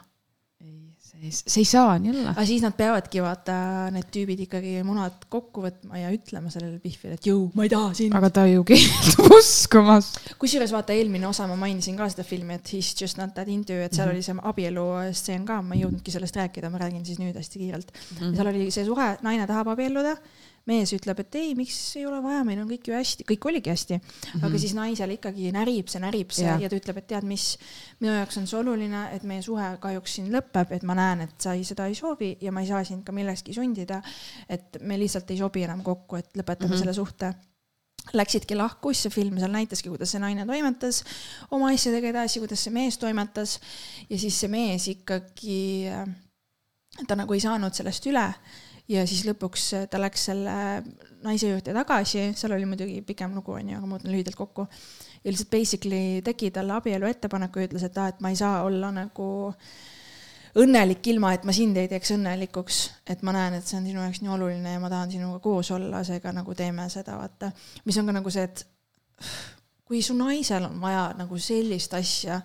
See 1.33 1.61
ei, 1.63 1.69
saa 1.69 1.95
nii 1.99 2.11
olla. 2.13 2.31
aga 2.35 2.45
siis 2.49 2.63
nad 2.65 2.75
peavadki 2.77 3.23
vaata, 3.25 3.57
need 3.95 4.09
tüübid 4.15 4.43
ikkagi 4.47 4.75
munad 4.85 5.25
kokku 5.33 5.63
võtma 5.65 5.99
ja 6.03 6.11
ütlema 6.15 6.51
sellele 6.53 6.79
Biffile, 6.83 7.15
et 7.19 7.27
jõu, 7.29 7.51
ma 7.55 7.65
ei 7.65 7.73
taha 7.73 7.93
sind. 7.95 8.15
aga 8.19 8.31
ta 8.31 8.45
ju 8.51 8.65
keeldub 8.69 9.33
uskumas. 9.39 10.13
kusjuures 10.39 10.73
vaata 10.75 10.93
eelmine 10.97 11.27
osa 11.31 11.47
ma 11.51 11.57
mainisin 11.57 11.97
ka 11.97 12.09
seda 12.13 12.25
filmi, 12.27 12.55
et 12.61 12.73
He's 12.75 12.93
just 13.01 13.17
not 13.19 13.35
that 13.35 13.49
into, 13.49 13.73
et 13.73 13.93
seal 13.95 14.09
Mhm. 14.09 14.15
oli 14.17 14.23
see 14.23 14.35
abielu 14.53 14.87
stseen 15.13 15.45
ka, 15.47 15.61
ma 15.63 15.75
ei 15.75 15.85
jõudnudki 15.85 16.11
sellest 16.13 16.37
rääkida, 16.37 16.71
ma 16.71 16.79
räägin 16.83 17.05
siis 17.07 17.19
nüüd 17.19 17.37
hästi 17.37 17.59
kiirelt. 17.59 17.93
Mhm. 18.19 18.33
ja 18.33 18.37
seal 18.43 18.53
oli 18.55 18.71
see 18.71 18.85
suhe, 18.85 19.09
naine 19.23 19.47
tahab 19.47 19.69
abielluda, 19.75 20.17
mees 20.67 20.93
ütleb, 20.97 21.19
et 21.21 21.35
ei, 21.37 21.55
miks 21.59 21.77
ei 21.99 22.07
ole 22.09 22.23
vaja, 22.25 22.41
meil 22.45 22.63
on 22.63 22.69
kõik 22.71 22.89
ju 22.89 22.95
hästi, 22.97 23.27
kõik 23.29 23.49
oligi 23.51 23.71
hästi. 23.71 24.01
aga 24.43 24.59
siis 24.59 24.73
naisel 24.75 25.11
ikkagi 25.17 25.53
närib 25.53 25.89
see, 25.93 26.01
närib 26.01 26.33
see 26.33 26.47
Jah. 26.47 26.61
ja 26.61 26.69
ta 26.73 26.79
ütleb, 26.81 26.99
et 27.03 27.07
tead 27.13 27.25
mis, 27.29 27.59
minu 28.01 28.15
jaoks 28.15 28.39
on 28.41 28.47
see 28.49 28.59
oluline, 28.59 29.03
et 29.13 29.23
meie 29.29 29.43
suhe 29.45 29.71
kahjuks 29.81 30.15
siin 30.19 30.31
lõpeb, 30.33 30.73
et 30.73 30.83
ma 30.83 30.97
näen, 30.97 31.27
et 31.29 31.35
sa 31.39 31.53
ei, 31.53 31.65
seda 31.69 31.87
ei 31.87 31.95
soovi 31.99 32.37
ja 32.41 32.53
ma 32.53 32.65
ei 32.65 32.71
saa 32.71 32.85
sind 32.85 33.05
ka 33.05 33.13
millekski 33.13 33.53
sundida. 33.53 34.03
et 34.49 34.81
me 34.81 34.99
lihtsalt 34.99 35.31
ei 35.31 35.37
sobi 35.39 35.63
enam 35.65 35.83
kokku, 35.83 36.17
et 36.17 36.31
lõpetame 36.37 36.69
mm 36.69 36.73
Mhm. 36.73 36.73
-hmm. 36.75 36.79
selle 36.79 36.95
suhte 36.95 37.35
Läksidki 38.13 38.55
lahku, 38.55 38.93
siis 38.93 39.03
see 39.03 39.11
film 39.11 39.39
seal 39.39 39.51
näitaski, 39.53 39.89
kuidas 39.89 40.11
see 40.13 40.21
naine 40.21 40.45
toimetas 40.47 41.05
oma 41.51 41.71
asjadega 41.73 42.09
edasi, 42.09 42.39
kuidas 42.43 42.65
see 42.65 42.73
mees 42.73 42.99
toimetas 42.99 43.61
ja 44.11 44.19
siis 44.19 44.41
see 44.41 44.49
mees 44.49 44.89
ikkagi, 44.89 45.89
ta 47.09 47.17
nagu 47.17 47.33
ei 47.33 47.41
saanud 47.41 47.73
sellest 47.75 48.07
üle 48.07 48.27
ja 48.89 49.07
siis 49.09 49.25
lõpuks 49.29 49.71
ta 49.91 50.01
läks 50.01 50.29
selle 50.31 50.55
naise 51.25 51.49
juurde 51.49 51.73
tagasi, 51.77 52.29
seal 52.37 52.53
oli 52.57 52.69
muidugi 52.69 53.01
pikem 53.07 53.35
lugu 53.37 53.57
onju, 53.57 53.79
aga 53.79 53.89
ma 53.89 53.99
võtan 53.99 54.13
lühidalt 54.13 54.37
kokku. 54.37 54.69
ja 55.25 55.33
lihtsalt 55.33 55.51
basically 55.51 56.23
tegi 56.25 56.51
talle 56.51 56.77
abielu 56.77 57.09
ettepaneku 57.09 57.63
ja 57.63 57.69
ütles, 57.71 57.87
et 57.87 57.99
aa, 57.99 58.13
et 58.13 58.21
ma 58.21 58.33
ei 58.33 58.37
saa 58.37 58.63
olla 58.67 58.93
nagu 58.93 59.29
õnnelik 60.61 61.07
ilma, 61.11 61.33
et 61.35 61.47
ma 61.49 61.53
sind 61.55 61.77
ei 61.81 61.89
teeks 61.91 62.13
õnnelikuks, 62.15 62.81
et 63.11 63.25
ma 63.27 63.35
näen, 63.35 63.57
et 63.59 63.67
see 63.67 63.79
on 63.81 63.89
sinu 63.89 64.05
jaoks 64.05 64.21
nii 64.23 64.33
oluline 64.37 64.77
ja 64.77 64.83
ma 64.83 64.91
tahan 64.93 65.11
sinuga 65.11 65.41
koos 65.43 65.71
olla, 65.75 66.05
seega 66.07 66.33
nagu 66.37 66.55
teeme 66.55 66.87
seda, 66.93 67.17
vaata. 67.19 67.51
mis 67.85 67.99
on 67.99 68.11
ka 68.11 68.19
nagu 68.21 68.31
see, 68.31 68.45
et 68.45 68.67
kui 69.85 70.03
su 70.03 70.15
naisel 70.17 70.69
on 70.69 70.79
vaja 70.83 71.09
nagu 71.19 71.39
sellist 71.41 71.97
asja, 71.97 72.41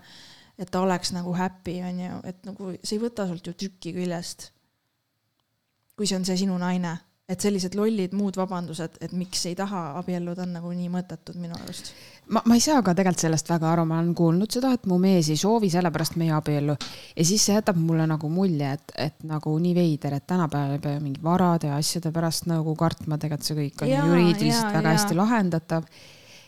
et 0.59 0.71
ta 0.71 0.81
oleks 0.81 1.13
nagu 1.15 1.33
happy, 1.37 1.79
on 1.85 2.01
ju, 2.05 2.21
et 2.31 2.47
nagu 2.47 2.71
see 2.81 2.97
ei 2.97 3.03
võta 3.03 3.27
sult 3.29 3.47
ju 3.47 3.55
tükki 3.65 3.93
küljest. 3.95 4.49
Kui 5.99 6.07
see 6.07 6.15
on 6.15 6.23
see 6.27 6.37
sinu 6.39 6.55
naine, 6.55 6.93
et 7.29 7.43
sellised 7.43 7.75
lollid 7.77 8.13
muud 8.17 8.37
vabandused, 8.39 8.95
et 9.03 9.11
miks 9.13 9.43
ei 9.49 9.55
taha 9.57 9.99
abielluda, 9.99 10.45
on 10.47 10.55
nagu 10.57 10.71
nii 10.73 10.87
mõttetud 10.93 11.37
minu 11.37 11.57
arust. 11.59 11.91
ma, 12.33 12.41
ma 12.47 12.55
ei 12.57 12.63
saa 12.63 12.79
ka 12.85 12.95
tegelikult 12.97 13.25
sellest 13.25 13.51
väga 13.51 13.67
aru, 13.73 13.83
ma 13.89 13.99
olen 13.99 14.13
kuulnud 14.17 14.55
seda, 14.55 14.71
et 14.77 14.87
mu 14.89 14.97
mees 15.01 15.29
ei 15.29 15.37
soovi, 15.37 15.69
sellepärast 15.69 16.15
me 16.17 16.29
ei 16.29 16.31
abiellu. 16.33 16.77
ja 17.15 17.25
siis 17.27 17.45
see 17.45 17.57
jätab 17.57 17.77
mulle 17.77 18.07
nagu 18.09 18.31
mulje, 18.33 18.71
et, 18.79 18.95
et 19.09 19.27
nagu 19.29 19.57
nii 19.61 19.75
veider, 19.77 20.15
et 20.17 20.27
tänapäeval 20.29 20.77
ei 20.77 20.85
pea 20.87 21.03
mingi 21.03 21.21
varade 21.23 21.69
ja 21.69 21.77
asjade 21.77 22.13
pärast 22.15 22.47
nagu 22.49 22.73
kartma, 22.79 23.19
tegelikult 23.19 23.51
see 23.51 23.59
kõik 23.59 23.83
on 23.83 23.91
ju 23.91 23.99
juriidiliselt 23.99 24.71
jaa, 24.71 24.77
väga 24.79 24.87
jaa. 24.87 24.97
hästi 24.97 25.19
lahendatav. 25.19 25.91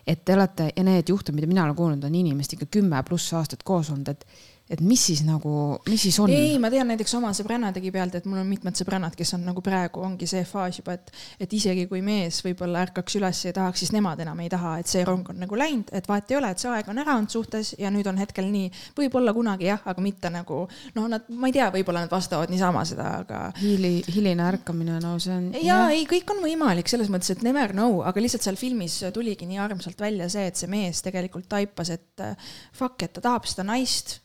et 0.08 0.26
te 0.26 0.34
olete 0.34 0.72
ja 0.76 0.84
need 0.88 1.14
juhtumid, 1.14 1.44
mida 1.44 1.52
mina 1.52 1.68
olen 1.68 1.78
kuulnud, 1.78 2.08
on 2.08 2.16
inimesed 2.24 2.58
ikka 2.58 2.72
kümme 2.80 3.04
pluss 3.06 3.36
aastat 3.38 3.62
koos 3.64 3.94
olnud, 3.94 4.10
et, 4.16 4.26
et 4.72 4.82
mis 4.84 5.02
siis 5.12 5.24
nagu, 5.28 5.54
mis 5.90 6.06
siis 6.08 6.18
on? 6.24 6.32
ei, 6.32 6.56
ma 6.62 6.72
tean 6.74 6.90
näiteks 6.92 7.14
oma 7.20 7.34
sõbranna 7.36 7.72
tegi 7.76 7.92
pealt, 7.94 8.16
et 8.18 8.28
mul 8.30 8.42
on 8.42 8.50
mitmed 8.50 8.78
sõbrannad, 8.80 9.16
kes 9.18 9.36
on 9.38 9.46
nagu 9.50 9.64
praegu 9.66 10.04
ongi 10.06 10.30
see 10.30 10.44
faas 10.48 10.80
juba, 10.80 10.96
et, 10.98 11.12
et 11.44 11.56
isegi 11.58 11.88
kui 11.92 12.04
mees 12.06 12.42
võib-olla 12.46 12.86
ärkaks 12.88 13.18
üles 13.20 13.44
ja 13.46 13.54
tahaks, 13.56 13.84
siis 13.84 13.94
nemad 13.96 14.22
enam 14.24 14.40
ei 14.44 14.52
taha, 14.52 14.78
et 14.82 14.92
see 14.92 15.04
rong 15.08 15.34
on 15.34 15.42
nagu 15.44 15.60
läinud, 15.60 15.92
et 15.96 16.08
vahet 16.08 16.32
ei 16.32 16.40
ole, 16.40 16.54
et 16.54 16.64
see 16.64 16.72
aeg 16.72 16.92
on 16.92 17.02
ära 17.04 17.18
olnud 17.20 17.34
suhtes 17.34 17.74
ja 17.82 17.92
nüüd 17.94 18.08
on 18.10 18.20
hetkel 18.22 18.48
nii, 18.52 18.72
võib-olla 18.98 19.36
kunagi 19.36 19.70
jah, 19.70 19.84
aga 19.92 20.04
mitte 20.04 20.32
nagu 20.34 20.64
noh, 20.96 21.10
nad, 21.12 21.28
ma 21.30 21.52
ei 21.52 21.58
tea, 21.58 21.70
võib-olla 21.74 22.06
nad 22.06 22.14
vastavad 22.14 22.54
niisama 22.54 22.86
seda, 22.88 23.10
aga 23.26 23.44
Hili, 23.60 23.94
hiline 24.12 24.48
ärkamine, 24.48 25.00
no 25.04 25.18
see 25.22 25.36
on. 25.36 25.52
ja 25.62 25.84
ei, 25.94 26.06
kõik 26.10 26.32
on 26.34 26.42
võimalik 26.46 26.92
selles 26.92 27.12
mõttes, 27.12 27.36
et 27.36 27.46
never 27.46 27.76
know, 27.76 28.02
aga 28.08 28.24
lihtsalt 28.24 28.46
seal 28.46 28.60
filmis 28.60 29.02
tuligi 29.14 29.48
nii 29.50 29.62
armsalt 29.62 30.00
välja 30.02 30.30
see, 30.32 30.48
et 30.50 30.60
see 30.60 30.72
mees 30.72 31.04
tegelikult 31.06 31.50
taipas, 31.52 31.92
et 31.94 32.24
äh, 32.24 32.52
fuck, 32.78 33.02
et 33.04 33.14
ta 33.16 33.24
tahab 33.24 33.48
seda 33.50 33.68
naist. 33.68 34.20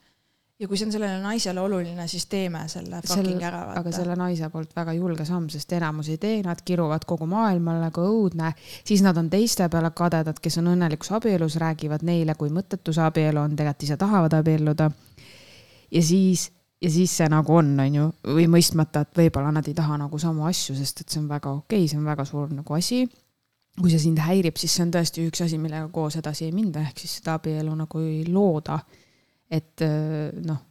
Ja 0.61 0.69
kui 0.69 0.79
see 0.79 0.87
on 0.89 0.93
sellele 0.95 1.21
naisele 1.21 1.61
oluline, 1.61 2.07
siis 2.09 2.25
teeme 2.33 2.63
selle 2.73 3.03
fucking 3.05 3.43
ära, 3.45 3.61
aga 3.77 3.93
selle 3.93 4.17
naise 4.17 4.49
poolt 4.53 4.73
väga 4.77 4.95
julge 4.97 5.27
samm, 5.29 5.51
sest 5.53 5.75
enamus 5.77 6.09
ei 6.13 6.21
tee, 6.23 6.39
nad 6.47 6.63
kiruvad 6.65 7.05
kogu 7.09 7.29
maailmale 7.29 7.91
kui 7.95 8.09
õudne, 8.09 8.53
siis 8.87 9.05
nad 9.05 9.19
on 9.21 9.29
teiste 9.33 9.69
peale 9.73 9.93
kadedad, 9.97 10.41
kes 10.43 10.57
on 10.63 10.73
õnnelikus 10.73 11.13
abielus, 11.19 11.59
räägivad 11.61 12.07
neile, 12.09 12.39
kui 12.41 12.53
mõttetu 12.55 12.95
see 12.97 13.05
abielu 13.05 13.43
on, 13.43 13.57
tegelikult 13.59 13.89
ise 13.89 13.99
tahavad 14.01 14.39
abielluda. 14.39 14.91
ja 15.93 16.03
siis, 16.03 16.49
ja 16.81 16.91
siis 16.91 17.13
see 17.21 17.29
nagu 17.29 17.61
on, 17.61 17.77
on 17.81 18.01
ju, 18.01 18.09
või 18.41 18.49
mõistmata, 18.57 19.05
et 19.05 19.21
võib-olla 19.21 19.53
nad 19.53 19.69
ei 19.69 19.77
taha 19.77 20.01
nagu 20.07 20.19
samu 20.19 20.49
asju, 20.49 20.77
sest 20.81 21.05
et 21.05 21.13
see 21.13 21.21
on 21.21 21.29
väga 21.29 21.53
okei 21.53 21.85
okay,, 21.85 21.93
see 21.93 22.01
on 22.01 22.09
väga 22.09 22.25
suur 22.25 22.49
nagu 22.55 22.81
asi 22.81 23.05
kui 23.77 23.93
see 23.93 24.01
sind 24.01 24.21
häirib, 24.25 24.57
siis 24.57 24.73
see 24.73 24.87
on 24.87 24.93
tõesti 24.95 25.27
üks 25.29 25.43
asi, 25.45 25.59
millega 25.61 25.91
koos 25.93 26.17
edasi 26.17 26.47
ei 26.47 26.53
minda, 26.55 26.81
ehk 26.81 27.03
siis 27.03 27.19
seda 27.19 27.35
abielu 27.37 27.75
nagu 27.77 28.01
ei 28.01 28.23
looda. 28.25 28.79
Et 29.51 29.81
öö, 29.81 30.31
noh, 30.47 30.63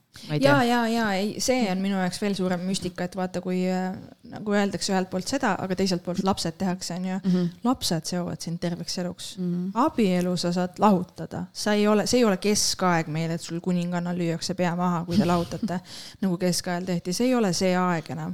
ja, 0.42 0.64
ja, 0.64 0.88
ja 0.88 1.06
ei, 1.14 1.36
see 1.44 1.66
on 1.72 1.82
minu 1.84 1.98
jaoks 2.00 2.20
veel 2.22 2.36
suurem 2.38 2.64
müstika, 2.68 3.06
et 3.06 3.16
vaata, 3.18 3.42
kui 3.44 3.62
äh, 3.70 3.96
nagu 4.32 4.56
öeldakse 4.56 4.94
ühelt 4.94 5.10
poolt 5.12 5.30
seda, 5.30 5.54
aga 5.62 5.78
teiselt 5.78 6.04
poolt 6.06 6.24
lapsed 6.28 6.58
tehakse, 6.60 6.96
onju. 6.96 7.18
mm. 7.18 7.32
-hmm. 7.32 7.50
lapsed 7.64 8.10
seovad 8.12 8.42
sind 8.42 8.60
terveks 8.60 8.98
eluks. 9.04 9.38
Mm 9.38 9.52
-hmm. 9.54 9.72
abielu 9.86 10.38
sa 10.38 10.52
saad 10.52 10.80
lahutada, 10.80 11.46
sa 11.54 11.74
ei 11.74 11.88
ole, 11.88 12.08
see 12.08 12.20
ei 12.20 12.26
ole 12.26 12.38
keskaeg 12.38 13.08
meil, 13.08 13.32
et 13.32 13.42
sul 13.42 13.60
kuningannal 13.60 14.18
lüüakse 14.18 14.54
pea 14.54 14.76
maha, 14.76 15.06
kui 15.06 15.18
te 15.18 15.26
lahutate, 15.26 15.80
nagu 16.22 16.38
keskajal 16.38 16.84
tehti, 16.86 17.14
see 17.14 17.28
ei 17.28 17.36
ole 17.36 17.54
see 17.54 17.76
aeg 17.78 18.10
enam. 18.10 18.34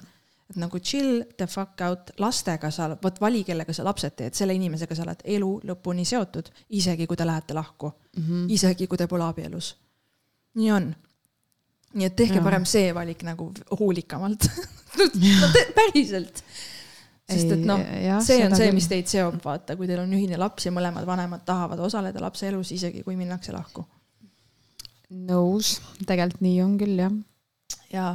et 0.49 0.57
nagu 0.57 0.79
chill 0.79 1.23
the 1.37 1.47
fuck 1.47 1.81
out, 1.81 2.11
lastega 2.17 2.71
sa, 2.71 2.97
vot 3.03 3.21
vali, 3.21 3.43
kellega 3.43 3.73
sa 3.73 3.83
lapsed 3.83 4.11
teed, 4.15 4.33
selle 4.33 4.53
inimesega 4.53 4.95
sa 4.95 5.03
oled 5.03 5.21
elu 5.23 5.61
lõpuni 5.63 6.05
seotud, 6.05 6.49
isegi 6.69 7.07
kui 7.07 7.17
te 7.17 7.25
lähete 7.25 7.53
lahku, 7.53 7.91
Mm 8.17 8.23
-hmm. 8.23 8.51
isegi 8.51 8.87
kui 8.87 8.97
te 8.97 9.07
pole 9.07 9.23
abielus. 9.23 9.77
Nii 10.59 10.71
on. 10.75 10.91
nii 11.93 12.07
et 12.07 12.15
tehke 12.15 12.39
Jaa. 12.39 12.45
parem 12.45 12.67
see 12.67 12.91
valik 12.95 13.23
nagu 13.27 13.49
hoolikamalt 13.79 14.47
no,. 14.97 15.49
päriselt. 15.75 16.43
sest 17.31 17.55
et 17.55 17.65
noh, 17.67 17.83
see 18.25 18.41
on 18.45 18.55
see, 18.57 18.71
mis 18.75 18.89
teid 18.91 19.11
seob, 19.11 19.39
vaata, 19.43 19.77
kui 19.79 19.89
teil 19.89 20.03
on 20.03 20.15
ühine 20.17 20.39
laps 20.39 20.67
ja 20.67 20.75
mõlemad 20.75 21.07
vanemad 21.07 21.45
tahavad 21.47 21.79
osaleda 21.87 22.23
lapse 22.23 22.47
elus, 22.49 22.73
isegi 22.75 23.03
kui 23.07 23.17
minnakse 23.19 23.55
lahku. 23.55 23.85
nõus, 25.11 25.77
tegelikult 26.07 26.43
nii 26.43 26.57
on 26.63 26.79
küll 26.79 27.05
jah. 27.05 27.21
ja 27.93 28.09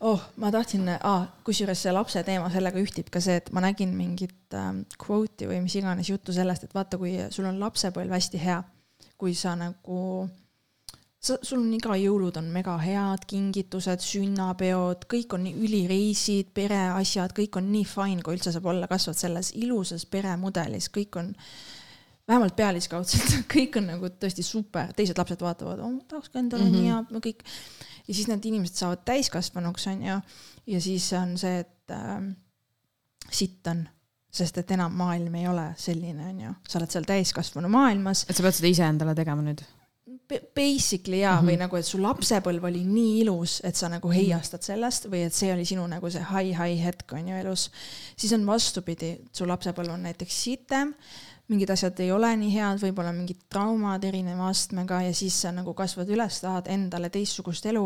oh, 0.00 0.20
ma 0.40 0.50
tahtsin 0.52 0.88
ah,, 0.96 1.26
kusjuures 1.44 1.82
see 1.84 1.92
lapse 1.94 2.22
teema 2.24 2.50
sellega 2.52 2.80
ühtib 2.80 3.10
ka 3.12 3.22
see, 3.24 3.38
et 3.40 3.50
ma 3.56 3.62
nägin 3.64 3.92
mingit 3.96 4.56
ähm, 4.56 4.84
quote'i 5.00 5.48
või 5.50 5.60
mis 5.64 5.76
iganes 5.80 6.10
juttu 6.12 6.34
sellest, 6.36 6.66
et 6.66 6.76
vaata, 6.76 6.98
kui 7.00 7.16
sul 7.32 7.48
on 7.50 7.60
lapsepõlv 7.60 8.16
hästi 8.16 8.40
hea, 8.40 8.60
kui 9.20 9.34
sa 9.36 9.54
nagu, 9.58 10.00
sa, 11.20 11.36
sul 11.44 11.60
on 11.60 11.72
iga 11.76 11.96
jõulud 12.00 12.38
on 12.40 12.48
mega 12.52 12.76
head, 12.80 13.26
kingitused, 13.28 14.02
sünnapeod, 14.04 15.04
kõik 15.10 15.36
on 15.36 15.44
nii 15.46 15.66
ülireisid, 15.66 16.54
pereasjad, 16.56 17.34
kõik 17.36 17.60
on 17.60 17.68
nii 17.74 17.84
fine, 17.88 18.24
kui 18.24 18.38
üldse 18.38 18.54
saab 18.54 18.70
olla, 18.72 18.88
kasvad 18.90 19.18
selles 19.20 19.52
ilusas 19.60 20.06
peremudelis, 20.10 20.88
kõik 20.94 21.20
on 21.20 21.30
vähemalt 22.30 22.56
pealiskaudselt, 22.56 23.36
kõik 23.54 23.78
on 23.80 23.90
nagu 23.92 24.12
tõesti 24.22 24.44
super, 24.46 24.94
teised 24.96 25.18
lapsed 25.20 25.44
vaatavad, 25.44 25.82
oh, 25.84 25.96
tahaks 26.08 26.32
ka 26.32 26.40
endale 26.40 26.64
mm 26.64 26.72
-hmm. 26.72 26.80
nii 26.80 26.92
hea, 26.92 27.00
no 27.10 27.22
kõik. 27.24 27.44
ja 28.08 28.14
siis 28.14 28.28
need 28.28 28.44
inimesed 28.52 28.80
saavad 28.80 29.04
täiskasvanuks, 29.04 29.86
onju, 29.92 30.20
ja 30.66 30.80
siis 30.80 31.12
on 31.12 31.36
see, 31.38 31.58
et 31.60 31.96
äh, 31.96 32.30
sitt 33.30 33.66
on, 33.66 33.84
sest 34.30 34.58
et 34.58 34.70
enam 34.70 34.94
maailm 34.94 35.34
ei 35.34 35.48
ole 35.48 35.74
selline, 35.76 36.30
onju, 36.32 36.54
sa 36.68 36.78
oled 36.78 36.90
seal 36.90 37.04
täiskasvanu 37.04 37.68
maailmas. 37.68 38.24
et 38.28 38.36
sa 38.36 38.42
pead 38.42 38.56
seda 38.56 38.72
ise 38.72 38.88
endale 38.88 39.14
tegema 39.14 39.42
nüüd? 39.42 39.66
Basically 40.30 41.20
jaa 41.20 41.34
mm, 41.34 41.40
-hmm. 41.40 41.50
või 41.50 41.58
nagu, 41.58 41.76
et 41.76 41.86
su 41.86 41.98
lapsepõlv 42.02 42.64
oli 42.70 42.84
nii 42.84 43.20
ilus, 43.24 43.60
et 43.64 43.76
sa 43.76 43.88
nagu 43.88 44.12
heiastad 44.14 44.62
sellest 44.62 45.08
või 45.10 45.24
et 45.26 45.34
see 45.34 45.52
oli 45.52 45.64
sinu 45.64 45.86
nagu 45.90 46.10
see 46.10 46.22
high-high 46.22 46.84
hetk 46.84 47.12
on 47.12 47.28
ju 47.28 47.36
elus. 47.36 47.70
siis 48.16 48.32
on 48.32 48.46
vastupidi, 48.46 49.18
su 49.32 49.46
lapsepõlv 49.46 49.96
on 49.96 50.02
näiteks 50.02 50.42
sitem, 50.44 50.94
mingid 51.50 51.70
asjad 51.70 51.98
ei 52.00 52.12
ole 52.14 52.30
nii 52.38 52.52
head, 52.54 52.78
võib-olla 52.78 53.10
mingid 53.14 53.40
traumad 53.50 54.04
erineva 54.06 54.46
astmega 54.52 55.00
ja 55.02 55.14
siis 55.14 55.34
sa 55.42 55.50
nagu 55.54 55.74
kasvad 55.74 56.08
üles, 56.14 56.38
tahad 56.44 56.70
endale 56.70 57.10
teistsugust 57.10 57.66
elu 57.66 57.82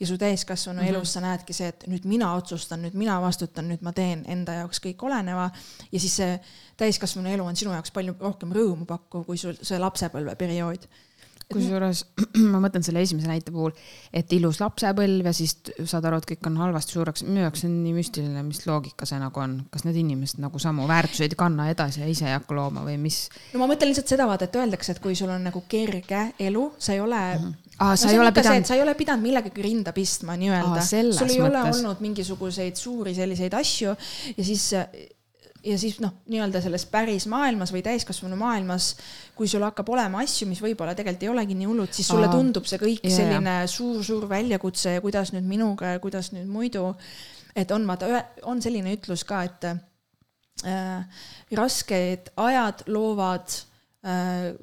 ja 0.00 0.06
su 0.06 0.18
täiskasvanu 0.18 0.82
mm 0.82 0.84
-hmm. 0.84 0.96
elus 0.96 1.12
sa 1.12 1.20
näedki 1.24 1.52
see, 1.52 1.68
et 1.68 1.84
nüüd 1.88 2.04
mina 2.04 2.34
otsustan, 2.34 2.82
nüüd 2.82 2.94
mina 2.94 3.20
vastutan, 3.20 3.68
nüüd 3.68 3.82
ma 3.82 3.92
teen 3.92 4.24
enda 4.28 4.60
jaoks 4.60 4.80
kõik 4.84 5.02
oleneva 5.08 5.50
ja 5.92 6.00
siis 6.00 6.16
see 6.16 6.40
täiskasvanu 6.76 7.28
elu 7.28 7.44
on 7.44 7.56
sinu 7.56 7.72
jaoks 7.72 7.90
palju 7.90 8.16
rohkem 8.20 8.52
rõõmu 8.52 8.84
pakkuv 8.86 9.24
kui 9.24 9.38
sul 9.38 9.56
see 9.62 9.78
lapsepõlveperiood 9.78 10.88
kusjuures 11.52 12.02
ma 12.52 12.60
mõtlen 12.62 12.84
selle 12.84 13.02
esimese 13.04 13.28
näite 13.30 13.52
puhul, 13.54 13.72
et 14.14 14.32
ilus 14.36 14.60
lapsepõlv 14.60 15.28
ja 15.30 15.32
siis 15.36 15.56
saad 15.88 16.06
aru, 16.08 16.20
et 16.20 16.28
kõik 16.32 16.48
on 16.50 16.58
halvasti 16.60 16.96
suureks, 16.96 17.24
jaoks 17.24 17.64
see 17.64 17.70
on 17.70 17.78
nii 17.84 17.94
müstiline, 17.96 18.44
mis 18.46 18.60
loogika 18.68 19.08
see 19.08 19.20
nagu 19.22 19.42
on, 19.42 19.58
kas 19.72 19.86
need 19.88 19.98
inimesed 20.02 20.42
nagu 20.44 20.60
samu 20.62 20.88
väärtuseid 20.90 21.34
ei 21.34 21.40
kanna 21.40 21.68
edasi 21.72 22.04
ja 22.04 22.10
ise 22.10 22.28
ei 22.28 22.36
hakka 22.36 22.56
looma 22.58 22.84
või 22.86 22.98
mis? 23.00 23.24
no 23.54 23.62
ma 23.62 23.70
mõtlen 23.70 23.92
lihtsalt 23.92 24.12
seda 24.12 24.28
vaata, 24.28 24.48
et 24.48 24.60
öeldakse, 24.60 24.94
et 24.94 25.02
kui 25.04 25.16
sul 25.18 25.32
on 25.32 25.48
nagu 25.48 25.64
kerge 25.70 26.28
elu, 26.48 26.64
sa 26.78 26.94
ei 26.96 27.04
ole 27.04 27.20
mm. 27.34 27.44
-hmm. 27.44 27.74
aa, 27.78 27.96
sa 27.96 28.12
ei 28.12 28.20
ole 28.20 28.32
pidanud, 28.36 28.68
sa 28.68 28.78
ei 28.78 28.84
ole 28.84 28.96
pidanud 28.98 29.24
millegagi 29.24 29.64
rinda 29.64 29.92
pistma 29.96 30.36
nii-öelda 30.36 30.84
selles 30.84 31.20
sul 31.22 31.32
ei 31.32 31.40
ole 31.40 31.62
mõttes. 31.62 31.80
olnud 31.80 32.04
mingisuguseid 32.04 32.76
suuri 32.76 33.14
selliseid 33.16 33.54
asju 33.56 33.96
ja 34.36 34.44
siis 34.44 34.72
ja 35.64 35.78
siis 35.78 35.98
noh, 36.02 36.12
nii-öelda 36.30 36.60
selles 36.62 36.84
päris 36.90 37.26
maailmas 37.30 37.72
või 37.74 37.82
täiskasvanu 37.86 38.36
maailmas, 38.38 38.92
kui 39.38 39.48
sul 39.50 39.64
hakkab 39.66 39.88
olema 39.94 40.22
asju, 40.24 40.48
mis 40.50 40.62
võib-olla 40.62 40.94
tegelikult 40.98 41.26
ei 41.26 41.32
olegi 41.32 41.56
nii 41.58 41.68
hullud, 41.70 41.92
siis 41.94 42.08
sulle 42.12 42.28
Aa, 42.28 42.36
tundub 42.36 42.68
see 42.68 42.80
kõik 42.82 43.06
jaa, 43.08 43.16
selline 43.16 43.56
suur-suur 43.70 44.28
väljakutse 44.30 44.96
ja 44.96 45.04
kuidas 45.04 45.32
nüüd 45.34 45.48
minuga 45.48 45.96
ja 45.96 46.02
kuidas 46.02 46.32
nüüd 46.36 46.48
muidu. 46.50 46.94
et 47.56 47.70
on 47.74 47.86
vaata, 47.86 48.24
on 48.46 48.62
selline 48.62 48.92
ütlus 48.94 49.24
ka, 49.26 49.42
et 49.48 49.64
äh, 49.68 51.22
rasked 51.58 52.32
ajad 52.36 52.84
loovad 52.86 53.60
äh, 54.06 54.54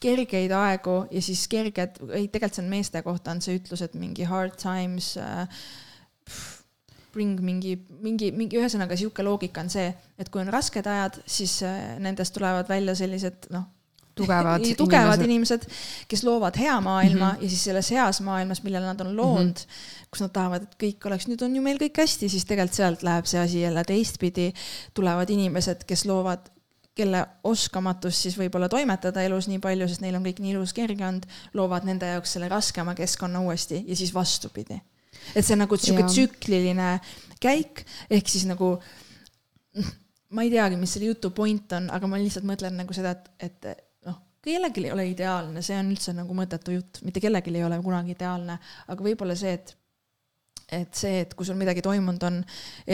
kergeid 0.00 0.52
aegu 0.54 1.04
ja 1.10 1.22
siis 1.22 1.46
kerged, 1.50 1.98
ei 2.14 2.28
tegelikult 2.28 2.54
see 2.60 2.64
on 2.64 2.70
meeste 2.70 3.02
kohta 3.02 3.34
on 3.34 3.42
see 3.44 3.58
ütlus, 3.58 3.82
et 3.82 3.94
mingi 3.98 4.24
hard 4.28 4.56
times 4.60 5.16
äh, 5.20 5.48
bring 7.14 7.40
mingi, 7.44 7.76
mingi, 8.02 8.32
mingi 8.34 8.58
ühesõnaga 8.60 8.98
sihuke 8.98 9.24
loogika 9.26 9.62
on 9.64 9.70
see, 9.72 9.86
et 10.18 10.30
kui 10.32 10.42
on 10.42 10.50
rasked 10.52 10.86
ajad, 10.90 11.20
siis 11.26 11.60
äh, 11.66 11.94
nendest 12.02 12.34
tulevad 12.36 12.68
välja 12.68 12.96
sellised 12.98 13.48
noh, 13.54 13.68
tugevad 14.18 14.62
tugevad 14.82 15.22
inimesed. 15.22 15.64
inimesed, 15.64 16.06
kes 16.08 16.24
loovad 16.26 16.58
hea 16.58 16.80
maailma 16.80 17.32
mm. 17.32 17.36
-hmm. 17.36 17.42
ja 17.42 17.48
siis 17.48 17.64
selles 17.64 17.90
heas 17.90 18.20
maailmas, 18.20 18.62
millele 18.62 18.86
nad 18.86 19.00
on 19.00 19.16
loonud 19.16 19.46
mm, 19.46 19.52
-hmm. 19.52 20.06
kus 20.10 20.20
nad 20.20 20.30
tahavad, 20.30 20.62
et 20.62 20.76
kõik 20.82 21.06
oleks, 21.06 21.28
nüüd 21.28 21.42
on 21.42 21.56
ju 21.56 21.62
meil 21.62 21.78
kõik 21.78 22.02
hästi, 22.02 22.28
siis 22.28 22.44
tegelikult 22.44 22.76
sealt 22.76 23.02
läheb 23.02 23.26
see 23.26 23.40
asi 23.40 23.60
jälle 23.60 23.84
teistpidi. 23.84 24.52
tulevad 24.94 25.30
inimesed, 25.30 25.84
kes 25.86 26.04
loovad, 26.04 26.50
kelle 26.94 27.26
oskamatus 27.44 28.22
siis 28.22 28.38
võib-olla 28.38 28.68
toimetada 28.68 29.22
elus 29.22 29.48
nii 29.48 29.58
palju, 29.58 29.88
sest 29.88 30.00
neil 30.00 30.14
on 30.14 30.26
kõik 30.26 30.40
nii 30.40 30.50
ilus 30.54 30.72
kerge 30.72 31.06
olnud, 31.06 31.26
loovad 31.54 31.84
nende 31.84 32.06
jaoks 32.06 32.32
selle 32.32 32.48
raskema 32.48 32.94
keskkonna 32.94 33.40
uuesti 33.40 33.84
ja 33.86 33.96
siis 33.96 34.14
vastupidi. 34.14 34.80
Et 35.32 35.44
see 35.44 35.56
on 35.56 35.64
nagu 35.64 35.78
sihuke 35.80 36.06
tsükliline 36.08 36.90
käik, 37.42 37.84
ehk 38.12 38.30
siis 38.30 38.46
nagu 38.48 38.74
ma 40.34 40.44
ei 40.44 40.50
teagi, 40.52 40.78
mis 40.80 40.96
selle 40.96 41.12
jutu 41.12 41.30
point 41.34 41.76
on, 41.78 41.88
aga 41.94 42.10
ma 42.10 42.18
lihtsalt 42.20 42.46
mõtlen 42.48 42.76
nagu 42.80 42.96
seda, 42.96 43.14
et, 43.14 43.54
et 43.68 44.08
noh, 44.08 44.18
kellelgi 44.44 44.86
ei 44.88 44.92
ole 44.94 45.06
ideaalne, 45.12 45.62
see 45.64 45.78
on 45.78 45.94
üldse 45.94 46.16
nagu 46.16 46.36
mõttetu 46.36 46.74
jutt, 46.74 47.00
mitte 47.06 47.22
kellelgi 47.22 47.54
ei 47.54 47.64
ole 47.66 47.78
kunagi 47.84 48.14
ideaalne, 48.16 48.58
aga 48.90 49.08
võib-olla 49.08 49.38
see, 49.38 49.56
et 49.60 49.76
et 50.72 50.96
see, 50.96 51.18
et 51.20 51.34
kui 51.36 51.46
sul 51.46 51.58
midagi 51.60 51.82
toimunud 51.84 52.22
on 52.26 52.38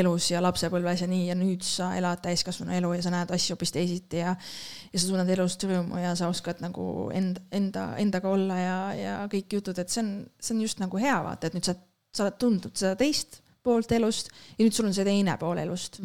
elus 0.03 0.31
ja 0.33 0.41
lapsepõlves 0.43 1.05
ja 1.05 1.07
nii 1.09 1.29
ja 1.29 1.37
nüüd 1.39 1.63
sa 1.65 1.93
elad 1.97 2.19
täiskasvanu 2.25 2.75
elu 2.77 2.91
ja 2.97 3.05
sa 3.05 3.13
näed 3.15 3.31
asju 3.35 3.55
hoopis 3.55 3.73
teisiti 3.73 4.21
ja 4.21 4.35
ja 4.35 4.99
sa 4.99 5.07
tunned 5.07 5.31
elust 5.31 5.65
rõõmu 5.65 6.01
ja 6.03 6.17
sa 6.19 6.29
oskad 6.33 6.59
nagu 6.65 6.85
enda, 7.15 7.45
enda, 7.55 7.85
endaga 8.03 8.33
olla 8.33 8.59
ja, 8.59 8.79
ja 8.99 9.15
kõik 9.33 9.55
jutud, 9.61 9.79
et 9.79 9.93
see 9.93 10.03
on, 10.03 10.11
see 10.43 10.57
on 10.57 10.65
just 10.67 10.83
nagu 10.83 11.01
hea 11.01 11.15
vaata, 11.25 11.47
et 11.47 11.57
nüüd 11.57 11.71
sa, 11.71 11.77
sa 12.15 12.27
oled 12.27 12.39
tundnud 12.41 12.77
seda 12.77 12.97
teist 12.99 13.41
poolt 13.63 13.93
elust 13.93 14.31
ja 14.57 14.65
nüüd 14.65 14.77
sul 14.77 14.89
on 14.89 14.95
see 14.97 15.07
teine 15.07 15.37
pool 15.41 15.61
elust. 15.63 16.01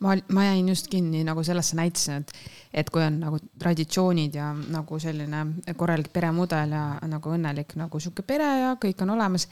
ma, 0.00 0.16
ma 0.32 0.44
jäin 0.44 0.68
just 0.68 0.88
kinni 0.92 1.22
nagu 1.24 1.42
sellesse 1.44 1.76
näitesse, 1.76 2.16
et, 2.16 2.32
et 2.82 2.90
kui 2.90 3.02
on 3.04 3.18
nagu 3.20 3.40
traditsioonid 3.60 4.36
ja 4.36 4.50
nagu 4.54 4.98
selline 5.02 5.44
korralik 5.76 6.12
peremudel 6.12 6.76
ja 6.76 6.84
nagu 7.08 7.34
õnnelik 7.36 7.76
nagu 7.80 8.00
sihuke 8.00 8.24
pere 8.26 8.50
ja 8.64 8.74
kõik 8.80 9.02
on 9.04 9.16
olemas. 9.16 9.48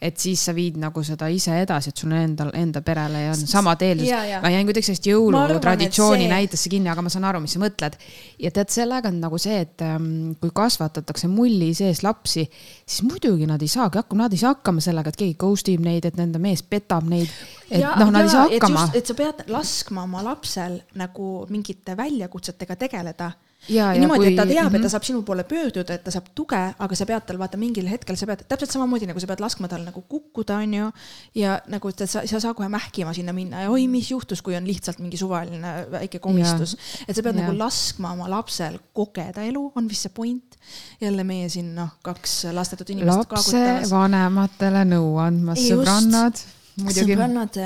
Et 0.00 0.16
siis 0.18 0.44
sa 0.46 0.52
viid 0.54 0.76
nagu 0.78 1.02
seda 1.02 1.26
ise 1.28 1.56
edasi, 1.62 1.90
et 1.90 1.96
sul 1.98 2.12
on 2.12 2.18
endal, 2.22 2.50
enda 2.54 2.80
perele 2.86 3.22
ja 3.24 3.30
on 3.34 3.40
samad 3.50 3.80
eeldused 3.82 4.42
ma 4.42 4.50
jäin 4.54 4.66
kuidagi 4.68 4.86
sellest 4.86 5.08
jõulutraditsiooni 5.10 6.22
see- 6.26 6.30
näitesse 6.32 6.68
kinni, 6.70 6.88
aga 6.92 7.02
ma 7.02 7.08
saan 7.10 7.24
aru, 7.24 7.40
mis 7.40 7.52
sa 7.56 7.58
mõtled. 7.62 7.96
ja 8.38 8.50
tead, 8.54 8.68
sellega 8.70 9.08
on 9.08 9.18
nagu 9.20 9.38
see, 9.42 9.60
et 9.64 9.82
ähm, 9.82 10.34
kui 10.40 10.50
kasvatatakse 10.54 11.28
mulli 11.28 11.72
sees 11.74 12.02
lapsi, 12.06 12.46
siis 12.86 13.02
muidugi 13.02 13.46
nad 13.50 13.62
ei 13.62 13.68
saagi 13.68 13.98
hakkama, 13.98 14.22
nad 14.28 14.32
ei 14.32 14.38
saa 14.38 14.54
hakkama 14.54 14.80
sellega, 14.84 15.08
et 15.10 15.16
keegi 15.16 15.34
ghost 15.38 15.68
ib 15.68 15.80
neid, 15.84 16.04
et 16.04 16.16
nende 16.16 16.38
mees 16.38 16.62
petab 16.62 17.04
neid. 17.08 17.28
et 17.70 17.80
Ja- 17.80 17.94
noh, 17.98 18.10
nad 18.10 18.22
ei 18.22 18.28
ja, 18.28 18.32
saa 18.32 18.46
et 18.46 18.62
hakkama 18.62 18.90
et 18.94 19.06
sa 19.06 19.14
pead 19.14 19.44
laskma 19.48 20.02
oma 20.06 20.22
lapsel 20.24 20.80
nagu 20.94 21.46
mingite 21.50 21.96
väljakutsetega 21.96 22.76
tegeleda. 22.76 23.32
Ja- 23.68 23.88
ja, 23.90 23.94
ja 23.94 24.00
niimoodi, 24.00 24.26
et 24.30 24.36
ta 24.36 24.44
kui- 24.46 24.54
teab 24.54 24.66
et 24.66 24.72
mhm. 24.78 24.82
ta 24.82 24.88
saab 24.88 25.02
sinu 25.04 25.22
poole 25.26 25.44
pöörduda, 25.44 25.94
et 25.94 26.04
ta 26.04 26.10
saab 26.14 26.28
tuge, 26.34 26.60
aga 26.78 26.94
sa 26.94 27.04
pead 27.06 27.26
tal 27.26 27.38
vaata 27.38 27.58
mingil 27.58 27.88
hetkel, 27.90 28.16
sa 28.16 28.26
pead 28.26 28.44
täpselt 28.48 28.70
samamoodi 28.70 29.06
nagu 29.10 29.20
sa 29.20 29.26
pead 29.26 29.40
laskma 29.42 29.68
tal 29.68 29.82
nagu 29.84 30.02
kukkuda, 30.08 30.60
onju. 30.62 30.92
ja 31.34 31.60
nagu, 31.68 31.88
et 31.88 31.98
sa, 31.98 32.06
sa 32.06 32.36
ei 32.38 32.40
saa 32.40 32.54
kohe 32.54 32.68
mähkima 32.68 33.12
sinna 33.14 33.32
minna 33.32 33.62
ja 33.66 33.70
oi, 33.70 33.88
mis 33.88 34.10
juhtus, 34.10 34.42
kui 34.42 34.56
on 34.56 34.64
lihtsalt 34.66 34.98
mingi 35.02 35.16
suvaline 35.18 35.86
väike 35.90 36.18
komistus. 36.18 36.76
et 37.08 37.16
sa 37.16 37.22
pead 37.22 37.34
Ja. 37.36 37.42
nagu 37.42 37.58
laskma 37.58 38.12
oma 38.12 38.28
lapsel 38.30 38.78
kogeda 38.94 39.42
elu, 39.42 39.72
on 39.76 39.88
vist 39.88 40.02
see 40.02 40.10
point. 40.14 40.56
jälle 41.00 41.24
meie 41.24 41.48
siin 41.48 41.74
noh, 41.74 41.88
kaks 42.02 42.44
lastetut 42.52 42.90
inimest 42.90 43.30
lapse 43.30 43.90
vanematele 43.90 44.84
nõu 44.84 45.18
andmas, 45.18 45.58
sõbrannad. 45.58 46.36
sõbrannad, 46.78 47.58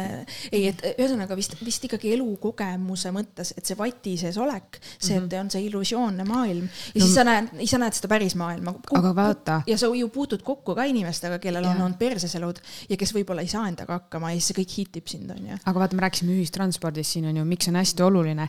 ei, 0.53 0.67
et 0.71 0.83
ühesõnaga 0.95 1.37
vist, 1.39 1.57
vist 1.65 1.87
ikkagi 1.89 2.13
elukogemuse 2.17 3.13
mõttes, 3.15 3.53
et 3.57 3.69
see 3.69 3.79
vati 3.79 4.15
sees 4.21 4.39
olek, 4.41 4.79
see, 4.97 5.19
et 5.19 5.37
on 5.39 5.51
see 5.53 5.67
illusioonne 5.69 6.27
maailm 6.29 6.67
ja 6.67 7.01
no, 7.01 7.05
siis 7.05 7.15
sa 7.17 7.27
näed, 7.29 7.53
sa 7.69 7.81
näed 7.83 7.99
seda 7.99 8.11
päris 8.13 8.37
maailma. 8.39 8.75
Aga 8.99 9.15
vaata. 9.17 9.59
ja 9.69 9.79
sa 9.81 9.91
ju 9.93 10.09
puutud 10.13 10.45
kokku 10.47 10.77
ka 10.79 10.87
inimestega, 10.89 11.41
kellel 11.43 11.67
on 11.67 11.75
Jah. 11.75 11.85
olnud 11.87 11.99
perses 12.01 12.35
elud 12.39 12.61
ja 12.89 13.01
kes 13.01 13.15
võib-olla 13.17 13.45
ei 13.45 13.51
saa 13.53 13.67
endaga 13.71 14.01
hakkama 14.01 14.33
ja 14.33 14.41
siis 14.41 14.53
see 14.53 14.61
kõik 14.63 14.79
hitib 14.81 15.11
sind, 15.13 15.31
onju. 15.35 15.61
aga 15.65 15.85
vaata, 15.85 15.99
me 15.99 16.07
rääkisime 16.07 16.37
ühistranspordist 16.37 17.19
siin 17.19 17.29
on 17.31 17.43
ju, 17.43 17.45
miks 17.49 17.69
on 17.71 17.79
hästi 17.81 18.07
oluline, 18.07 18.49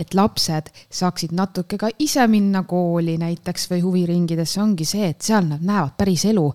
et 0.00 0.14
lapsed 0.16 0.70
saaksid 0.90 1.34
natuke 1.36 1.78
ka 1.80 1.90
ise 2.00 2.24
minna 2.30 2.64
kooli 2.68 3.18
näiteks 3.20 3.68
või 3.72 3.82
huviringidesse, 3.84 4.60
ongi 4.62 4.88
see, 4.88 5.12
et 5.12 5.20
seal 5.24 5.46
nad 5.48 5.64
näevad 5.64 5.96
päris 5.98 6.24
elu 6.30 6.46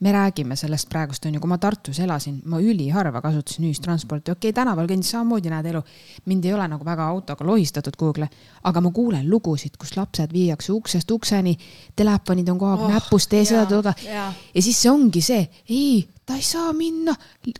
me 0.00 0.12
räägime 0.12 0.56
sellest 0.56 0.88
praegust 0.88 1.26
on 1.26 1.34
ju, 1.34 1.40
kui 1.40 1.48
ma 1.48 1.58
Tartus 1.58 1.98
elasin, 2.04 2.40
ma 2.44 2.60
üliharva 2.60 3.20
kasutasin 3.24 3.68
ühistransporti, 3.68 4.32
okei 4.34 4.50
okay,, 4.50 4.56
tänaval 4.56 4.88
kõndis 4.90 5.12
samamoodi 5.14 5.52
näed 5.52 5.70
elu. 5.72 5.82
mind 6.26 6.44
ei 6.44 6.52
ole 6.54 6.68
nagu 6.68 6.84
väga 6.84 7.06
autoga 7.06 7.46
lohistatud 7.46 7.96
kuhugile, 7.96 8.28
aga 8.62 8.80
ma 8.80 8.90
kuulen 8.92 9.30
lugusid, 9.30 9.76
kus 9.78 9.96
lapsed 9.96 10.32
viiakse 10.32 10.72
uksest 10.72 11.10
ukseni, 11.10 11.56
telefonid 11.96 12.48
on 12.48 12.58
kogu 12.58 12.72
aeg 12.72 12.86
Oh, 12.86 12.92
näpus, 12.92 13.26
tee 13.26 13.44
seda 13.44 13.64
toda 13.66 13.94
ja 14.06 14.28
siis 14.62 14.76
see 14.82 14.90
ongi 14.90 15.22
see, 15.24 15.48
ei, 15.68 16.04
ta 16.26 16.34
ei 16.34 16.42
saa 16.42 16.72
minna, 16.74 17.12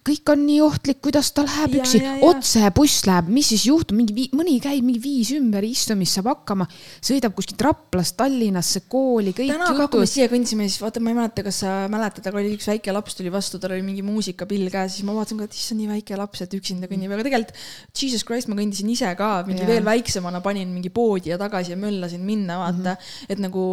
kõik 0.02 0.30
on 0.32 0.40
nii 0.42 0.56
ohtlik, 0.64 0.98
kuidas 1.04 1.28
ta 1.34 1.44
läheb 1.46 1.76
Ja, 1.76 1.82
üksi 1.84 2.00
ja,, 2.00 2.14
ja. 2.18 2.30
otse 2.32 2.70
buss 2.74 3.04
läheb, 3.06 3.28
mis 3.30 3.52
siis 3.52 3.66
juhtub, 3.68 3.94
mingi 3.94 4.26
mõni 4.34 4.56
käib 4.62 4.82
mingi 4.82 4.98
viis 5.04 5.30
ümberistumist 5.36 6.18
saab 6.18 6.32
hakkama, 6.32 6.66
sõidab 6.98 7.36
kuskilt 7.36 7.62
Raplast 7.62 8.16
Tallinnasse 8.18 8.82
kooli, 8.90 9.36
kõik 9.36 9.52
täna 9.52 9.68
ka, 9.70 9.86
kui 9.86 10.02
me 10.02 10.08
jutud. 10.08 10.12
siia 10.16 10.26
kõndisime, 10.32 10.66
siis 10.66 10.82
vaata, 10.82 11.02
ma 11.04 11.14
ei 11.14 11.18
mäleta, 11.20 11.46
kas 11.46 11.62
sa 11.62 11.76
mäletad, 11.92 12.26
aga 12.26 12.42
oli 12.42 12.56
üks 12.58 12.66
väike 12.72 12.96
laps 12.96 13.14
tuli 13.20 13.30
vastu, 13.34 13.62
tal 13.62 13.76
oli 13.76 13.86
mingi 13.86 14.02
muusikapill 14.06 14.66
käes, 14.74 14.98
siis 14.98 15.06
ma 15.06 15.14
vaatasin 15.14 15.44
ka, 15.44 15.46
et 15.46 15.60
issand, 15.60 15.84
nii 15.84 15.92
väike 15.94 16.18
laps, 16.18 16.42
et 16.42 16.58
üksinda 16.58 16.90
kõnnib, 16.90 17.14
aga 17.14 17.28
tegelikult 17.28 17.64
Jesus 17.94 18.26
Christ, 18.26 18.50
ma 18.50 18.58
kõndisin 18.58 18.90
ise 18.90 19.14
ka, 19.14 19.30
mingi 19.46 19.62
Jaa. 19.62 19.76
veel 19.76 19.86
väiksemana 19.86 20.42
panin 20.42 20.74
mingi 20.74 20.90
poodi 20.90 21.30
ja 21.30 21.38
tagasi 21.38 21.76
ja 21.76 21.80
möllasin 21.86 22.26
minna, 22.26 22.58
vaata 22.64 22.96
mm, 22.96 22.98
-hmm. 22.98 23.30
et 23.30 23.46
nagu 23.46 23.66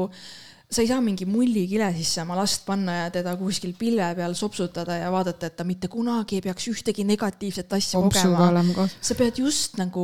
sa 0.73 0.81
ei 0.81 0.89
saa 0.89 1.01
mingi 1.03 1.25
mullikile 1.29 1.89
sisse 1.95 2.23
oma 2.23 2.37
last 2.37 2.65
panna 2.65 2.95
ja 3.03 3.11
teda 3.13 3.35
kuskil 3.37 3.75
pilve 3.77 4.07
peal 4.17 4.35
sopsutada 4.37 4.97
ja 4.99 5.11
vaadata, 5.13 5.49
et 5.49 5.55
ta 5.57 5.65
mitte 5.67 5.89
kunagi 5.91 6.39
ei 6.39 6.45
peaks 6.45 6.67
ühtegi 6.71 7.05
negatiivset 7.07 7.73
asja 7.77 8.01
kogema. 8.01 8.87
sa 9.01 9.15
pead 9.19 9.39
just 9.43 9.77
nagu, 9.81 10.03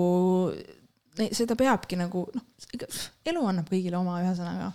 seda 1.32 1.57
peabki 1.59 1.99
nagu 1.99 2.26
noh, 2.36 2.47
elu 3.26 3.45
annab 3.51 3.70
kõigile 3.70 3.99
oma, 3.99 4.20
ühesõnaga. 4.24 4.72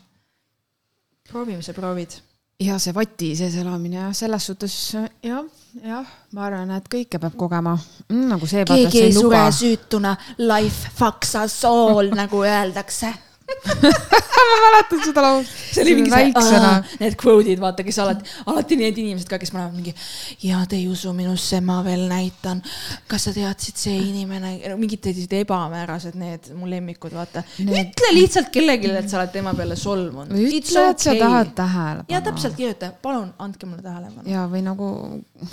proovime 1.31 1.63
sa 1.63 1.75
proovid. 1.77 2.17
ja 2.61 2.79
see 2.79 2.95
vati 2.95 3.35
sees 3.37 3.59
elamine 3.61 4.01
jah, 4.01 4.15
selles 4.15 4.47
suhtes 4.51 4.79
jah, 5.23 5.45
jah, 5.83 6.17
ma 6.33 6.49
arvan, 6.49 6.75
et 6.79 6.89
kõike 6.91 7.21
peab 7.21 7.37
kogema 7.37 7.77
mm,. 7.77 8.25
nagu 8.35 8.47
see. 8.51 8.65
keegi 8.65 9.07
ei 9.09 9.15
sure 9.15 9.45
süütuna, 9.53 10.17
life 10.43 10.91
fucks 10.97 11.37
us 11.45 11.63
all 11.69 12.11
nagu 12.15 12.43
öeldakse. 12.43 13.15
ma 13.45 14.57
mäletan 14.63 15.01
seda 15.05 15.23
laulu. 15.25 15.45
see 15.47 15.83
oli 15.85 15.95
mingi 15.99 16.11
väiksena. 16.13 16.71
need 17.01 17.17
quote'id, 17.21 17.61
vaata, 17.63 17.85
kes 17.87 17.99
alati, 18.03 18.31
alati 18.51 18.77
need 18.81 18.99
inimesed 19.03 19.29
ka, 19.31 19.39
kes 19.43 19.53
panevad 19.55 19.75
mingi 19.77 19.93
ja 20.45 20.63
te 20.69 20.77
ei 20.79 20.87
usu 20.91 21.13
minusse, 21.17 21.61
ma 21.65 21.79
veel 21.87 22.07
näitan. 22.11 22.63
kas 23.11 23.27
sa 23.29 23.35
teadsid, 23.37 23.77
see 23.81 23.97
inimene, 24.11 24.55
mingid 24.81 25.05
sellised 25.05 25.35
ebamäärased, 25.43 26.17
need 26.21 26.51
mu 26.59 26.69
lemmikud, 26.71 27.15
vaata 27.17 27.45
Need-. 27.59 27.93
ütle 27.95 28.13
lihtsalt 28.17 28.51
kellelegi, 28.55 28.93
et 29.03 29.11
sa 29.13 29.21
oled 29.21 29.33
tema 29.35 29.55
peale 29.59 29.77
solvunud. 29.81 30.33
ütle, 30.35 30.87
et 30.95 31.05
sa 31.05 31.17
tahad 31.21 31.53
tähelepanu. 31.59 32.09
ja 32.15 32.23
täpselt 32.25 32.57
kirjuta, 32.59 32.93
palun 33.05 33.33
andke 33.39 33.69
mulle 33.69 33.85
tähelepanu. 33.85 34.25
ja 34.31 34.47
või 34.51 34.65
nagu, 34.67 34.91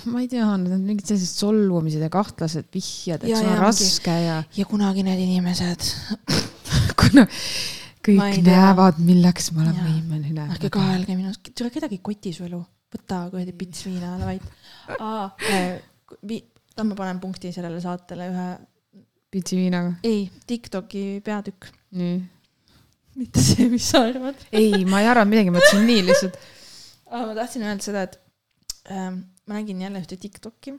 ma 0.08 0.24
ei 0.24 0.28
tea, 0.32 0.48
need 0.64 0.76
on 0.78 0.84
mingid 0.88 1.08
sellised 1.12 1.44
solvumised 1.44 2.02
ja 2.02 2.10
kahtlased 2.12 2.68
vihjed, 2.74 3.22
et 3.24 3.28
Ja, 3.32 3.38
sul 3.40 3.46
on 3.48 3.52
ja 3.52 3.60
mingi- 3.60 3.66
raske 3.68 4.18
ja 4.26 4.42
ja 4.56 4.64
kunagi 4.68 5.02
need 5.06 5.20
inimesed, 5.28 5.92
kuna 7.00 7.26
kõik 8.06 8.42
näevad, 8.46 8.98
milleks 9.02 9.50
ma 9.54 9.64
olen 9.64 9.78
võimeline. 9.78 10.46
ärge 10.56 10.70
kaelge 10.74 11.16
minust, 11.18 11.52
tule 11.58 11.70
kedagi 11.74 11.98
ei 11.98 12.04
koti 12.04 12.32
su 12.34 12.46
elu, 12.48 12.60
võta 12.92 13.22
kuradi 13.30 13.54
pits 13.56 13.86
viina, 13.86 14.16
davai. 14.20 14.38
ma 16.82 16.98
panen 16.98 17.20
punkti 17.22 17.52
sellele 17.54 17.80
saatele 17.84 18.28
ühe, 18.32 18.46
pitsi 19.32 19.58
viinaga. 19.60 19.94
ei, 20.06 20.26
Tiktoki 20.46 21.04
peatükk, 21.24 21.70
nii. 21.98 22.16
mitte 23.20 23.44
see, 23.44 23.68
mis 23.72 23.90
sa 23.94 24.04
arvad. 24.08 24.40
ei, 24.50 24.84
ma 24.84 25.02
ei 25.04 25.10
arvanud 25.12 25.32
midagi, 25.32 25.54
ma 25.54 25.60
mõtlesin 25.60 25.86
nii 25.88 26.06
lihtsalt. 26.10 26.40
aga 27.12 27.24
ma 27.28 27.36
tahtsin 27.38 27.66
öelda 27.68 27.86
seda, 27.86 28.06
et 28.08 28.18
ähm, 28.90 29.22
ma 29.46 29.60
nägin 29.60 29.82
jälle 29.86 30.02
ühte 30.02 30.18
Tiktoki. 30.20 30.78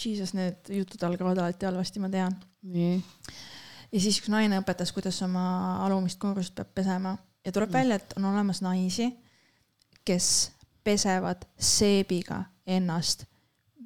Jesus, 0.00 0.30
need 0.32 0.70
jutud 0.72 1.02
algavad 1.04 1.36
alati 1.42 1.66
halvasti, 1.68 2.00
ma 2.00 2.08
tean. 2.08 2.36
nii. 2.64 2.94
Ja 3.92 4.00
siis 4.00 4.20
üks 4.20 4.30
naine 4.32 4.60
õpetas, 4.60 4.92
kuidas 4.94 5.18
oma 5.26 5.44
alumist 5.86 6.20
korrust 6.22 6.54
peab 6.54 6.70
pesema 6.74 7.16
ja 7.44 7.52
tuleb 7.52 7.70
Mm. 7.70 7.72
välja, 7.72 7.96
et 7.96 8.14
on 8.16 8.24
olemas 8.24 8.62
naisi, 8.62 9.10
kes 10.04 10.52
pesevad 10.84 11.44
seebiga 11.58 12.44
ennast, 12.66 13.24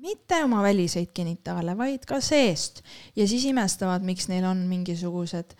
mitte 0.04 0.44
oma 0.44 0.62
väliseid 0.62 1.12
genitaale, 1.14 1.76
vaid 1.76 2.04
ka 2.06 2.20
seest 2.20 2.82
ja 3.16 3.28
siis 3.28 3.44
imestavad, 3.44 4.02
miks 4.02 4.28
neil 4.28 4.44
on 4.44 4.66
mingisugused 4.68 5.54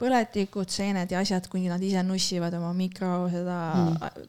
põletikud, 0.00 0.68
seened 0.68 1.10
ja 1.10 1.20
asjad, 1.22 1.46
kuni 1.48 1.68
nad 1.70 1.82
ise 1.82 2.02
nussivad 2.02 2.54
oma 2.58 2.72
mikro 2.74 3.28
seda 3.30 3.58
mm. 3.74 4.26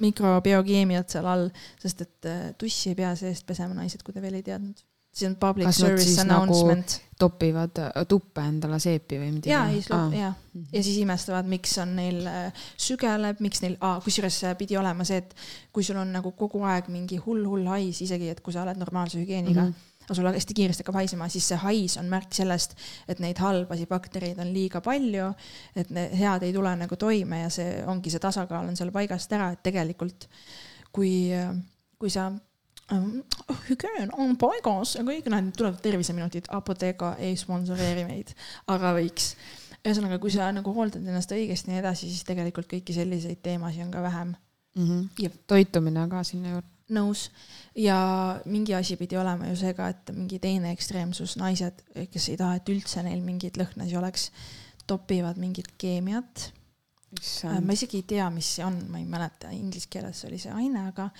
mikrobiokeemiat 0.00 1.14
seal 1.14 1.26
all, 1.30 1.48
sest 1.82 2.02
et 2.04 2.28
äh, 2.28 2.42
tussi 2.58 2.90
ei 2.92 2.98
pea 2.98 3.14
seest 3.16 3.46
pesema 3.46 3.74
naised, 3.78 4.02
kui 4.02 4.14
te 4.14 4.22
veel 4.24 4.40
ei 4.40 4.42
teadnud. 4.46 4.82
See 5.16 5.28
on 5.28 5.36
public 5.40 5.70
Kas 5.70 5.80
service 5.80 6.24
nagu 6.24 6.42
announcement 6.44 6.86
nagu 6.86 7.06
topivad 7.18 7.78
äh, 7.80 8.04
tuppe 8.08 8.44
endale 8.44 8.78
seepi 8.82 9.16
või 9.16 9.30
midagi. 9.38 9.50
ja, 9.50 9.62
ei, 9.72 9.82
ja, 10.18 10.32
Mhm. 10.52 10.66
ja 10.72 10.82
siis 10.82 10.96
imestavad, 11.00 11.48
miks 11.48 11.78
on 11.78 11.94
neil 11.96 12.26
äh, 12.26 12.52
sügeleb, 12.76 13.40
miks 13.40 13.62
neil, 13.62 13.76
kusjuures 14.04 14.40
see 14.40 14.54
pidi 14.54 14.76
olema 14.76 15.04
see, 15.04 15.22
et 15.24 15.34
kui 15.72 15.84
sul 15.84 15.96
on 16.00 16.12
nagu 16.12 16.32
kogu 16.32 16.62
aeg 16.64 16.88
mingi 16.92 17.16
hull-hull 17.16 17.66
hais, 17.72 18.00
isegi 18.04 18.28
et 18.32 18.40
kui 18.40 18.52
sa 18.52 18.62
oled 18.62 18.76
normaalse 18.80 19.18
hügieeniga 19.18 19.62
mm. 19.62 19.72
-hmm. 19.72 20.04
aga 20.04 20.14
sul 20.14 20.28
hästi 20.28 20.54
kiiresti 20.54 20.84
hakkab 20.84 21.00
haisema, 21.00 21.28
siis 21.28 21.48
see 21.48 21.56
hais 21.56 21.96
on 21.96 22.06
märk 22.08 22.32
sellest, 22.32 22.76
et 23.08 23.18
neid 23.18 23.38
halbasi 23.38 23.86
baktereid 23.86 24.38
on 24.38 24.52
liiga 24.52 24.80
palju, 24.80 25.32
et 25.76 25.90
need 25.90 26.12
head 26.12 26.42
ei 26.42 26.52
tule 26.52 26.76
nagu 26.76 26.96
toime 26.96 27.40
ja 27.40 27.50
see 27.50 27.84
ongi 27.86 28.10
see 28.10 28.20
tasakaal 28.20 28.68
on 28.68 28.76
seal 28.76 28.92
paigast 28.92 29.32
ära, 29.32 29.52
et 29.52 29.62
tegelikult 29.62 30.28
kui, 30.92 31.30
kui 31.98 32.10
sa 32.10 32.32
hügieen 32.90 34.12
on 34.14 34.36
paigas 34.38 34.94
ja 34.94 35.02
kõik 35.06 35.26
need 35.32 35.54
tulevad 35.58 35.80
terviseminutid, 35.82 36.50
Apotheka 36.54 37.16
ei 37.18 37.34
sponsoreeri 37.38 38.04
meid, 38.06 38.30
aga 38.70 38.92
võiks 38.94 39.32
ühesõnaga, 39.86 40.18
kui 40.22 40.32
sa 40.34 40.48
nagu 40.54 40.74
hooldad 40.74 41.02
ennast 41.02 41.34
õigesti 41.34 41.70
ja 41.70 41.74
nii 41.74 41.82
edasi, 41.82 42.10
siis 42.10 42.26
tegelikult 42.26 42.68
kõiki 42.70 42.94
selliseid 42.94 43.42
teemasid 43.42 43.86
on 43.86 43.92
ka 43.94 44.02
vähem. 44.06 44.34
Ja- 45.22 45.30
toitumine 45.46 46.08
ka 46.08 46.22
sinna 46.22 46.50
juurde. 46.56 46.68
nõus. 46.92 47.30
ja 47.74 48.40
mingi 48.44 48.74
asi 48.74 48.96
pidi 48.96 49.16
olema 49.16 49.48
ju 49.48 49.56
see 49.56 49.72
ka, 49.74 49.88
et 49.88 50.10
mingi 50.14 50.38
teine 50.38 50.70
ekstreemsus, 50.70 51.36
naised, 51.36 51.82
kes 52.12 52.28
ei 52.28 52.36
taha, 52.36 52.56
et 52.56 52.68
üldse 52.68 53.02
neil 53.02 53.22
mingeid 53.22 53.58
lõhnasi 53.58 53.96
oleks, 53.98 54.30
topivad 54.86 55.36
mingit 55.36 55.72
keemiat. 55.78 56.52
ma 57.60 57.72
isegi 57.72 57.96
ei 57.96 58.02
tea, 58.02 58.30
mis 58.30 58.54
see 58.56 58.64
on, 58.64 58.78
ma 58.90 58.98
ei 58.98 59.04
mäleta, 59.04 59.50
inglise 59.50 59.88
keeles 59.90 60.24
oli 60.24 60.38
see 60.38 60.52
aine, 60.52 60.86
aga 60.92 61.10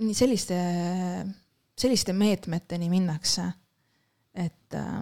nii 0.00 0.16
selliste, 0.16 0.58
selliste 1.78 2.14
meetmeteni 2.16 2.88
minnakse, 2.92 3.46
et 4.34 4.76
äh, 4.78 5.00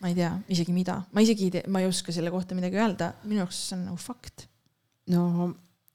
ma 0.00 0.10
ei 0.10 0.16
tea 0.16 0.30
isegi 0.52 0.74
mida, 0.76 0.98
ma 1.12 1.24
isegi 1.24 1.48
ei 1.48 1.54
tea, 1.56 1.68
ma 1.72 1.82
ei 1.82 1.88
oska 1.88 2.12
selle 2.12 2.32
kohta 2.34 2.56
midagi 2.56 2.80
öelda, 2.80 3.12
minu 3.24 3.44
jaoks 3.44 3.60
see 3.68 3.78
on 3.78 3.86
nagu 3.90 4.00
fakt. 4.00 4.48
no 5.12 5.26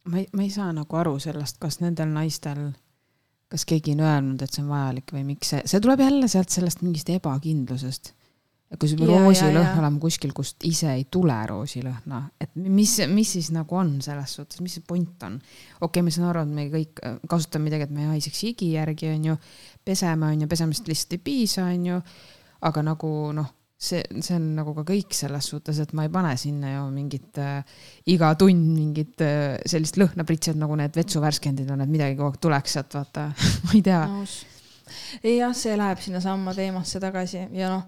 ma 0.09 0.21
ei, 0.21 0.27
ma 0.33 0.45
ei 0.45 0.53
saa 0.53 0.71
nagu 0.75 0.99
aru 0.99 1.17
sellest, 1.21 1.59
kas 1.61 1.79
nendel 1.83 2.11
naistel, 2.13 2.69
kas 3.49 3.65
keegi 3.69 3.95
on 3.97 4.05
öelnud, 4.05 4.41
et 4.41 4.53
see 4.53 4.63
on 4.63 4.71
vajalik 4.71 5.13
või 5.15 5.25
miks 5.33 5.53
see, 5.53 5.61
see 5.69 5.81
tuleb 5.83 6.03
jälle 6.05 6.29
sealt 6.31 6.53
sellest 6.53 6.83
mingist 6.85 7.09
ebakindlusest. 7.13 8.13
Kui 8.77 8.91
ja, 8.93 9.21
roosilõhn 9.23 9.79
olema 9.81 9.97
kuskil, 10.01 10.33
kust 10.37 10.65
ise 10.67 10.91
ei 10.93 11.07
tule 11.09 11.35
roosilõhna, 11.49 12.21
et 12.41 12.51
mis, 12.61 12.99
mis 13.09 13.31
siis 13.37 13.49
nagu 13.55 13.77
on 13.79 13.95
selles 14.05 14.35
suhtes, 14.37 14.61
mis 14.61 14.77
see 14.77 14.85
point 14.85 15.25
on? 15.25 15.39
okei 15.39 15.87
okay,, 15.87 16.05
ma 16.05 16.13
saan 16.13 16.27
aru, 16.29 16.43
et 16.45 16.51
me 16.53 16.67
kõik 16.69 17.01
äh, 17.01 17.17
kasutame 17.29 17.69
midagi, 17.69 17.87
et 17.87 17.95
me 17.95 18.05
ei 18.05 18.11
haiseks 18.13 18.43
higi 18.45 18.73
järgi, 18.75 19.09
onju, 19.15 19.37
peseme, 19.85 20.29
onju, 20.35 20.49
pesemist 20.51 20.91
lihtsalt 20.91 21.17
ei 21.17 21.23
piisa, 21.25 21.65
onju, 21.65 21.97
aga 22.69 22.85
nagu 22.85 23.13
noh, 23.33 23.49
see, 23.79 24.03
see 24.21 24.37
on 24.37 24.49
nagu 24.59 24.75
ka 24.77 24.83
kõik 24.91 25.17
selles 25.17 25.49
suhtes, 25.49 25.81
et 25.81 25.93
ma 25.97 26.05
ei 26.05 26.13
pane 26.13 26.35
sinna 26.37 26.75
ju 26.75 26.87
mingit 26.93 27.39
äh, 27.41 27.61
iga 28.13 28.35
tund 28.37 28.73
mingit 28.75 29.23
äh, 29.25 29.55
sellist 29.65 29.97
lõhnapritsed 29.97 30.59
nagu 30.61 30.77
need 30.77 30.93
vetsuvärskendid 30.99 31.71
on, 31.73 31.81
et 31.85 31.89
midagi 31.89 32.19
kogu 32.19 32.35
aeg 32.35 32.43
tuleks 32.43 32.77
sealt, 32.77 32.99
vaata, 32.99 33.31
ma 33.65 33.73
ei 33.73 33.81
tea. 33.87 34.03
jah, 35.25 35.57
see 35.57 35.73
läheb 35.79 36.05
sinnasamma 36.05 36.53
teemasse 36.57 37.01
tagasi 37.01 37.47
ja 37.57 37.73
noh, 37.73 37.87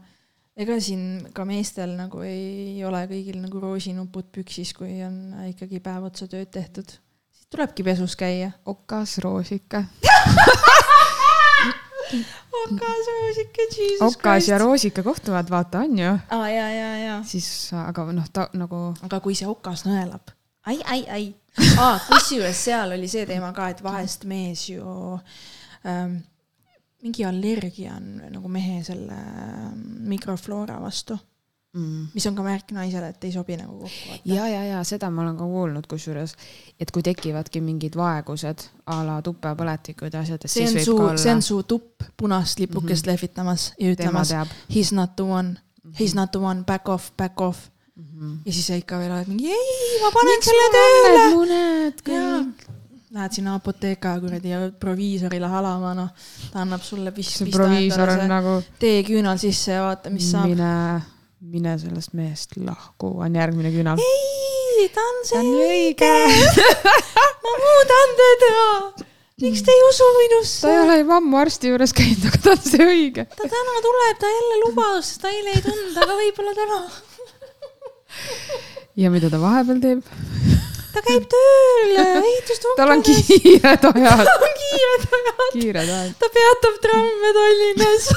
ega 0.59 0.77
siin 0.83 1.29
ka 1.35 1.45
meestel 1.47 1.95
nagu 1.97 2.23
ei 2.25 2.81
ole 2.87 3.05
kõigil 3.09 3.39
nagu 3.41 3.61
roosinupud 3.63 4.31
püksis, 4.35 4.73
kui 4.77 4.99
on 5.05 5.33
ikkagi 5.51 5.79
päev 5.83 6.09
otsa 6.09 6.27
tööd 6.31 6.51
tehtud. 6.51 6.91
siis 7.31 7.47
tulebki 7.49 7.83
pesus 7.87 8.15
käia. 8.19 8.51
okas, 8.65 9.17
roosike. 9.23 9.85
okas, 12.63 13.07
roosike, 13.07 13.67
jesus 13.77 14.17
okas 14.17 14.47
ja 14.47 14.57
roosika 14.57 15.03
kohtuvad, 15.03 15.49
vaata, 15.49 15.79
on 15.79 15.99
ju. 15.99 16.17
aa, 16.29 16.49
ja, 16.49 16.69
ja, 16.69 16.97
ja. 16.97 17.23
siis, 17.23 17.71
aga 17.73 18.11
noh, 18.11 18.27
ta 18.33 18.49
nagu, 18.53 18.91
aga 19.07 19.19
kui 19.23 19.35
see 19.37 19.47
okas 19.47 19.85
nõelab, 19.87 20.33
ai, 20.67 20.81
ai, 20.83 21.05
ai. 21.07 21.25
aa, 21.79 21.95
kusjuures 22.09 22.65
seal 22.67 22.97
oli 22.97 23.07
see 23.11 23.25
teema 23.29 23.53
ka, 23.55 23.69
et 23.71 23.83
vahest 23.83 24.27
mees 24.27 24.67
ju 24.73 24.83
ähm,, 25.87 26.19
mingi 27.01 27.25
allergia 27.25 27.95
on 27.97 28.21
nagu 28.31 28.49
mehe 28.51 28.81
selle 28.85 29.17
ähm, 29.17 29.81
mikrofloora 30.11 30.77
vastu, 30.81 31.17
mm. 31.73 32.11
mis 32.13 32.27
on 32.29 32.37
ka 32.37 32.45
märk 32.45 32.73
naisele, 32.75 33.11
et 33.13 33.25
ei 33.27 33.33
sobi 33.33 33.57
nagu 33.59 33.79
kokku. 33.81 34.19
ja, 34.25 34.47
ja, 34.47 34.63
ja 34.67 34.83
seda 34.87 35.09
ma 35.13 35.23
olen 35.25 35.37
ka 35.39 35.47
kuulnud, 35.49 35.87
kusjuures, 35.89 36.35
et 36.79 36.93
kui 36.93 37.03
tekivadki 37.05 37.63
mingid 37.65 37.97
vaegused 37.99 38.67
a 38.93 39.01
la 39.07 39.19
tupepõletikud 39.25 40.13
ja 40.13 40.23
asjad, 40.25 40.45
et 40.45 40.53
see 40.53 40.67
siis 40.67 40.71
on 40.71 40.79
võib 40.79 40.89
su 40.89 40.97
ka, 40.97 41.09
olla 41.09 41.25
see 41.25 41.35
on 41.35 41.45
su 41.47 41.59
tupp 41.73 42.07
punast 42.17 42.61
lipukest 42.61 43.05
mm 43.05 43.09
-hmm. 43.09 43.13
lehvitamas 43.13 43.71
ja 43.79 43.93
ütlemas 43.95 44.33
he 44.69 44.79
is 44.79 44.91
not 44.91 45.15
the 45.15 45.23
one, 45.23 45.57
he 45.99 46.03
is 46.05 46.15
not 46.15 46.31
the 46.31 46.39
one, 46.39 46.63
back 46.63 46.89
off, 46.89 47.11
back 47.17 47.41
off. 47.41 47.69
mm. 47.95 48.03
-hmm. 48.03 48.37
ja 48.45 48.53
siis 48.53 48.67
sa 48.67 48.75
ikka 48.75 48.99
veel 48.99 49.11
oled 49.11 49.27
mingi 49.27 49.49
ei, 49.49 50.01
ma 50.03 50.11
panen 50.11 50.43
selle 50.43 50.69
tööle. 50.77 51.25
muned 51.35 52.05
kõik,. 52.05 52.80
Lähed 53.11 53.33
sinna 53.35 53.57
apoteeka 53.57 54.13
kuradi 54.23 54.53
ja 54.53 54.59
proviisorile 54.79 55.47
halama, 55.51 55.89
noh. 55.97 56.11
ta 56.53 56.61
annab 56.63 56.83
sulle 56.85 57.11
pist-. 57.11 57.41
see 57.41 57.51
proviisor 57.51 58.07
on 58.13 58.21
nagu, 58.31 58.53
teeküünal 58.79 59.41
sisse 59.41 59.73
ja 59.75 59.81
vaata, 59.83 60.07
mis 60.13 60.29
saab. 60.31 60.47
mine, 60.47 61.01
mine 61.51 61.73
sellest 61.81 62.15
mehest 62.15 62.55
lahku, 62.55 63.09
on 63.25 63.35
järgmine 63.35 63.73
küünal. 63.73 63.99
ei, 63.99 64.87
ta 64.95 65.03
on 65.03 65.19
see 65.27 65.41
on 65.41 65.51
see, 65.57 65.67
õige. 65.73 66.13
ma 67.43 67.53
muudan 67.65 68.15
teda. 68.21 68.63
miks 69.43 69.67
te 69.67 69.75
ei 69.75 69.85
usu 69.89 70.09
minusse 70.21 70.63
ta 70.63 70.71
ei? 70.71 70.81
ole 70.85 70.97
juba 71.01 71.19
ammu 71.19 71.43
arsti 71.43 71.75
juures 71.75 71.97
käinud, 71.99 72.31
aga 72.31 72.43
ta 72.47 72.55
on 72.55 72.65
see 72.69 72.89
õige. 72.95 73.27
ta 73.35 73.53
täna 73.57 73.85
tuleb, 73.89 74.23
ta 74.23 74.33
jälle 74.37 74.63
lubas, 74.63 75.13
ta 75.19 75.35
eile 75.35 75.57
ei 75.57 75.67
tundnud, 75.67 75.99
aga 75.99 76.19
võib-olla 76.23 76.55
täna. 76.63 76.81
ja 79.03 79.11
mida 79.11 79.27
ta 79.27 79.43
vahepeal 79.43 79.83
teeb? 79.83 80.60
Ta 80.91 80.99
käib 81.05 81.23
tööl 81.31 81.91
ehitustunkades. 82.01 82.77
tal 82.77 82.89
on 82.95 83.01
kiired 83.07 83.65
ajad, 83.65 83.83
tal 84.29 84.41
on 84.47 84.53
kiired 84.61 85.03
ajad. 85.19 85.43
kiired 85.53 85.89
ajad. 85.97 86.11
ta 86.19 86.25
peatab 86.37 86.75
tramme 86.85 87.29
Tallinnas 87.39 88.05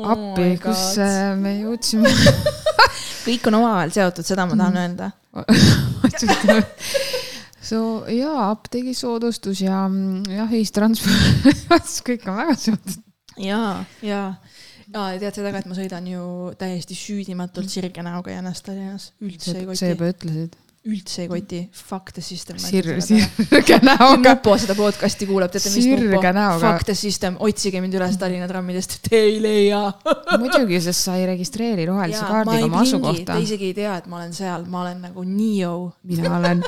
Oh 0.00 0.08
appi, 0.14 0.54
kus 0.62 0.82
äh, 1.02 1.34
me 1.36 1.50
jõudsime? 1.58 2.08
kõik 3.26 3.42
on 3.50 3.56
omavahel 3.58 3.90
seotud, 3.92 4.24
seda 4.24 4.46
ma 4.48 4.54
tahan 4.56 4.78
öelda. 4.80 5.10
so 7.70 7.80
jaa, 8.08 8.46
apteegi 8.48 8.94
soodustus 8.96 9.60
ja 9.66 9.82
mm, 9.90 10.24
jah, 10.38 10.48
ühistransport, 10.48 11.90
kõik 12.06 12.24
on 12.30 12.34
väga 12.40 12.54
seotud. 12.62 12.96
ja, 13.44 13.60
ja, 14.06 14.22
ja 15.12 15.20
tead 15.20 15.38
seda 15.38 15.52
ka, 15.52 15.62
et 15.62 15.70
ma 15.70 15.76
sõidan 15.78 16.08
ju 16.10 16.24
täiesti 16.58 16.96
süüdimatult 16.98 17.70
sirge 17.70 18.02
näoga 18.04 18.34
ennast 18.34 18.66
Tallinnas, 18.66 19.12
üldse 19.22 19.54
ei 19.54 19.62
sa 19.62 19.70
koti, 19.70 19.90
juba 19.92 20.08
ütlesid. 20.14 20.56
üldse 20.90 21.22
ei 21.22 21.28
koti, 21.30 21.60
fuck 21.76 22.10
the 22.16 22.22
system. 22.24 22.58
sirge, 22.58 22.96
sirge 23.04 23.78
näoga. 23.84 24.34
Mupo 24.34 24.56
seda 24.58 24.74
podcast'i 24.78 25.28
kuulab, 25.28 25.52
teate 25.54 25.70
mis 25.74 25.86
näoga. 25.86 26.32
Fuck 26.62 26.88
the 26.88 26.96
system, 26.98 27.36
otsige 27.44 27.82
mind 27.84 27.94
üles 27.98 28.16
Tallinna 28.18 28.48
trammidest, 28.50 28.98
te 29.06 29.20
ei 29.28 29.36
leia. 29.44 29.82
muidugi, 30.40 30.80
sest 30.88 31.06
sa 31.06 31.18
ei 31.20 31.28
registreeri 31.30 31.86
rohelise 31.90 32.24
kaardiga 32.24 32.66
oma 32.70 32.82
asukohta 32.82 33.36
Te. 33.36 33.46
isegi 33.46 33.70
ei 33.70 33.78
tea, 33.82 33.94
et 34.02 34.10
ma 34.10 34.22
olen 34.22 34.34
seal, 34.36 34.66
ma 34.72 34.82
olen 34.86 35.06
nagu 35.10 35.26
Neo. 35.28 35.76
mina 36.10 36.34
olen, 36.40 36.66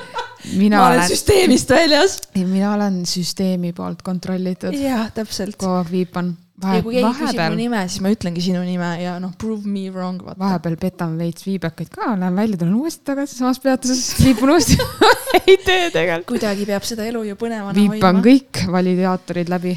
mina 0.54 0.86
olen, 0.86 1.04
süsteemist 1.10 1.74
väljas. 1.74 2.20
mina 2.38 2.76
olen 2.76 3.02
süsteemi 3.08 3.74
poolt 3.74 4.06
kontrollitud. 4.06 4.78
jah, 4.78 5.08
täpselt. 5.14 5.58
kogu 5.58 5.80
aeg 5.80 5.94
viipan. 5.96 6.34
Ja 6.62 6.82
kui 6.84 6.96
keegi 6.96 7.04
küsib 7.04 7.20
mu 7.20 7.26
vahepeal, 7.26 7.56
nime, 7.58 7.82
siis 7.90 8.02
ma 8.04 8.12
ütlengi 8.14 8.44
sinu 8.44 8.62
nime 8.66 8.90
ja 9.02 9.16
noh, 9.22 9.32
prove 9.38 9.68
me 9.68 9.84
wrong, 9.92 10.22
vahepeal 10.38 10.76
petan 10.80 11.16
veits 11.20 11.46
viibekaid 11.46 11.90
ka, 11.92 12.12
lähen 12.20 12.38
välja, 12.38 12.60
tulen 12.62 12.74
uuesti 12.78 13.06
tagasi 13.12 13.38
samas 13.38 13.62
peatuses, 13.62 14.02
viipun 14.22 14.54
uuesti. 14.54 14.78
ei 15.42 15.56
tee 15.56 15.88
tegelikult. 15.94 16.28
kuidagi 16.34 16.68
peab 16.68 16.86
seda 16.88 17.06
elu 17.08 17.24
ju 17.30 17.38
põnevana 17.40 17.74
viipan 17.76 18.20
hoidma. 18.20 18.26
kõik 18.28 18.62
validaatorid 18.76 19.50
läbi. 19.52 19.74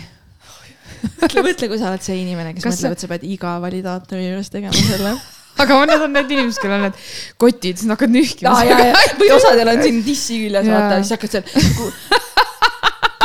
mõtle, 1.21 1.45
mõtle, 1.49 1.71
kui 1.71 1.81
sa 1.81 1.89
oled 1.91 2.05
see 2.05 2.19
inimene, 2.21 2.53
kes 2.57 2.67
Kas 2.67 2.77
mõtleb, 2.77 2.97
et 2.97 3.05
sa 3.05 3.11
pead 3.13 3.25
iga 3.35 3.57
validaatori 3.63 4.29
juures 4.29 4.53
tegema 4.53 4.75
selle. 4.77 5.15
aga 5.61 5.81
need 5.87 6.05
on 6.05 6.15
need 6.15 6.31
inimesed, 6.35 6.61
kellel 6.61 6.77
on 6.79 6.87
need 6.89 7.01
kotid, 7.41 7.79
siis 7.79 7.87
nad 7.87 7.95
hakkavad 7.95 8.15
nühkima 8.17 8.55
ja, 8.67 8.79
või 9.19 9.31
osadel 9.37 9.71
on 9.71 9.83
siin 9.85 10.01
dissi 10.05 10.39
küljes, 10.43 10.67
vaata, 10.67 11.01
siis 11.01 11.15
hakkad 11.15 11.37
seal. 11.37 12.33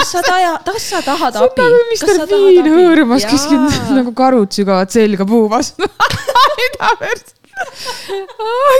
Kas 0.00 0.12
sa 0.14 0.22
taja, 0.24 0.52
kas 0.64 0.86
sa 0.92 1.02
tahad 1.04 1.36
abi? 1.36 1.60
nagu 1.60 1.80
Mr 1.92 2.24
Bean 2.30 2.70
hõõrumas 2.74 3.26
kuskil 3.28 3.60
nagu 3.98 4.14
karud 4.16 4.50
sügavad 4.56 4.92
selga 4.94 5.26
puu 5.28 5.44
vastu. 5.52 5.88
mida 6.60 6.90
veel? 7.02 7.22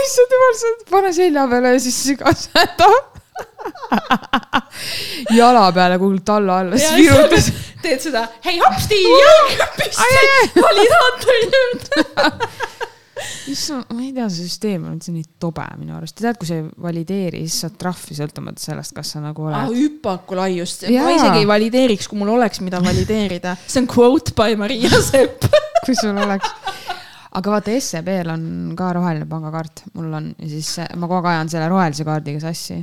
issand 0.01 0.35
jumal, 0.35 0.53
sa 0.57 0.73
pane 0.89 1.13
selja 1.13 1.47
peale 1.51 1.73
ja 1.75 1.81
siis 1.83 1.99
süga 2.07 2.33
seda. 2.37 2.89
jala 5.37 5.67
peale 5.75 5.99
kuhugi 6.01 6.23
talla 6.25 6.61
alla, 6.63 6.79
siis 6.81 6.97
virutas. 6.97 7.51
teed 7.83 8.01
seda, 8.07 8.25
hei 8.45 8.57
hopsti, 8.61 9.03
jalg 9.05 9.77
püsti, 9.77 10.57
validaatori 10.57 11.43
juurde. 11.53 12.49
issand, 13.51 13.89
ma 13.93 14.03
ei 14.03 14.11
tea, 14.15 14.27
see 14.31 14.47
süsteem 14.47 14.85
on 14.87 14.95
üldse 14.97 15.13
nii 15.13 15.25
tobe 15.41 15.65
minu 15.79 15.95
arust. 15.97 16.17
tead, 16.19 16.37
kui 16.39 16.49
sa 16.49 16.59
ei 16.59 16.65
valideeri, 16.85 17.43
siis 17.47 17.65
saad 17.65 17.77
trahvi 17.81 18.17
sõltumata 18.17 18.63
sellest, 18.63 18.95
kas 18.97 19.13
sa 19.15 19.23
nagu 19.23 19.47
ah,. 19.49 19.65
oled. 19.67 19.77
hüpaku 19.79 20.39
laiust, 20.39 20.87
ma 20.91 21.15
isegi 21.15 21.43
ei 21.43 21.49
valideeriks, 21.49 22.09
kui 22.11 22.21
mul 22.21 22.33
oleks, 22.37 22.61
mida 22.65 22.81
valideerida. 22.83 23.57
see 23.65 23.83
on 23.83 23.89
quote 23.91 24.35
by 24.37 24.57
Maria 24.59 25.01
Sepp. 25.03 25.47
kui 25.85 25.97
sul 25.97 26.17
oleks. 26.17 26.49
aga 27.39 27.53
vaata, 27.55 27.75
SEB-l 27.81 28.33
on 28.33 28.47
ka 28.77 28.91
roheline 28.97 29.27
pangakaart, 29.29 29.85
mul 29.97 30.17
on 30.19 30.33
ja 30.37 30.49
siis 30.51 30.73
ma 30.95 31.07
kogu 31.07 31.21
aeg 31.21 31.37
ajan 31.37 31.53
selle 31.55 31.69
rohelise 31.71 32.07
kaardiga 32.07 32.43
sassi. 32.43 32.81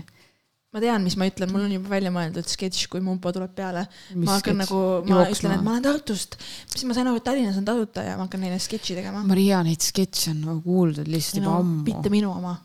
Ma 0.74 0.82
tean, 0.84 1.04
mis 1.04 1.16
ma 1.16 1.28
ütlen, 1.28 1.50
mul 1.52 1.64
on 1.64 1.72
juba 1.72 1.92
välja 1.94 2.12
mõeldud 2.12 2.48
sketš, 2.48 2.86
kui 2.92 3.00
Mumpo 3.04 3.32
tuleb 3.34 3.54
peale. 3.56 3.86
Ma 4.18 4.36
hakkan 4.36 4.60
nagu, 4.60 4.80
ma 5.06 5.22
Jooksma? 5.22 5.36
ütlen, 5.36 5.54
et 5.56 5.64
ma 5.64 5.74
olen 5.74 5.86
Tartust, 5.86 6.38
siis 6.74 6.84
ma 6.88 6.96
sain 6.96 7.08
aru, 7.08 7.20
et 7.20 7.26
Tallinnas 7.26 7.58
on 7.60 7.66
tasuta 7.68 8.04
ja 8.04 8.16
ma 8.18 8.26
hakkan 8.26 8.44
neile 8.44 8.60
sketši 8.62 8.98
tegema. 9.00 9.24
Maria, 9.28 9.62
neid 9.66 9.84
sketše 9.84 10.34
on 10.34 10.42
nagu 10.44 10.60
kuuldud 10.66 11.08
lihtsalt 11.08 11.40
juba 11.40 11.58
ammu 11.62 11.84
mitte. 11.88 12.12
minu 12.12 12.32
oma. 12.34 12.58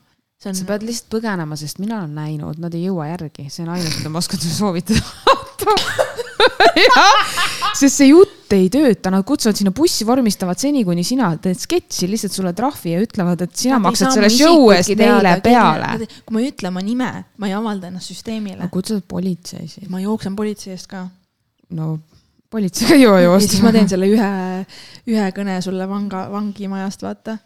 see 0.43 0.51
on 0.51 0.59
sa 0.59 0.67
pead 0.67 0.83
lihtsalt 0.83 1.07
põgenema, 1.13 1.55
sest 1.55 1.79
mina 1.79 2.01
olen 2.01 2.17
näinud, 2.19 2.59
nad 2.59 2.73
ei 2.75 2.83
jõua 2.89 3.07
järgi, 3.13 3.47
see 3.47 3.63
on 3.63 3.71
ainus, 3.77 3.95
mida 4.01 4.11
ma 4.11 4.19
oskan 4.19 4.43
sulle 4.43 4.57
soovitada. 4.57 5.03
sest 7.79 7.95
see 7.95 8.09
jutt 8.11 8.42
ei 8.57 8.69
tööta, 8.73 9.11
nad 9.13 9.25
kutsuvad 9.27 9.57
sinna 9.59 9.73
bussi, 9.75 10.05
vormistavad 10.07 10.59
seni, 10.61 10.83
kuni 10.87 11.03
sina 11.07 11.31
teed 11.41 11.59
sketši, 11.59 12.09
lihtsalt 12.11 12.35
sulle 12.35 12.53
trahvi 12.57 12.95
ja 12.95 13.01
ütlevad, 13.03 13.43
et 13.45 13.55
sina 13.57 13.79
Nad 13.79 13.87
maksad 13.89 14.15
selle 14.15 14.31
show 14.33 14.71
eest 14.75 14.93
neile 14.99 15.35
peale. 15.43 16.07
kui 16.23 16.37
ma 16.37 16.43
ei 16.43 16.51
ütle 16.51 16.71
oma 16.71 16.83
nime, 16.85 17.11
ma 17.37 17.49
ei 17.49 17.57
avalda 17.57 17.89
ennast 17.91 18.13
süsteemile 18.13 18.61
no. 18.61 18.71
kutsuvad 18.73 19.05
politsei 19.09 19.67
siis. 19.67 19.89
ma 19.89 20.01
jooksen 20.03 20.35
politsei 20.37 20.75
eest 20.75 20.89
ka. 20.91 21.07
no 21.77 21.97
politseiga 22.53 22.97
ei 22.97 23.03
jõua 23.03 23.23
joosta. 23.23 23.55
siis 23.55 23.63
ma 23.65 23.73
teen 23.75 23.89
selle 23.91 24.09
ühe, 24.11 24.29
ühe 25.09 25.29
kõne 25.35 25.57
sulle 25.65 25.87
vanga, 25.89 26.27
vangimajast, 26.33 27.05
vaata. 27.05 27.37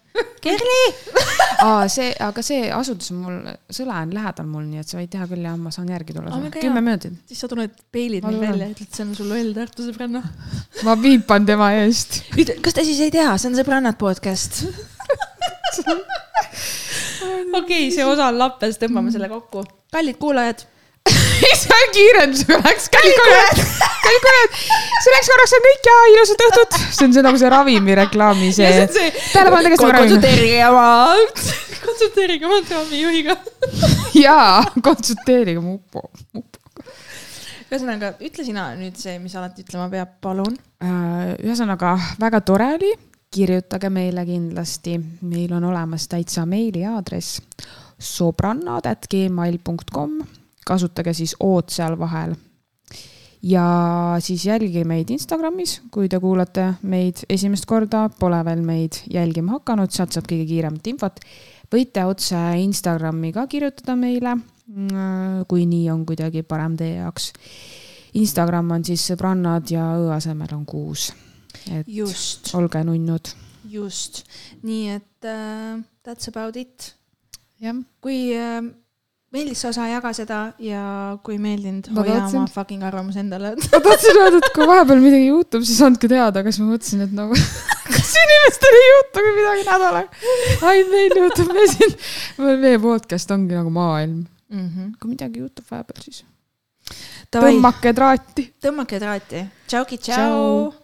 Kerli, 0.42 0.80
aa, 1.66 1.86
see, 1.90 2.10
aga 2.22 2.42
see 2.46 2.68
asutus 2.74 3.12
on 3.14 3.22
mul, 3.22 3.38
Sõle 3.74 3.94
on 3.94 4.12
lähedal 4.14 4.48
mul, 4.50 4.66
nii 4.68 4.82
et 4.82 4.90
sa 4.90 4.98
võid 4.98 5.10
teha 5.12 5.26
küll 5.30 5.46
ja 5.46 5.54
ma 5.58 5.72
saan 5.74 5.90
järgi 5.92 6.16
tulla 6.16 6.34
sulle 6.34 6.52
kümme 6.54 6.82
minutit. 6.84 7.18
siis 7.28 7.42
sa 7.42 7.50
tuled, 7.50 7.74
peilid 7.94 8.26
mind 8.26 8.44
välja, 8.44 8.70
ütled, 8.74 8.90
see 8.94 9.06
on 9.06 9.14
sul 9.18 9.30
loll 9.32 9.54
Tartu 9.56 9.86
sõbranna. 9.86 10.22
ma 10.86 10.98
viipan 11.00 11.48
tema 11.48 11.72
eest. 11.80 12.22
kas 12.34 12.78
te 12.78 12.86
siis 12.86 13.02
ei 13.06 13.14
tea, 13.14 13.30
see 13.38 13.52
on 13.52 13.58
Sõbrannad 13.58 13.98
podcast. 14.00 14.62
okei, 17.60 17.90
see 17.94 18.06
osa 18.06 18.30
on 18.30 18.40
lappes, 18.40 18.78
tõmbame 18.80 19.12
selle 19.14 19.30
kokku. 19.30 19.64
kallid 19.94 20.18
kuulajad, 20.20 20.64
see 21.62 21.86
kiirendusega 21.94 22.58
läks, 22.64 22.88
kallid 22.92 23.16
kuulajad, 23.18 23.60
kallid 24.04 24.22
kuulajad, 24.24 24.52
selleks 25.04 25.30
korraks 25.32 25.54
on 25.56 25.62
kõik 25.66 25.82
ja 25.88 25.96
ilusat 26.12 26.40
õhtut. 26.48 26.72
see 26.84 27.04
on 27.06 27.12
see 27.16 27.24
nagu 27.26 27.36
see 27.40 27.50
ravimireklaami 27.54 28.48
see. 28.56 28.70
tähelepanu, 29.32 29.62
tegemist 29.66 29.86
on 29.86 29.90
ravim. 29.96 30.14
konsulteerige 30.14 30.60
oma, 30.68 30.88
konsulteerige 31.86 32.44
oma 32.50 32.58
trahvijuhiga. 32.68 33.34
jaa, 34.18 34.54
konsulteerige 34.84 35.60
mupo. 35.64 36.00
ühesõnaga, 37.68 38.06
ütle 38.24 38.42
sina 38.46 38.62
nüüd 38.78 38.96
see, 39.00 39.14
mis 39.22 39.34
alati 39.38 39.64
ütlema 39.66 39.86
peab, 39.92 40.10
palun. 40.24 40.54
Äh, 40.84 40.90
ühesõnaga 41.44 41.90
väga 42.20 42.38
tore 42.46 42.68
oli, 42.78 42.92
kirjutage 43.34 43.88
meile 43.92 44.22
kindlasti, 44.24 44.92
meil 45.28 45.50
on 45.52 45.64
olemas 45.68 46.08
täitsa 46.08 46.46
meiliaadress 46.48 47.40
sobrannad.gmail.com, 47.98 50.10
kasutage 50.68 51.14
siis 51.16 51.34
O-d 51.40 51.72
seal 51.72 51.96
vahel. 51.98 52.36
ja 53.42 53.64
siis 54.20 54.44
jälgige 54.46 54.84
meid 54.84 55.10
Instagramis, 55.14 55.78
kui 55.94 56.08
te 56.08 56.18
kuulate 56.20 56.72
meid 56.82 57.24
esimest 57.30 57.66
korda, 57.66 58.08
pole 58.18 58.40
veel 58.44 58.62
meid 58.66 59.02
jälgima 59.10 59.58
hakanud, 59.58 59.94
sealt 59.94 60.12
saab 60.12 60.28
kõige 60.28 60.46
kiiremat 60.46 60.86
infot. 60.86 61.20
võite 61.72 62.04
otse 62.04 62.38
Instagrami 62.62 63.32
ka 63.32 63.46
kirjutada 63.46 63.96
meile, 63.96 64.36
kui 65.48 65.66
nii 65.66 65.90
on 65.90 66.06
kuidagi 66.06 66.42
parem 66.42 66.76
teie 66.76 66.98
jaoks 67.00 67.32
Instagram 68.16 68.72
on 68.76 68.84
siis 68.86 69.04
sõbrannad 69.10 69.68
ja 69.72 69.84
õ 69.98 70.12
asemel 70.16 70.52
on 70.56 70.64
kuus. 70.68 71.10
et 71.70 71.88
just, 71.88 72.52
olge 72.54 72.82
nunnud. 72.84 73.32
just, 73.68 74.24
nii 74.62 74.88
et 74.96 75.28
uh, 75.28 75.80
that's 76.04 76.28
about 76.28 76.56
it. 76.56 76.94
jah, 77.60 77.76
kui 78.00 78.32
uh, 78.36 78.62
meeldis 79.34 79.60
see 79.60 79.68
osa, 79.68 79.84
jaga 79.90 80.12
seda 80.16 80.38
ja 80.62 80.82
kui 81.24 81.34
ei 81.36 81.40
meeldinud, 81.42 81.90
hoia 81.98 82.14
tahtsin- 82.22 82.40
oma 82.40 82.48
fucking 82.54 82.82
arvamus 82.88 83.16
endale. 83.20 83.50
ma 83.72 83.80
tahtsin 83.84 84.16
öelda, 84.22 84.40
et 84.40 84.54
kui 84.56 84.68
vahepeal 84.70 85.02
midagi 85.04 85.26
juhtub, 85.28 85.66
siis 85.68 85.82
andke 85.84 86.08
teada, 86.08 86.42
kas 86.46 86.58
ma 86.62 86.70
mõtlesin, 86.70 87.04
et 87.04 87.12
nagu, 87.18 87.36
kas 87.92 88.14
inimestel 88.22 88.78
ei 88.80 88.88
juhtugi 88.94 89.34
midagi 89.36 89.66
nädalaga. 89.68 90.32
ainult 90.70 90.90
meil 90.96 91.18
juhtub, 91.22 91.52
me 91.58 91.66
siin, 91.74 91.94
meie 92.64 92.80
podcast 92.88 93.36
ongi 93.36 93.58
nagu 93.58 93.70
maailm. 93.74 94.24
mm. 94.48 94.66
-hmm. 94.68 94.90
kui 95.00 95.10
midagi 95.12 95.44
juhtub 95.44 95.64
vahepeal, 95.70 96.02
siis 96.08 96.24
Davai, 97.32 97.52
tõmmake 97.52 97.90
traati. 97.94 98.46
tõmmake 98.64 98.98
traati. 98.98 99.44
tšauki, 99.68 99.98
Tšau. 99.98 100.14
tšau. 100.16 100.77